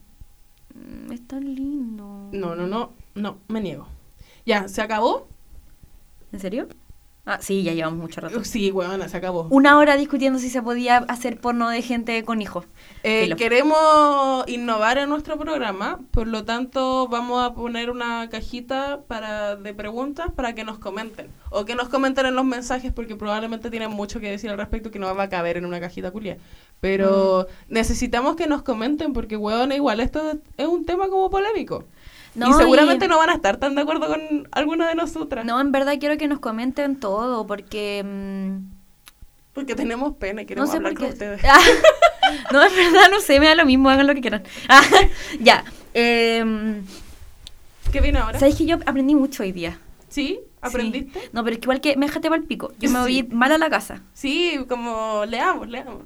[0.74, 2.30] mm, es tan lindo.
[2.32, 3.86] No, no, no, no, me niego.
[4.46, 5.28] Ya, ¿se acabó?
[6.32, 6.68] ¿En serio?
[7.30, 8.42] Ah, sí, ya llevamos mucho rato.
[8.42, 9.48] Sí, huevona, se acabó.
[9.50, 12.64] Una hora discutiendo si se podía hacer porno de gente con hijos.
[13.02, 19.56] Eh, queremos innovar en nuestro programa, por lo tanto vamos a poner una cajita para
[19.56, 23.68] de preguntas para que nos comenten o que nos comenten en los mensajes porque probablemente
[23.68, 26.38] tienen mucho que decir al respecto que no va a caber en una cajita culia.
[26.80, 27.74] Pero Mm.
[27.74, 31.84] necesitamos que nos comenten porque huevona igual esto es un tema como polémico.
[32.38, 35.44] No, y seguramente y- no van a estar tan de acuerdo con alguna de nosotras.
[35.44, 38.02] No, en verdad quiero que nos comenten todo porque...
[38.04, 38.74] mm,
[39.54, 41.40] Porque tenemos pena y no queremos sé hablar con ustedes.
[41.44, 41.58] Ah,
[42.52, 44.42] no, en verdad no sé, me da lo mismo, hagan lo que quieran.
[44.68, 44.82] Ah,
[45.40, 45.64] ya.
[45.94, 46.84] em,
[47.92, 48.38] ¿Qué viene ahora?
[48.38, 49.78] ¿Sabes que yo aprendí mucho hoy día?
[50.08, 50.40] ¿Sí?
[50.60, 51.20] ¿Aprendiste?
[51.20, 51.26] Sí.
[51.32, 52.72] No, pero es que igual que me dejaste para el pico.
[52.78, 53.28] Yo me voy Sí.
[53.30, 54.02] mal a la casa.
[54.14, 56.02] Sí, como leamos, leamos.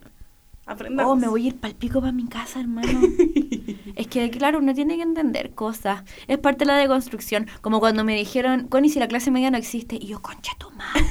[0.66, 1.12] Aprendamos.
[1.12, 3.00] Oh, me voy a ir para el pico para mi casa, hermano.
[3.96, 6.04] es que, claro, uno tiene que entender cosas.
[6.28, 7.48] Es parte de la deconstrucción.
[7.60, 9.96] Como cuando me dijeron, Connie, si la clase media no existe.
[10.00, 11.04] Y yo, concha tu madre.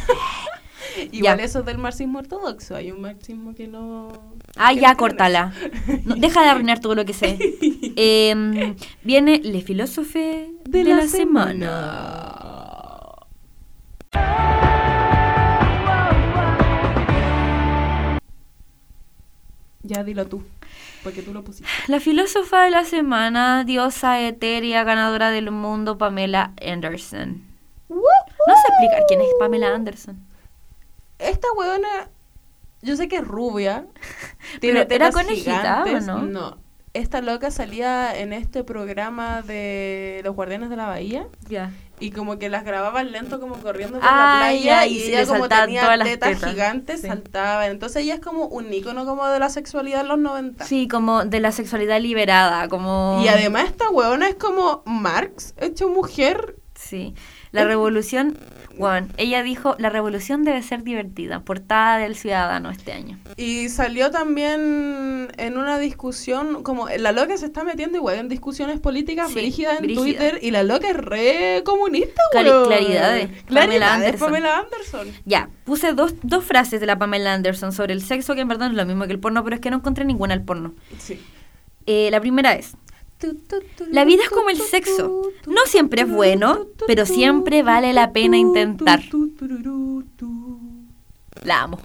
[1.11, 1.43] Igual Ya.
[1.43, 2.75] eso es del marxismo ortodoxo.
[2.75, 4.09] Hay un marxismo que no.
[4.55, 5.53] Ah, que ya, no córtala.
[6.05, 7.37] No, deja de arruinar todo lo que sé.
[7.95, 12.37] Em, viene Le Filósofe de, la, semana.
[19.83, 20.43] Ya dilo tú,
[21.03, 21.69] porque tú lo pusiste.
[21.87, 27.43] La filósofa de la semana, diosa etérea, ganadora del mundo, Pamela Anderson.
[27.89, 30.23] No sé explicar quién es Pamela Anderson.
[31.19, 32.09] Esta huevona,
[32.81, 33.85] yo sé que es rubia.
[34.61, 36.21] Pero, ¿era conejita, o no?
[36.23, 36.57] No.
[36.93, 41.27] Esta loca salía en este programa de los Guardianes de la Bahía.
[41.47, 41.71] Ya.
[42.01, 45.25] Y como que las grababan lento como corriendo por Ah, la playa ya, y, ella
[45.27, 46.49] como tenía todas las tetas, tetas.
[46.51, 47.07] gigantes Sí.
[47.07, 47.67] saltaba.
[47.67, 50.65] Entonces ella es como un ícono como de la sexualidad en los 90.
[50.65, 53.21] Sí, como de la sexualidad liberada, como...
[53.23, 56.55] Y además esta huevona es como Marx hecho mujer.
[56.73, 57.13] Sí.
[57.51, 58.37] La revolución,
[58.81, 63.17] bueno, ella dijo, la revolución debe ser divertida, portada del Ciudadano este año.
[63.37, 68.79] Y salió también en una discusión, como la loca se está metiendo igual en discusiones
[68.79, 70.01] políticas Sí, brígidas en brígida.
[70.03, 72.67] Twitter y la loca es re comunista, Clari- weón.
[72.67, 74.19] claridades, Pamela Claridades, Anderson.
[74.27, 75.07] Pamela Anderson.
[75.25, 78.65] Ya, puse dos, dos frases de la Pamela Anderson sobre el sexo, que en verdad
[78.67, 80.73] no es lo mismo que el porno, pero es que no encontré ninguna al porno.
[80.99, 81.19] Sí.
[81.85, 82.75] Eh, la primera es,
[83.89, 85.31] La vida es como el sexo.
[85.47, 89.01] No siempre es bueno, pero siempre vale la pena intentar.
[91.43, 91.79] la amo.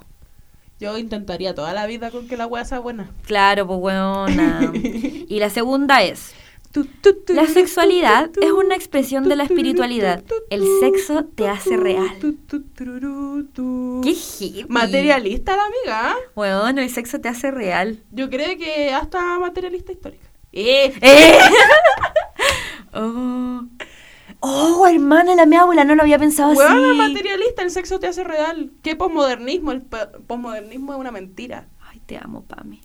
[0.78, 3.10] Yo intentaría toda la vida con que la wea sea buena.
[3.24, 4.72] Claro, pues weona.
[5.28, 6.34] Y la segunda es,
[7.28, 10.22] La sexualidad es una expresión de la espiritualidad.
[10.50, 12.06] El sexo te hace real.
[14.02, 14.66] Qué hippie.
[14.68, 16.16] Materialista la amiga.
[16.34, 18.04] Weón, el sexo te hace real.
[18.12, 20.25] Yo creo que hasta materialista histórica.
[20.58, 21.38] Eh, ¡Eh!
[22.94, 23.66] oh.
[24.40, 27.12] oh, hermana, la mi abuela no lo había pensado Huevona, así.
[27.12, 28.70] materialista, el sexo te hace real.
[28.82, 29.72] ¿Qué posmodernismo?
[29.72, 31.68] El posmodernismo es una mentira.
[31.82, 32.80] Ay, te amo, Pami.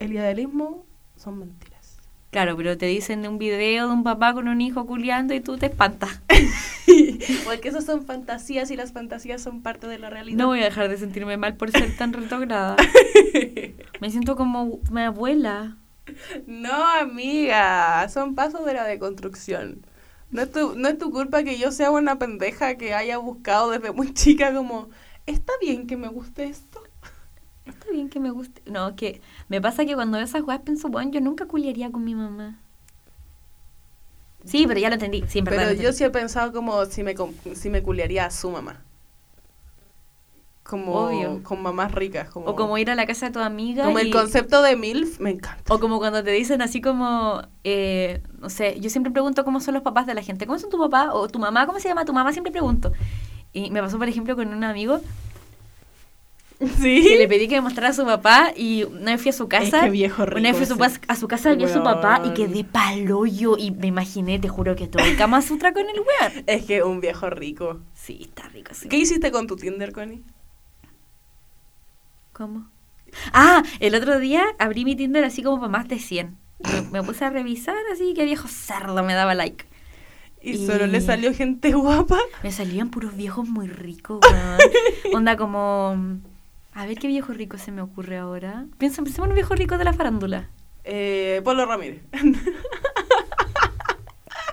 [0.00, 0.86] El idealismo
[1.16, 1.98] son mentiras.
[2.32, 5.40] Claro, pero te dicen de un video de un papá con un hijo culiando y
[5.40, 6.20] tú te espantas.
[7.44, 10.36] Porque esas son fantasías y las fantasías son parte de la realidad.
[10.36, 12.74] No voy a dejar de sentirme mal por ser tan retrograda.
[14.00, 15.76] Me siento como mi abuela.
[16.46, 19.86] No, amiga, son pasos de la deconstrucción.
[20.30, 23.70] No es, tu, no es tu culpa que yo sea una pendeja que haya buscado
[23.70, 24.88] desde muy chica como,
[25.26, 26.80] ¿está bien que me guste esto?
[27.66, 28.62] Está bien que me guste.
[28.70, 32.04] No, que me pasa que cuando veo esas weas pienso, bueno, yo nunca culiaría con
[32.04, 32.58] mi mamá.
[34.44, 35.24] Sí, pero ya lo entendí.
[35.28, 35.98] Sí, en verdad Pero yo entendí.
[35.98, 37.14] sí he pensado como si me,
[37.54, 38.83] si me culiaría a su mamá.
[40.78, 41.42] Como Obvio.
[41.44, 42.28] con mamás ricas.
[42.30, 43.84] Como, O como ir a la casa de tu amiga.
[43.84, 45.72] como el y- concepto de MILF, me encanta.
[45.72, 49.74] O como cuando te dicen así como, eh, no sé, yo siempre pregunto cómo son
[49.74, 50.46] los papás de la gente.
[50.46, 51.66] ¿Cómo son tu papá o tu mamá?
[51.66, 52.32] ¿Cómo se llama tu mamá?
[52.32, 52.92] Siempre pregunto.
[53.52, 55.00] Y me pasó, por ejemplo, con un amigo
[56.58, 56.70] que le
[57.22, 57.26] Sí.
[57.28, 59.78] pedí que me mostrara a su papá y una vez fui a su casa.
[59.78, 61.82] Es que viejo rico Una vez fui a su, a su casa, vi a su
[61.82, 63.56] papá y quedé paloyo.
[63.58, 66.44] Y me imaginé, te juro que todo el Kama Sutra con el weón.
[66.46, 67.80] Es que un viejo rico.
[67.94, 68.70] Sí, está rico.
[68.72, 68.88] Sí.
[68.88, 70.22] ¿Qué hiciste con tu Tinder, Connie?
[72.34, 72.66] ¿Cómo?
[73.32, 76.36] Ah, el otro día abrí mi Tinder así como para más de 100.
[76.58, 79.64] Me, me puse a revisar así que viejo cerdo me daba like.
[80.42, 82.18] Y, Y- solo le salió gente guapa.
[82.42, 84.58] Me salían puros viejos muy ricos, weón.
[85.16, 85.96] Onda como...
[86.74, 88.66] A ver qué viejo rico se me ocurre ahora.
[88.78, 90.48] Piensa, pensemos en un viejo rico de la farándula.
[90.82, 92.02] Eh, Polo Ramírez.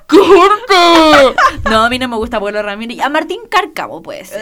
[0.07, 1.33] ¡Corta!
[1.69, 2.99] No, a mí no me gusta Pablo Ramírez.
[2.99, 4.33] A Martín Cárcamo, pues.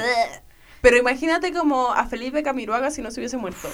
[0.81, 3.67] Pero imagínate como a Felipe Camiroaga si no se hubiese muerto.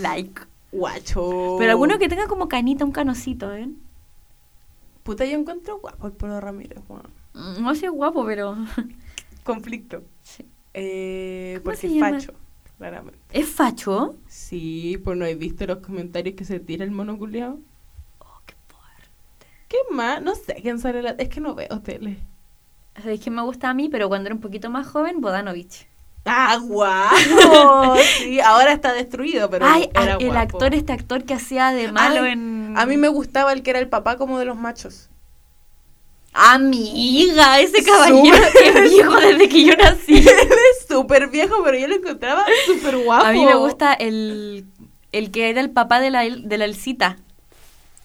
[0.00, 0.42] like.
[0.72, 1.56] Guacho.
[1.58, 3.68] Pero alguno que tenga como canita, un canocito, ¿eh?
[5.04, 7.10] Puta, yo encuentro guapo el Polo Ramírez, weón.
[7.34, 8.56] Mm, No sé guapo, pero...
[9.44, 10.02] Conflicto.
[10.22, 10.44] Sí.
[10.72, 12.32] Eh, ¿Cómo porque es facho,
[12.78, 13.18] claramente.
[13.30, 14.16] ¿Es facho?
[14.26, 17.60] Sí, pues no he visto los comentarios que se tira el mono culiao.
[18.18, 19.46] Oh, qué fuerte.
[19.68, 20.20] ¿Qué más?
[20.22, 21.10] No sé quién sale la...
[21.10, 22.16] Es que no veo tele.
[22.96, 23.88] ¿Sabéis que me gusta a mí?
[23.88, 25.86] Pero cuando era un poquito más joven, Bodanovich.
[26.26, 27.96] ¡Ah, guapo!
[28.18, 30.38] sí, ahora está destruido, pero Ay, era el guapo.
[30.38, 32.74] actor, este actor que hacía de malo Ay, en...
[32.76, 35.10] A mí me gustaba el que era el papá como de los machos.
[36.32, 40.14] Amiga, ese caballero es viejo desde que yo nací.
[40.18, 43.26] Él es súper viejo, pero yo lo encontraba súper guapo.
[43.26, 44.66] A mí me gusta el,
[45.12, 47.18] el que era el papá de la, de la Elcita.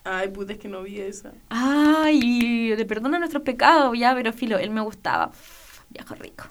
[0.04, 1.32] Ay, puta, es que no vi esa.
[1.50, 5.32] Ay, le perdona nuestros pecados, ya, pero filo, él me gustaba.
[5.90, 6.46] Viejo rico.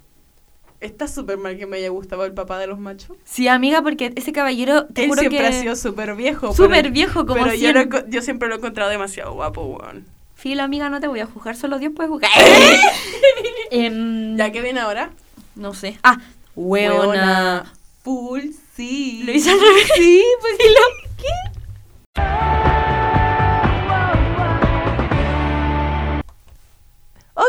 [0.81, 3.16] Está súper mal que me haya gustado el papá de los machos.
[3.25, 5.47] Sí, amiga, porque ese caballero, te Él juro siempre que...
[5.47, 6.55] ha sido súper viejo.
[6.55, 10.07] Súper viejo, como Pero yo, lo yo siempre lo he encontrado demasiado guapo, weón.
[10.37, 12.31] Filo, amiga, no te voy a juzgar, solo Dios puede juzgar.
[13.70, 15.11] Em, ¿Ya que viene ahora?
[15.57, 15.99] No sé.
[16.05, 16.19] Ah,
[16.55, 17.73] hueona.
[18.05, 18.43] Full
[18.77, 19.23] sí.
[19.27, 19.91] Lo hice al revés.
[19.97, 22.88] Sí, pues Sí, lo- ¿Qué?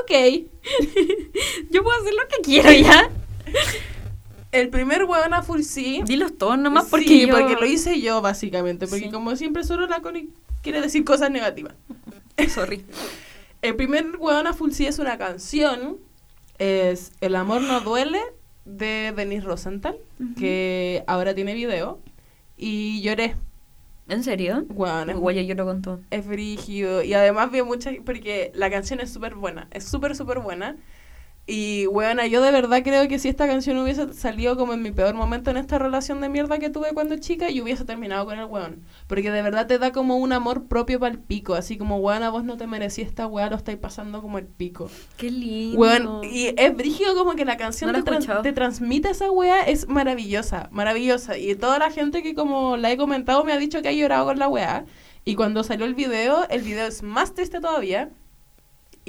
[0.01, 0.11] Ok.
[1.71, 3.09] Yo puedo hacer lo que quiero ya.
[4.51, 6.01] El primer weón a full sí.
[6.05, 7.37] Dilos todos nomás porque sí, yo...
[7.37, 8.87] porque lo hice yo, básicamente.
[8.87, 9.11] Porque Sí.
[9.11, 10.29] como siempre, solo la Connie
[10.63, 11.75] quiere decir cosas negativas.
[12.49, 12.83] Sorry.
[13.61, 15.97] El primer weón a full sí es una canción.
[16.57, 18.19] Es El amor no duele
[18.65, 19.97] de Denise Rosenthal.
[20.37, 21.99] Que ahora tiene video.
[22.57, 23.35] Y lloré.
[24.09, 24.65] ¿En serio?
[24.69, 26.01] Es, Igual yo lloro con todo.
[26.09, 27.03] es brígido.
[27.03, 27.95] Y además vi muchas.
[28.05, 29.67] Porque la canción es súper buena.
[29.71, 30.77] Es súper, súper buena.
[31.51, 34.91] Y, weona, yo de verdad creo que si esta canción hubiese salido como en mi
[34.91, 38.37] peor momento en esta relación de mierda que tuve cuando chica, yo hubiese terminado con
[38.37, 38.83] el weón.
[39.07, 41.55] Porque de verdad te da como un amor propio para el pico.
[41.55, 44.91] Así como, weona, vos no te merecías esta weá, lo estáis pasando como el pico.
[45.17, 45.79] Qué lindo.
[45.79, 48.43] Weón, y es brígido como que la canción No te, escuchado.
[48.43, 51.35] te transmite esa weá, es maravillosa, maravillosa.
[51.35, 54.25] Y toda la gente que como la he comentado me ha dicho que ha llorado
[54.25, 54.85] con la weá.
[55.25, 58.11] Y cuando salió el video, el video es más triste todavía.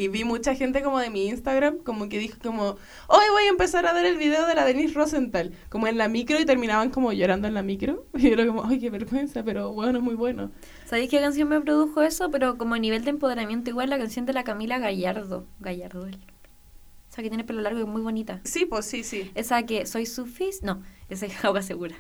[0.01, 3.49] Y vi mucha gente como de mi Instagram, como que dijo como, hoy voy a
[3.51, 6.89] empezar a ver el video de la Denise Rosenthal, como en la micro y terminaban
[6.89, 8.07] como llorando en la micro.
[8.15, 10.53] Y yo era como, ay, qué vergüenza, pero bueno, es muy bueno.
[10.87, 12.31] ¿Sabéis qué canción me produjo eso?
[12.31, 15.45] Pero como a nivel de empoderamiento, igual la canción de la Camila Gallardo.
[15.59, 18.41] Gallardo, O sea, que tiene pelo largo y muy bonita.
[18.45, 19.31] Sí, pues sí, sí.
[19.35, 20.63] Esa que soy sufis.
[20.63, 21.97] No, esa es agua segura.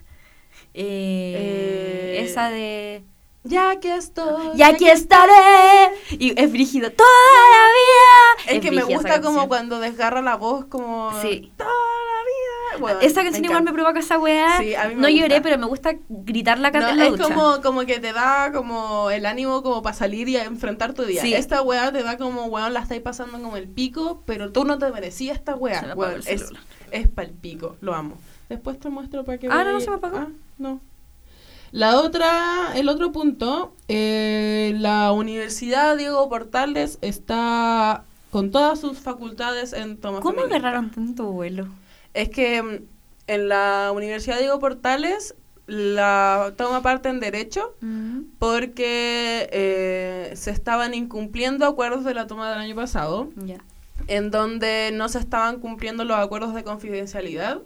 [0.72, 3.04] Eh, Eh, Esa de.
[3.42, 4.50] Ya que estoy.
[4.54, 5.94] Y aquí estaré.
[6.10, 7.66] Y es brígido toda la
[8.46, 8.56] vida.
[8.56, 11.10] Es, que me gusta como cuando desgarra la voz, como.
[11.22, 11.50] Sí.
[11.56, 12.80] Toda la vida.
[12.80, 14.58] Bueno, Esa canción igual me provoca esa weá.
[14.58, 15.42] Sí, a mí me no lloré, gusta.
[15.42, 17.24] pero me gusta gritar la No, canción la es ducha.
[17.24, 21.22] como, como que te da como el ánimo como para salir y enfrentar tu día.
[21.22, 21.32] Sí.
[21.34, 24.78] Esta weá te da como, weón, la estáis pasando como el pico, pero tú no
[24.78, 25.94] te merecías esta weá.
[25.96, 26.52] Weón, el es,
[26.90, 28.18] es pa'l pico, lo amo.
[28.50, 30.18] Después te muestro para que Ah, no, no se me apagó.
[30.18, 30.80] Ah, no.
[31.72, 39.72] La otra, el otro punto, eh, la Universidad Diego Portales está con todas sus facultades
[39.72, 41.68] en toma ¿Cómo agarraron tanto vuelo?
[42.14, 42.76] Es que mm,
[43.28, 45.34] en la Universidad Diego Portales
[45.66, 48.22] la toma parte en Derecho Mm.
[48.40, 53.58] porque eh, se estaban incumpliendo acuerdos de la toma del año pasado, Ya.
[54.08, 57.60] en donde no se estaban cumpliendo los acuerdos de confidencialidad,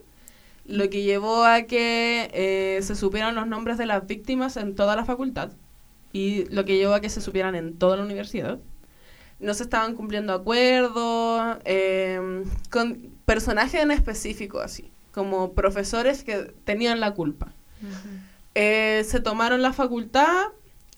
[0.67, 4.97] lo que llevó a que eh, se supieran los nombres de las víctimas en toda
[4.97, 5.51] la facultad
[6.13, 8.59] y lo que llevó a que se supieran en toda la universidad.
[9.41, 14.91] No se estaban cumpliendo acuerdos, eh, con personajes en específico así.
[15.13, 17.53] como profesores que tenían la culpa.
[18.57, 20.47] Eh, se tomaron la facultad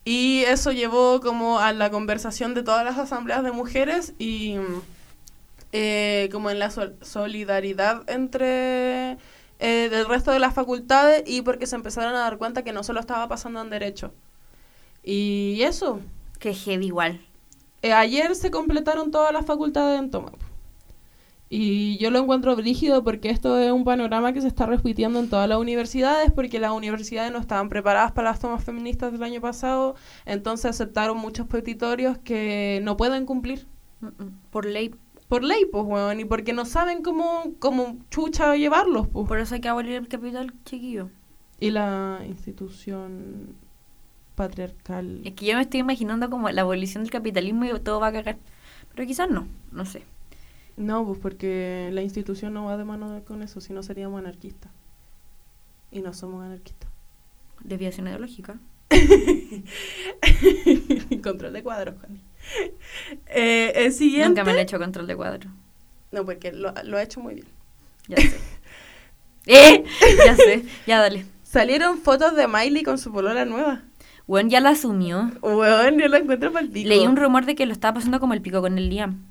[0.05, 4.56] y eso llevó como a la conversación de todas las asambleas de mujeres y
[5.72, 9.18] eh, como en la sol- solidaridad entre
[9.58, 12.82] eh, del resto de las facultades y porque se empezaron a dar cuenta que no
[12.84, 14.14] solo estaba pasando en derecho.
[15.02, 16.00] Y eso,
[16.38, 17.20] Que heavy igual.
[17.82, 20.38] eh, ayer se completaron todas las facultades en Tomapo.
[21.48, 25.28] Y yo lo encuentro brígido porque esto es un panorama que se está repitiendo en
[25.28, 29.40] todas las universidades porque las universidades no estaban preparadas para las tomas feministas del año
[29.40, 33.66] pasado, entonces aceptaron muchos petitorios que no pueden cumplir
[34.00, 34.38] Mm, mm.
[34.50, 34.94] Por ley.
[35.28, 39.27] Por ley, pues, weón, y porque no saben cómo, cómo chucha llevarlos, pues.
[39.27, 41.11] Por eso hay que abolir el capital, chiquillo.
[41.59, 43.57] Y la institución
[44.35, 45.23] patriarcal.
[45.24, 48.12] Es que yo me estoy imaginando como la abolición del capitalismo y todo va a
[48.12, 48.39] cagar.
[48.94, 50.03] Pero quizás no, no sé.
[50.77, 54.70] No, pues porque la institución no va de mano con eso, si no seríamos anarquistas.
[55.90, 56.90] Y no somos anarquistas.
[57.65, 58.61] Desviación ideológica.
[61.23, 62.20] Control de cuadros, Juan.
[63.28, 64.28] Eh, el siguiente.
[64.28, 65.51] Nunca me han hecho control de cuadro.
[66.12, 67.47] No, porque lo, lo ha hecho muy bien.
[68.09, 68.39] Ya sé.
[69.47, 69.85] ¡Eh!
[70.24, 70.64] Ya sé.
[70.86, 71.27] Ya dale.
[71.43, 73.82] Salieron fotos de Miley con su polola nueva.
[74.27, 75.31] Bueno, ya la asumió.
[75.40, 78.35] Weón, yo lo encuentro para el Leí un rumor de que lo estaba pasando como
[78.35, 79.24] el pico con el Liam.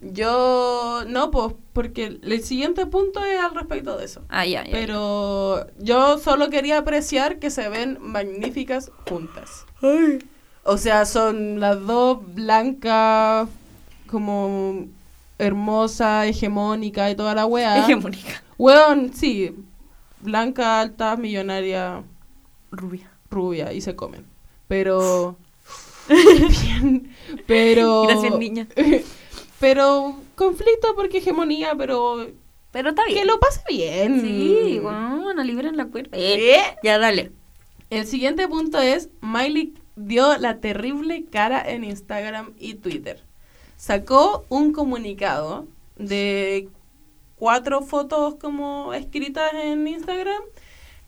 [0.00, 1.04] Yo.
[1.06, 4.24] No, pues, porque el siguiente punto es al respecto de eso.
[4.28, 4.72] Ah, ya, ya.
[4.72, 9.66] Pero yo solo quería apreciar que se ven magníficas juntas.
[10.64, 13.48] O sea, son las dos blancas,
[14.06, 14.86] como
[15.38, 17.84] hermosa, hegemónica y toda la weá.
[17.84, 18.42] Hegemónica.
[18.56, 19.54] Weón, sí.
[20.20, 22.02] Blanca, alta, millonaria,
[22.70, 23.10] Rubia.
[23.30, 24.24] rubia y se comen.
[24.68, 25.36] Pero.
[26.08, 27.14] Bien.
[27.46, 28.04] Pero.
[28.04, 28.66] Gracias, niña.
[29.60, 32.26] Pero conflicto porque hegemonía, pero.
[32.70, 33.20] Pero está bien.
[33.20, 34.20] Que lo pase bien.
[34.20, 36.10] Sí, bueno, liberen la cuerda.
[36.18, 36.60] ¿Eh?
[36.82, 37.32] Ya, dale.
[37.88, 43.22] El siguiente punto es, Miley dio la terrible cara en Instagram y Twitter.
[43.76, 45.66] Sacó un comunicado
[45.96, 46.68] de
[47.36, 50.42] cuatro fotos como escritas en Instagram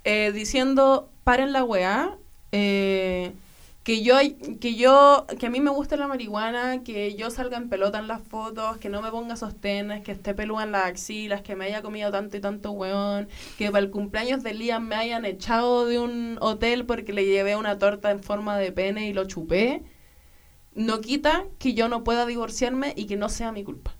[0.04, 2.16] eh, diciendo, paren la weá,
[2.52, 3.32] eh,
[3.86, 4.16] que yo,
[4.60, 8.08] que yo, que a mí me gusta la marihuana, que yo salga en pelota en
[8.08, 11.66] las fotos, que no me ponga sostenes, que esté pelúa en las axilas, que me
[11.66, 15.86] haya comido tanto y tanto weón, que para el cumpleaños de Liam me hayan echado
[15.86, 19.84] de un hotel porque le llevé una torta en forma de pene y lo chupé,
[20.74, 23.94] no quita que yo no pueda divorciarme y que no sea mi culpa.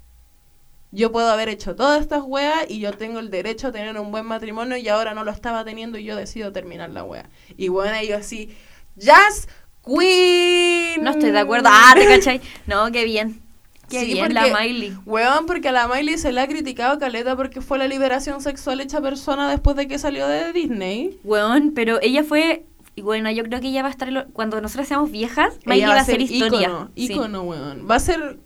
[0.91, 4.11] Yo puedo haber hecho todas estas weas y yo tengo el derecho a tener un
[4.11, 7.31] buen matrimonio y ahora no lo estaba teniendo y yo decido terminar la wea.
[7.57, 8.53] Y bueno, yo así,
[8.97, 9.47] Jazz
[9.87, 11.03] Queen.
[11.05, 11.69] No estoy de acuerdo.
[11.73, 12.41] Ah, ¿te cachai?
[12.67, 13.41] No, qué bien.
[13.89, 14.97] Qué Sí, bien la Miley.
[15.07, 18.81] Weón, porque a la Miley se le ha criticado caleta porque fue la liberación sexual
[18.81, 21.21] hecha persona después de que salió de Disney.
[21.23, 22.65] Weón, pero ella fue...
[22.97, 24.11] Y bueno, yo creo que ella va a estar...
[24.11, 26.67] lo- Cuando nosotras seamos viejas, Miley va a ser historia.
[26.69, 27.13] Ícono, Sí.
[27.13, 27.87] ícono, weón.
[27.89, 28.41] Va a ser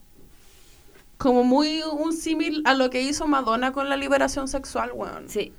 [1.17, 5.25] como muy un símil a lo que hizo Madonna con la liberación sexual, weón.
[5.31, 5.55] Sí.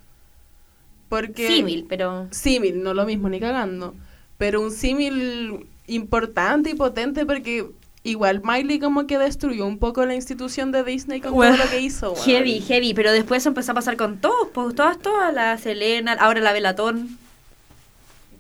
[1.10, 1.48] Porque...
[1.48, 2.28] Símil, pero...
[2.30, 3.96] símil, no lo mismo ni cagando,
[4.38, 7.66] pero un símil importante y potente porque
[8.04, 11.72] igual Miley como que destruyó un poco la institución de Disney con Bueno, todo lo
[11.72, 12.14] que hizo.
[12.14, 12.26] weón.
[12.26, 12.94] Heavy, heavy.
[12.94, 14.50] Pero después empezó a pasar con todos.
[14.54, 15.34] Pues todas, todas.
[15.34, 17.08] La Selena, ahora la Thorne.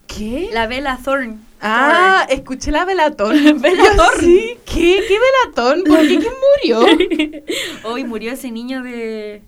[0.07, 0.49] ¿Qué?
[0.51, 1.37] La Bella Thorne.
[1.61, 3.61] Ah, escuché la velatón.
[3.61, 4.07] Velatón.
[4.19, 5.03] Sí, ¿qué?
[5.07, 5.83] ¿Qué velatón?
[5.83, 6.19] ¿Por qué?
[6.19, 6.33] ¿Quién
[6.75, 7.43] murió?
[7.83, 9.41] Hoy murió ese niño de...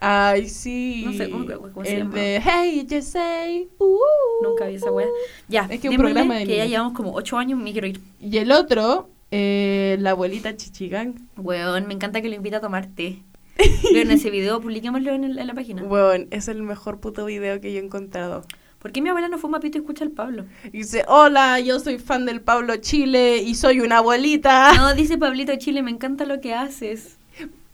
[0.00, 1.02] Ay, sí.
[1.06, 2.14] No sé, ¿cómo- cómo se El llama?
[2.14, 3.68] de Hey, you say.
[3.78, 3.96] uh,
[4.44, 5.06] Nunca vi esa wea.
[5.48, 6.68] Ya, Es que un programa de que ya niños.
[6.70, 8.00] llevamos como ocho años, me quiero ir.
[8.20, 11.14] Y el otro, eh, la abuelita Chichigang.
[11.36, 13.22] Weón, me encanta que lo invita a tomar té.
[13.82, 15.82] Pero en ese video, publiquémoslo en, el- en la página.
[15.82, 18.44] Weón, es el mejor puto video que yo he encontrado.
[18.78, 20.44] ¿Por qué mi abuela no fuma pito y escucha al Pablo?
[20.66, 24.72] Y dice, hola, yo soy fan del Pablo Chile y soy una abuelita.
[24.76, 27.17] No, dice Pablito Chile, me encanta lo que haces.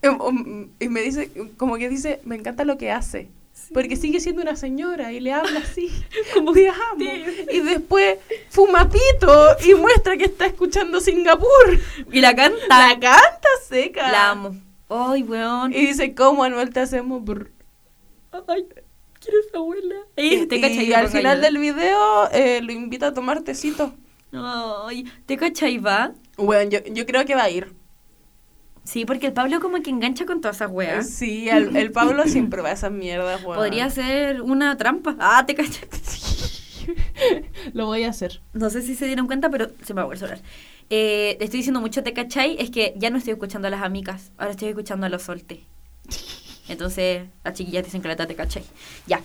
[0.09, 3.31] Em, um, Y me dice, como que dice, me encanta lo que hace.
[3.73, 5.91] Porque sigue siendo una señora y le habla así,
[6.35, 7.05] como te amo.
[7.51, 8.19] Y después
[8.51, 11.79] fuma pito y muestra que está escuchando Singapur.
[12.13, 12.67] Y la canta.
[12.69, 14.13] La canta seca.
[14.13, 14.55] La amo.
[14.89, 15.73] Ay, weón.
[15.73, 17.25] Y dice, ¿cómo Anuel te hacemos?
[17.25, 17.51] brr?
[18.47, 18.67] Ay,
[19.21, 19.95] quiero esa abuela.
[20.17, 23.95] Y al final del video eh, lo invita a tomar tecito.
[24.33, 26.13] Ay, ¿te cachai, va?
[26.37, 27.73] Bueno, yo, yo creo que va a ir.
[28.85, 31.09] Sí, porque el Pablo como que engancha con todas esas weas.
[31.09, 33.56] Sí, el, el Pablo siempre va a esas mierdas, weón.
[33.56, 35.16] Podría ser una trampa.
[35.19, 35.89] Ah, te cachai.
[37.73, 38.40] Lo voy a hacer.
[38.52, 40.43] No sé si se dieron cuenta, pero se me va a volver a sonar.
[40.90, 44.32] Eh, estoy diciendo mucho te cachai, es que ya no estoy escuchando a las amigas,
[44.36, 45.65] ahora estoy escuchando a los solte.
[46.69, 48.65] Entonces, las chiquillas dicen que la tate cachai.
[49.06, 49.20] Ya.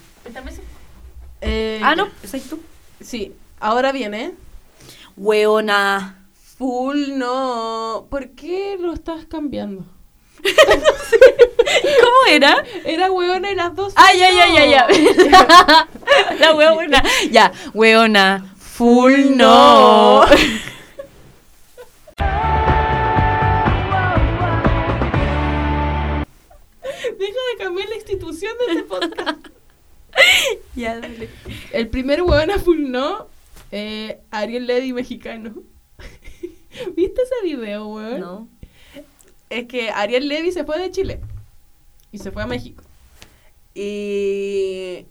[1.42, 2.04] Eh, Ah, ya.
[2.04, 2.60] no, ¿soy tú?
[3.02, 4.34] Sí, ahora viene.
[5.18, 6.19] Weona.
[6.60, 8.08] Full no.
[8.10, 9.86] ¿Por qué lo estás cambiando?
[10.44, 12.66] ¿Cómo era?
[12.84, 13.94] Era huevona y las dos.
[13.96, 14.86] Ah, ya, ya, ya, ya.
[16.38, 17.02] La weona.
[17.32, 18.54] Ya, weona.
[18.58, 20.26] Full no.
[27.20, 29.48] Deja de cambiar la institución de este podcast.
[30.76, 31.30] ya, dale.
[31.72, 33.30] El primer huevona full no.
[33.72, 35.54] Eh, Ariel Levy mexicano.
[36.96, 38.20] ¿Viste ese video, weón?
[38.20, 38.48] No.
[39.50, 41.20] Es que Ariel Levy se fue de Chile.
[42.12, 42.84] Y se fue a México.
[43.74, 45.06] Y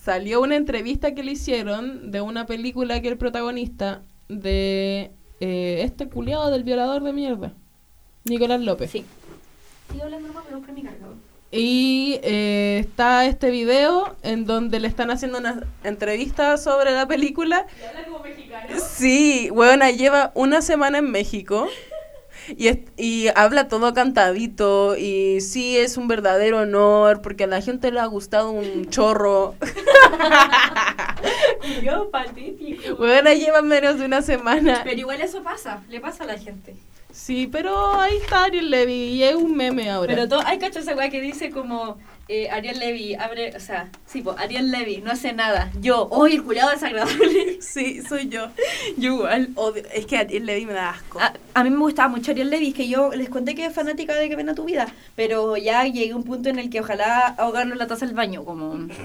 [0.00, 5.10] salió una entrevista que le hicieron de una película que el protagonista de
[5.40, 7.52] eh, este culiado del violador de mierda,
[8.24, 8.90] Nicolás López.
[8.90, 9.04] Sí.
[9.90, 11.16] Sigo hablando nomás, pero busqué mi cargador.
[11.50, 17.66] Y eh, está este video en donde le están haciendo una entrevista sobre la película.
[18.78, 21.68] Sí, weona, lleva una semana en México.
[22.58, 27.62] Y, es- y habla todo cantadito y sí es un verdadero honor porque a la
[27.62, 29.54] gente le ha gustado un chorro.
[31.82, 32.94] Yo, patético.
[33.02, 34.80] Weona, lleva menos de una semana.
[34.84, 36.76] Pero igual eso pasa, le pasa a la gente.
[37.12, 40.14] Sí, pero ahí está Ariel Levy y es un meme ahora.
[40.14, 41.96] Pero hay cacho esa que dice como
[42.28, 45.70] eh, Ariel Levy abre, o sea, sí, po, Ariel Levy no hace nada.
[45.80, 47.58] Yo, hoy el culiado desagradable.
[47.60, 48.48] Sí, soy yo.
[48.96, 49.48] Yo igual.
[49.56, 51.18] Odio- es que Ariel Levy me da asco.
[51.20, 53.74] A, a mí me gustaba mucho Ariel Levy, es que yo les conté que es
[53.74, 54.86] fanática de Que Pena Tu Vida,
[55.16, 58.14] pero ya llegué a un punto en el que ojalá ahogarlo en la taza del
[58.14, 58.88] baño, como...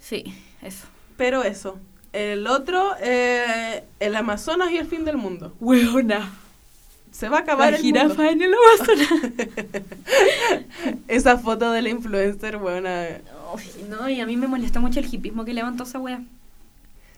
[0.00, 0.24] Sí,
[0.62, 0.86] eso.
[1.16, 1.78] Pero eso.
[2.12, 5.54] El otro, eh, el Amazonas y el fin del mundo.
[5.60, 6.30] Weona.
[7.12, 8.24] Se va a acabar La el jirafa mundo.
[8.24, 9.32] en el Amazonas.
[11.08, 13.20] Esa foto de la influencer, buena.
[13.88, 16.22] No, y a mí me molestó mucho el hipismo que levantó esa wea.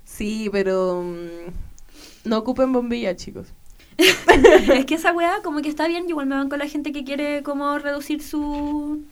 [0.04, 3.46] Sí, pero mm, no ocupen bombilla, chicos.
[3.96, 7.04] es que esa weá como que está bien, igual me van con la gente que
[7.04, 9.04] quiere como reducir su...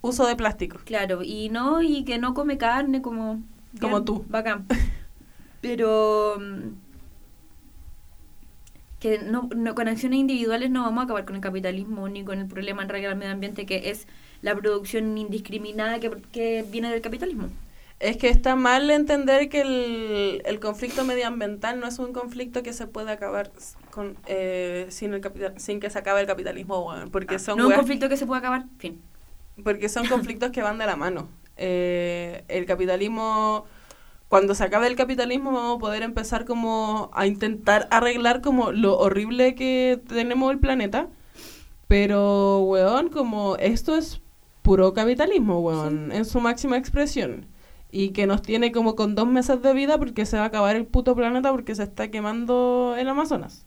[0.00, 0.80] Uso de plástico.
[0.84, 3.40] Claro, y no, y que no come carne como...
[3.80, 4.24] Como tú.
[4.28, 4.66] Bacán.
[5.60, 6.38] Pero...
[6.40, 6.81] mm,
[9.02, 12.38] Que no, no, con acciones individuales no vamos a acabar con el capitalismo ni con
[12.38, 14.06] el problema en realidad del medio ambiente que es
[14.42, 17.48] la producción indiscriminada que, que viene del capitalismo.
[17.98, 22.72] Es que está mal entender que el, el conflicto medioambiental no es un conflicto que
[22.72, 23.50] se puede acabar
[23.90, 27.70] con, eh, sin, el capital, sin que se acabe el capitalismo, porque son no es
[27.70, 29.00] un conflicto que se puede acabar, fin.
[29.64, 31.28] Porque son conflictos que van de la mano.
[31.56, 33.66] Eh, el capitalismo,
[34.32, 38.96] cuando se acabe el capitalismo vamos a poder empezar como a intentar arreglar como lo
[38.98, 41.08] horrible que tenemos el planeta.
[41.86, 44.22] Pero, weón, como esto es
[44.62, 47.46] puro capitalismo, weón, en su máxima expresión.
[47.90, 50.76] Y que nos tiene como con dos meses de vida porque se va a acabar
[50.76, 53.66] el puto planeta porque se está quemando el Amazonas.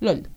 [0.00, 0.28] LOL.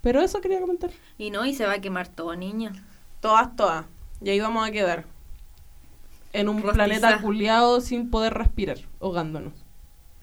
[0.00, 0.90] Pero eso quería comentar.
[1.16, 2.72] Y no, y se va a quemar todo, niña.
[3.20, 3.86] Todas, todas.
[4.20, 5.15] Y ahí vamos a quedar.
[6.40, 6.74] En un Rostiza.
[6.74, 9.52] planeta culiado sin poder respirar, ahogándonos.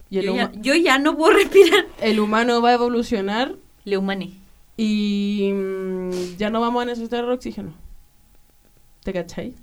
[0.09, 1.85] Y el, Yo ya, yo ya no puedo respirar.
[2.01, 4.33] el humano va a evolucionar Le humané.
[4.77, 7.73] y mm, ya no vamos a necesitar oxígeno.
[9.03, 9.53] ¿Te cachai?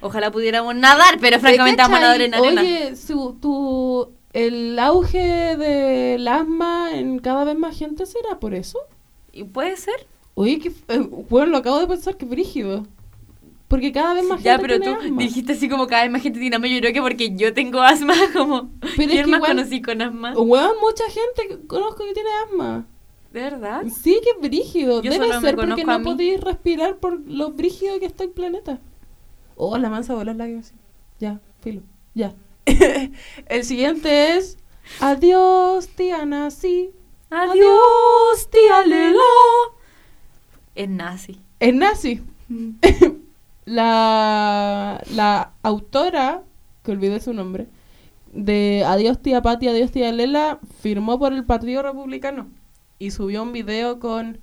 [0.00, 2.60] Ojalá pudiéramos nadar, pero francamente vamos a nadar en arena.
[2.60, 8.78] Oye, su, tu, el auge del asma en cada vez más gente será por eso.
[9.32, 10.06] ¿Y puede ser?
[10.34, 10.98] Oye, que, eh,
[11.30, 12.86] bueno, lo acabo de pensar, que brígido.
[13.68, 15.22] Porque cada vez más Ya, gente pero tiene tú asma.
[15.22, 16.68] dijiste así como cada vez más gente tiene asma.
[16.68, 18.70] Yo creo que porque yo tengo asma, como...
[18.80, 20.32] Pero es ¿Quién que más igual- conocí con asma?
[20.38, 22.86] Weón, mucha gente que conozco que tiene asma.
[23.32, 23.82] ¿De verdad?
[24.02, 25.02] Sí, que brígido.
[25.02, 28.80] Yo Debe ser porque no podéis respirar por lo brígido que está el planeta.
[29.56, 30.72] Oh, la mansa bola lágrimas.
[31.18, 31.82] Ya, filo.
[32.14, 32.34] Ya.
[33.46, 34.58] el siguiente es
[35.00, 36.92] Adiós, tía Nazi.
[37.30, 39.20] Adiós, tía Lela.
[40.74, 41.40] Es nazi.
[41.58, 42.22] Es nazi.
[43.66, 46.42] la, la autora,
[46.82, 47.66] que olvidé su nombre,
[48.32, 52.48] de Adiós tía Pati, Adiós tía Lela, firmó por el Partido Republicano
[52.98, 54.38] y subió un video con...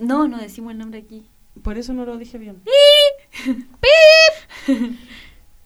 [0.00, 1.26] No, no decimos el nombre aquí.
[1.62, 2.62] Por eso no lo dije bien.
[3.44, 4.96] ¡Pip!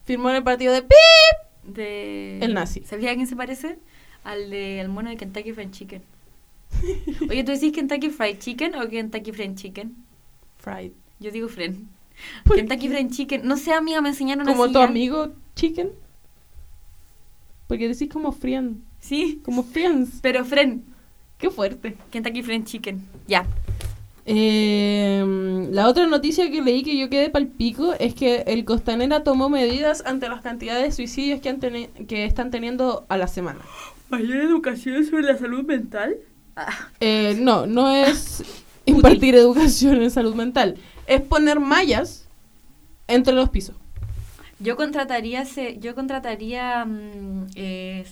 [0.04, 0.96] Firmó en el partido de ¡Pip!
[1.64, 2.38] De...
[2.40, 2.82] El nazi.
[2.84, 3.78] ¿Sabía a quién se parece?
[4.24, 6.02] Al de al mono de Kentucky Fried Chicken.
[7.28, 9.94] Oye, ¿tú decís Kentucky Fried Chicken o Kentucky Fried Chicken?
[10.56, 10.92] Fried.
[11.22, 11.86] Yo digo friend.
[12.44, 13.46] ¿Por Kentucky Fried Chicken.
[13.46, 14.84] No sé, amiga, me enseñaron Como así tu ya.
[14.84, 15.90] amigo Chicken.
[17.66, 18.82] Porque decís como friend.
[19.00, 20.18] Sí, Como friends.
[20.20, 20.82] pero friend.
[21.38, 21.96] Qué fuerte.
[22.10, 23.02] Kentucky Fried Chicken.
[23.26, 23.46] Ya.
[24.24, 29.24] Eh, la otra noticia que leí que yo quedé pal pico es que el Costanera
[29.24, 33.26] tomó medidas ante las cantidades de suicidios que, han teni- que están teniendo a la
[33.26, 33.60] semana.
[34.10, 36.16] ¿Mayor educación sobre la salud mental?
[37.00, 38.44] Eh, no, no es
[38.84, 40.76] impartir educación en salud mental,
[41.06, 42.28] es poner mallas
[43.08, 43.76] entre los pisos.
[44.58, 48.06] Yo contrataría, ese- yo contrataría mm, eh,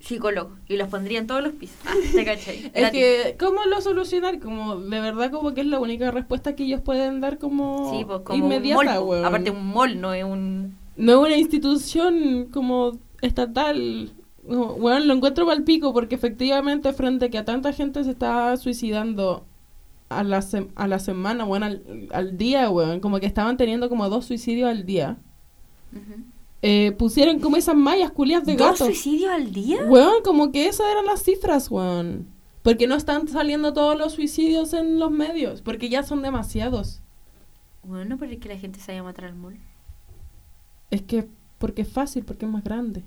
[0.00, 1.76] psicólogo y los pondría en todos los pisos.
[1.86, 2.70] Ah, ¿Te cachai?
[2.74, 4.38] Es que, ¿cómo lo solucionar?
[4.40, 8.04] Como, de verdad, como que es la única respuesta que ellos pueden dar como, Sí,
[8.04, 8.96] pues como inmediata, un mall.
[8.98, 9.04] po.
[9.04, 9.24] weón.
[9.24, 10.76] Aparte, un mall no es un.
[10.96, 12.92] No es una institución como
[13.22, 14.12] estatal.
[14.46, 18.10] No, Bueno, lo encuentro mal pico porque efectivamente frente a que a tanta gente se
[18.10, 19.44] está suicidando
[20.08, 23.88] a la, sem- a la semana, bueno, al, al día, weón, como que estaban teniendo
[23.88, 25.16] como dos suicidios al día.
[26.62, 28.84] eh, pusieron como esas mallas culias de ¿Dos gato.
[28.86, 29.84] suicidios al día?
[29.86, 32.26] Weón, como que esas eran las cifras, weón.
[32.62, 37.00] Porque no están saliendo todos los suicidios en los medios, porque ya son demasiados.
[37.84, 39.56] Bueno, pero es que la gente se vaya a matar al mall.
[40.90, 41.28] Es que
[41.58, 43.04] porque es fácil, porque es más grande.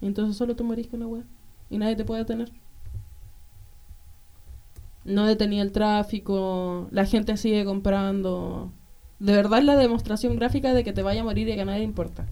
[0.00, 1.24] Y entonces solo tú morís con una weá.
[1.68, 2.50] Y nadie te puede detener.
[5.08, 8.72] No detenía el tráfico, la gente sigue comprando.
[9.18, 11.64] De verdad es la demostración gráfica de que te vaya a morir y que a
[11.64, 12.26] nadie importa.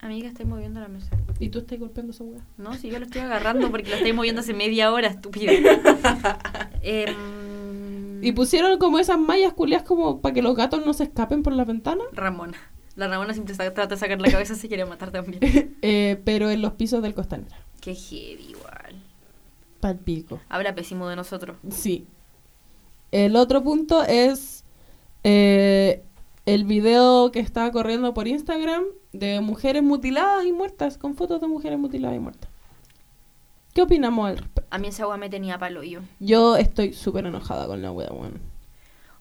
[0.00, 1.10] Amiga, estoy moviendo la mesa.
[1.40, 2.40] Y tú estás golpeando esa weá.
[2.58, 5.52] No, si yo lo estoy agarrando porque lo estoy moviendo hace media hora, estúpido.
[6.82, 11.42] Em, Y pusieron como esas mallas culias como para que los gatos no se escapen
[11.42, 12.06] por las ventanas.
[12.12, 12.56] Ramona.
[12.94, 15.40] La Ramona siempre trata de sacar la cabeza, se quiere matar también.
[15.82, 17.56] Eh, pero en los pisos del Costanera.
[17.80, 18.94] Qué heavy, igual.
[19.86, 20.40] Pal pico.
[20.48, 21.56] Habla pésimo de nosotros.
[21.70, 22.06] Sí.
[23.12, 24.64] El otro punto es
[25.22, 26.02] eh,
[26.44, 28.82] el video que está corriendo por Instagram
[29.12, 32.50] de mujeres mutiladas y muertas, con fotos de mujeres mutiladas y muertas.
[33.74, 34.74] ¿Qué opinamos al respecto?
[34.74, 36.00] A mí esa agua me tenía palo yo.
[36.18, 38.40] Yo estoy súper enojada con la wea, weón.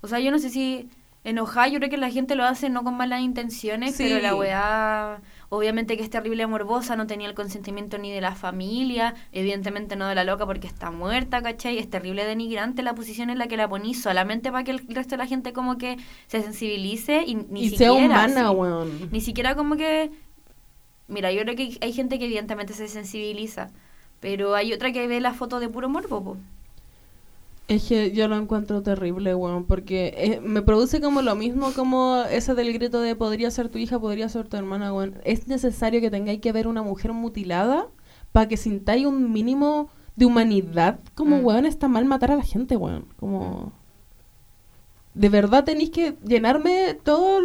[0.01, 0.89] O sea, yo no sé si
[1.23, 4.03] enojada, yo creo que la gente lo hace no con malas intenciones, Sí.
[4.07, 5.21] pero la weá,
[5.55, 10.07] obviamente que es terrible morbosa, no tenía el consentimiento ni de la familia, evidentemente no
[10.07, 11.77] de la loca porque está muerta, ¿cachai?
[11.77, 15.11] Es terrible denigrante la posición en la que la ponís solamente para que el resto
[15.11, 17.77] de la gente como que se sensibilice y ni y siquiera...
[17.77, 18.55] sea humana, sí.
[18.55, 19.09] weón.
[19.11, 20.11] Ni siquiera como que...
[21.07, 23.71] Mira, yo creo que hay- hay gente que evidentemente se sensibiliza,
[24.19, 26.37] pero hay otra que ve la foto de puro morbo, po.
[27.67, 32.23] Es que yo lo encuentro terrible, weón, porque eh, me produce como lo mismo como
[32.29, 35.15] ese del grito de podría ser tu hija, podría ser tu hermana, weón.
[35.23, 37.87] Es necesario que tengáis que ver una mujer mutilada
[38.31, 40.99] para que sintáis un mínimo de humanidad.
[41.15, 41.45] Como, Mm.
[41.45, 43.05] weón, está mal matar a la gente, weón.
[43.19, 43.71] Como...
[45.15, 47.41] De verdad tenéis que llenarme todas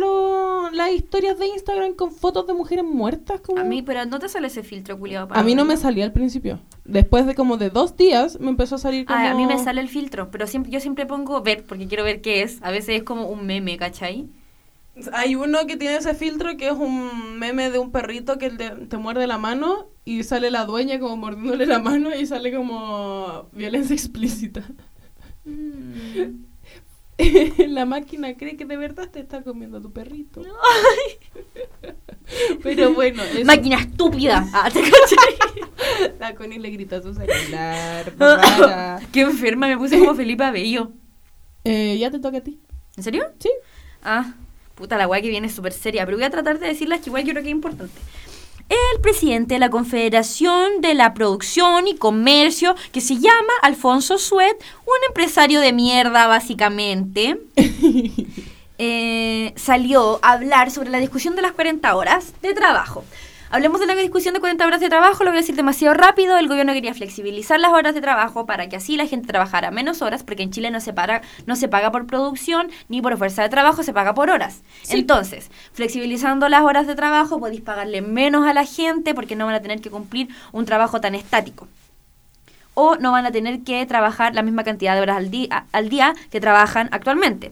[0.74, 3.40] las historias de Instagram con fotos de mujeres muertas.
[3.40, 3.60] Como...
[3.60, 5.28] A mí, pero no te sale ese filtro, culiado.
[5.32, 6.58] A mí no me salía al principio.
[6.90, 9.18] Después de como de dos días me empezó a salir como...
[9.18, 12.02] Ah, a mí me sale el filtro, pero siempre, yo siempre pongo ver porque quiero
[12.02, 12.60] ver qué es.
[12.62, 14.28] A veces es como un meme, ¿cachai?
[15.12, 18.70] Hay uno que tiene ese filtro que es un meme de un perrito que te,
[18.70, 23.48] te muerde la mano y sale la dueña como mordiéndole la mano y sale como
[23.52, 24.64] violencia explícita.
[25.44, 26.49] Mm.
[27.68, 30.42] la máquina cree que de verdad te está comiendo tu perrito.
[32.62, 34.46] Pero bueno, eso- Máquina estúpida.
[34.52, 34.80] Ah, ¿te
[36.18, 38.12] la Connie le grita a su celular.
[38.18, 39.00] rara.
[39.12, 40.92] Qué enferma, me puse como Felipe Abello.
[41.64, 42.58] Eh, ya te toca a ti.
[42.96, 43.24] ¿En serio?
[43.38, 43.50] Sí.
[44.02, 44.34] Ah,
[44.74, 47.10] puta, la weá que viene es súper seria, pero voy a tratar de decirlas que
[47.10, 47.92] igual yo creo que es importante.
[48.70, 54.56] El presidente de la Confederación de la Producción y Comercio, que se llama Alfonso Suet,
[54.86, 57.40] un empresario de mierda básicamente,
[58.78, 63.04] eh, salió a hablar sobre la discusión de las 40 horas de trabajo.
[63.52, 66.38] Hablemos de la discusión de 40 horas de trabajo, lo voy a decir demasiado rápido.
[66.38, 70.02] El gobierno quería flexibilizar las horas de trabajo para que así la gente trabajara menos
[70.02, 73.42] horas, porque en Chile no se, para, no se paga por producción ni por fuerza
[73.42, 74.60] de trabajo, se paga por horas.
[74.82, 74.98] Sí.
[74.98, 79.56] Entonces, flexibilizando las horas de trabajo, podéis pagarle menos a la gente porque no van
[79.56, 81.66] a tener que cumplir un trabajo tan estático.
[82.74, 85.88] O no van a tener que trabajar la misma cantidad de horas al, día al
[85.88, 87.50] día que trabajan actualmente.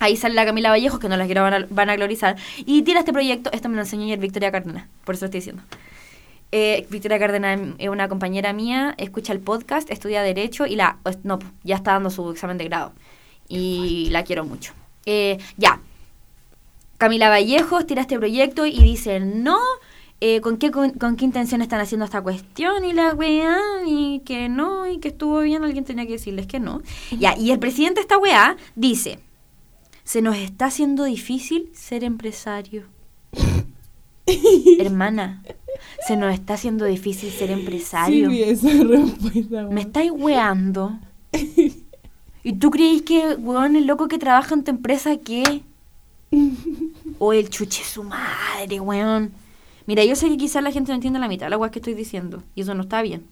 [0.00, 2.36] Ahí sale la Camila Vallejos, que no la quiero van van a glorizar.
[2.58, 5.40] Y tira este proyecto, esto me lo enseñó ayer Victoria Cárdenas, por eso lo estoy
[5.40, 5.62] diciendo.
[6.56, 10.98] Eh, Victoria Cárdenas es una compañera mía, escucha el podcast, estudia Derecho y la.
[11.24, 12.92] No, ya está dando su examen de grado.
[13.48, 14.72] Y la quiero mucho.
[15.04, 15.80] Eh, ya.
[16.96, 19.58] Camila Vallejos tira este proyecto y dice: No,
[20.20, 22.84] eh, ¿con, qué, con, con qué intención están haciendo esta cuestión?
[22.84, 26.60] Y la weá, y que no, y que estuvo bien, alguien tenía que decirles que
[26.60, 26.82] no.
[27.18, 29.18] Ya, y el presidente de esta weá dice:
[30.04, 32.84] Se nos está haciendo difícil ser empresario.
[34.78, 35.42] Hermana,
[36.06, 38.30] Se nos está haciendo difícil ser empresario.
[38.30, 39.62] esa respuesta.
[39.70, 40.98] Me estáis weando.
[42.42, 45.62] ¿Y tú creéis que, weón, el loco que trabaja en tu empresa, qué?
[47.18, 49.32] O el chuche su madre, weón.
[49.86, 51.78] Mira, yo sé que quizás la gente no entiende la mitad de la weá que
[51.78, 52.42] estoy diciendo.
[52.54, 53.26] Y eso no está bien.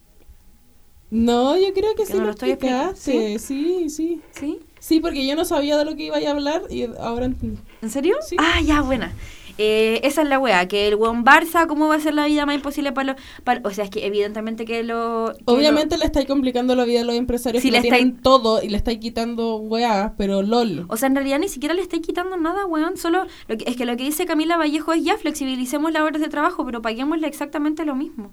[1.10, 3.38] No, yo creo que Que sí no lo lo estoy explicaste.
[3.38, 3.88] Sí, sí.
[3.90, 4.22] ¿Sí?
[4.30, 4.60] Sí,
[5.00, 7.60] porque yo no sabía de lo que iba a hablar y ahora entendí.
[7.82, 8.16] ¿En serio?
[8.26, 8.36] Sí.
[8.38, 9.12] Ah, ya, buena.
[9.58, 12.46] Eh, esa es la weá, que el weón Barça, ¿cómo va a ser la vida
[12.46, 13.22] más imposible para los...
[13.44, 15.34] para- o sea, es que evidentemente que lo...
[15.36, 18.22] que Obviamente le estáis complicando la vida a los empresarios Sí, que le estáis- tienen
[18.22, 20.76] todo y le estáis quitando weá, pero lol.
[20.76, 22.96] lo- O sea, en realidad ni siquiera le estáis quitando nada, weón.
[22.96, 23.26] Solo...
[23.46, 26.28] Lo que, es que lo que dice Camila Vallejo es ya, flexibilicemos las horas de
[26.28, 28.32] trabajo, pero paguémosle exactamente lo mismo.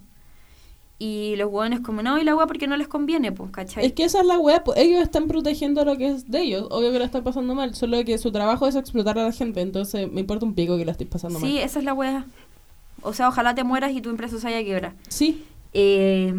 [1.02, 3.86] Y los weones como, no, y la weá porque no les conviene, pues, ¿cachai?
[3.86, 6.68] Es que esa es la weá, pues ellos están protegiendo lo que es de ellos.
[6.72, 9.62] Obvio que la están pasando mal, solo que su trabajo es explotar a la gente,
[9.62, 11.58] entonces me importa un pico que la estéis pasando Sí, mal.
[11.64, 12.26] esa es la weá.
[13.02, 14.94] O sea, ojalá te mueras y tu empresa se haya quebrado.
[15.08, 16.34] Sí, Eh,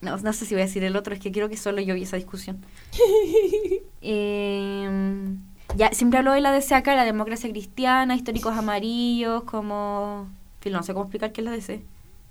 [0.00, 1.94] no, no sé si voy a decir el otro, es que creo que solo yo
[1.94, 2.64] vi esa discusión.
[4.04, 4.88] Eh,
[5.76, 10.26] ya, siempre hablo de la DC acá, la democracia cristiana, históricos amarillos, como...
[10.70, 11.82] No sé cómo explicar qué es la DC.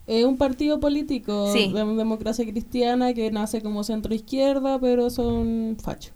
[0.08, 1.72] es un partido político Sí.
[1.72, 6.14] de democracia cristiana que nace como centro izquierda, pero son fachos.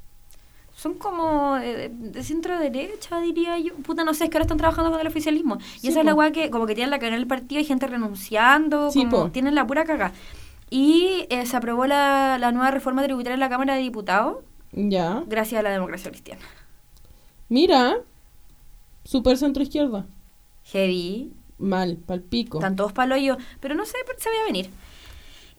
[0.75, 3.73] Son como de, de- centro derecha, diría yo.
[3.75, 5.57] Puta, no sé, es que ahora están trabajando con el oficialismo.
[5.77, 7.65] Y Sí, esa es la weá que como que tienen la cadena del partido, hay
[7.65, 9.31] gente renunciando, Sí, como po.
[9.31, 10.11] tienen la pura caga.
[10.69, 14.39] Y eh, se aprobó la, la nueva reforma tributaria en la Cámara de Diputados
[14.73, 15.23] Ya.
[15.27, 16.41] gracias a la democracia cristiana.
[17.47, 17.97] Mira,
[19.03, 20.05] super centro izquierda.
[20.65, 22.57] Heavy, Mal, palpico.
[22.59, 24.69] están todos palo yo, pero no sé, se veía venir.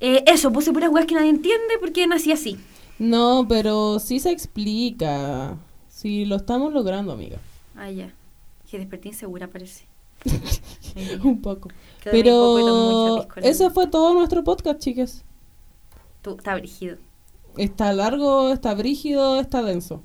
[0.01, 2.59] Eh, eso, puse puras weas que nadie entiende porque nací así.
[2.98, 5.56] No, pero sí se explica.
[5.89, 7.39] Sí, lo estamos logrando, amiga.
[7.77, 8.12] Ah, ya.
[8.70, 9.86] Que desperté insegura, parece.
[11.24, 11.68] Un poco.
[11.68, 11.70] poco
[12.05, 13.47] Pero piscola.
[13.48, 15.24] ese fue todo nuestro podcast, chicas.
[16.23, 16.97] Tú, está brígido.
[17.56, 20.02] Está largo, está brígido, está denso.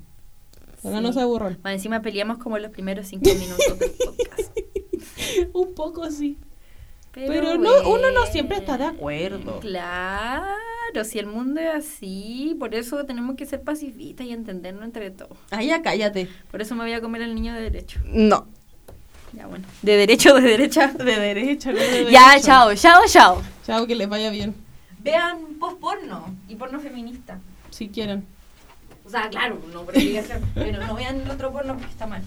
[0.84, 1.14] Ahora no Sí.
[1.14, 1.58] se aburran.
[1.62, 4.58] Más encima peleamos como los primeros cinco minutos del podcast.
[5.52, 6.38] Un poco sí.
[7.12, 9.60] Pero, no, uno no siempre está de acuerdo.
[9.60, 15.10] Claro, si el mundo es así, por eso tenemos que ser pacifistas y entendernos entre
[15.10, 15.36] todos.
[15.50, 16.26] Ay, ya cállate.
[16.50, 18.00] Por eso me voy a comer al niño de derecho.
[18.06, 18.46] No.
[19.34, 19.66] Ya bueno.
[19.82, 20.88] ¿De derecho de derecha?
[20.88, 22.40] De derecha, no de Ya, derecha.
[22.46, 23.42] chao, chao, chao.
[23.66, 24.54] Chao, que les vaya bien.
[25.00, 27.38] Vean post porno y porno feminista.
[27.70, 28.24] Si quieren.
[29.04, 32.22] O sea, claro, no por obligación, pero no vean el otro porno porque está mal.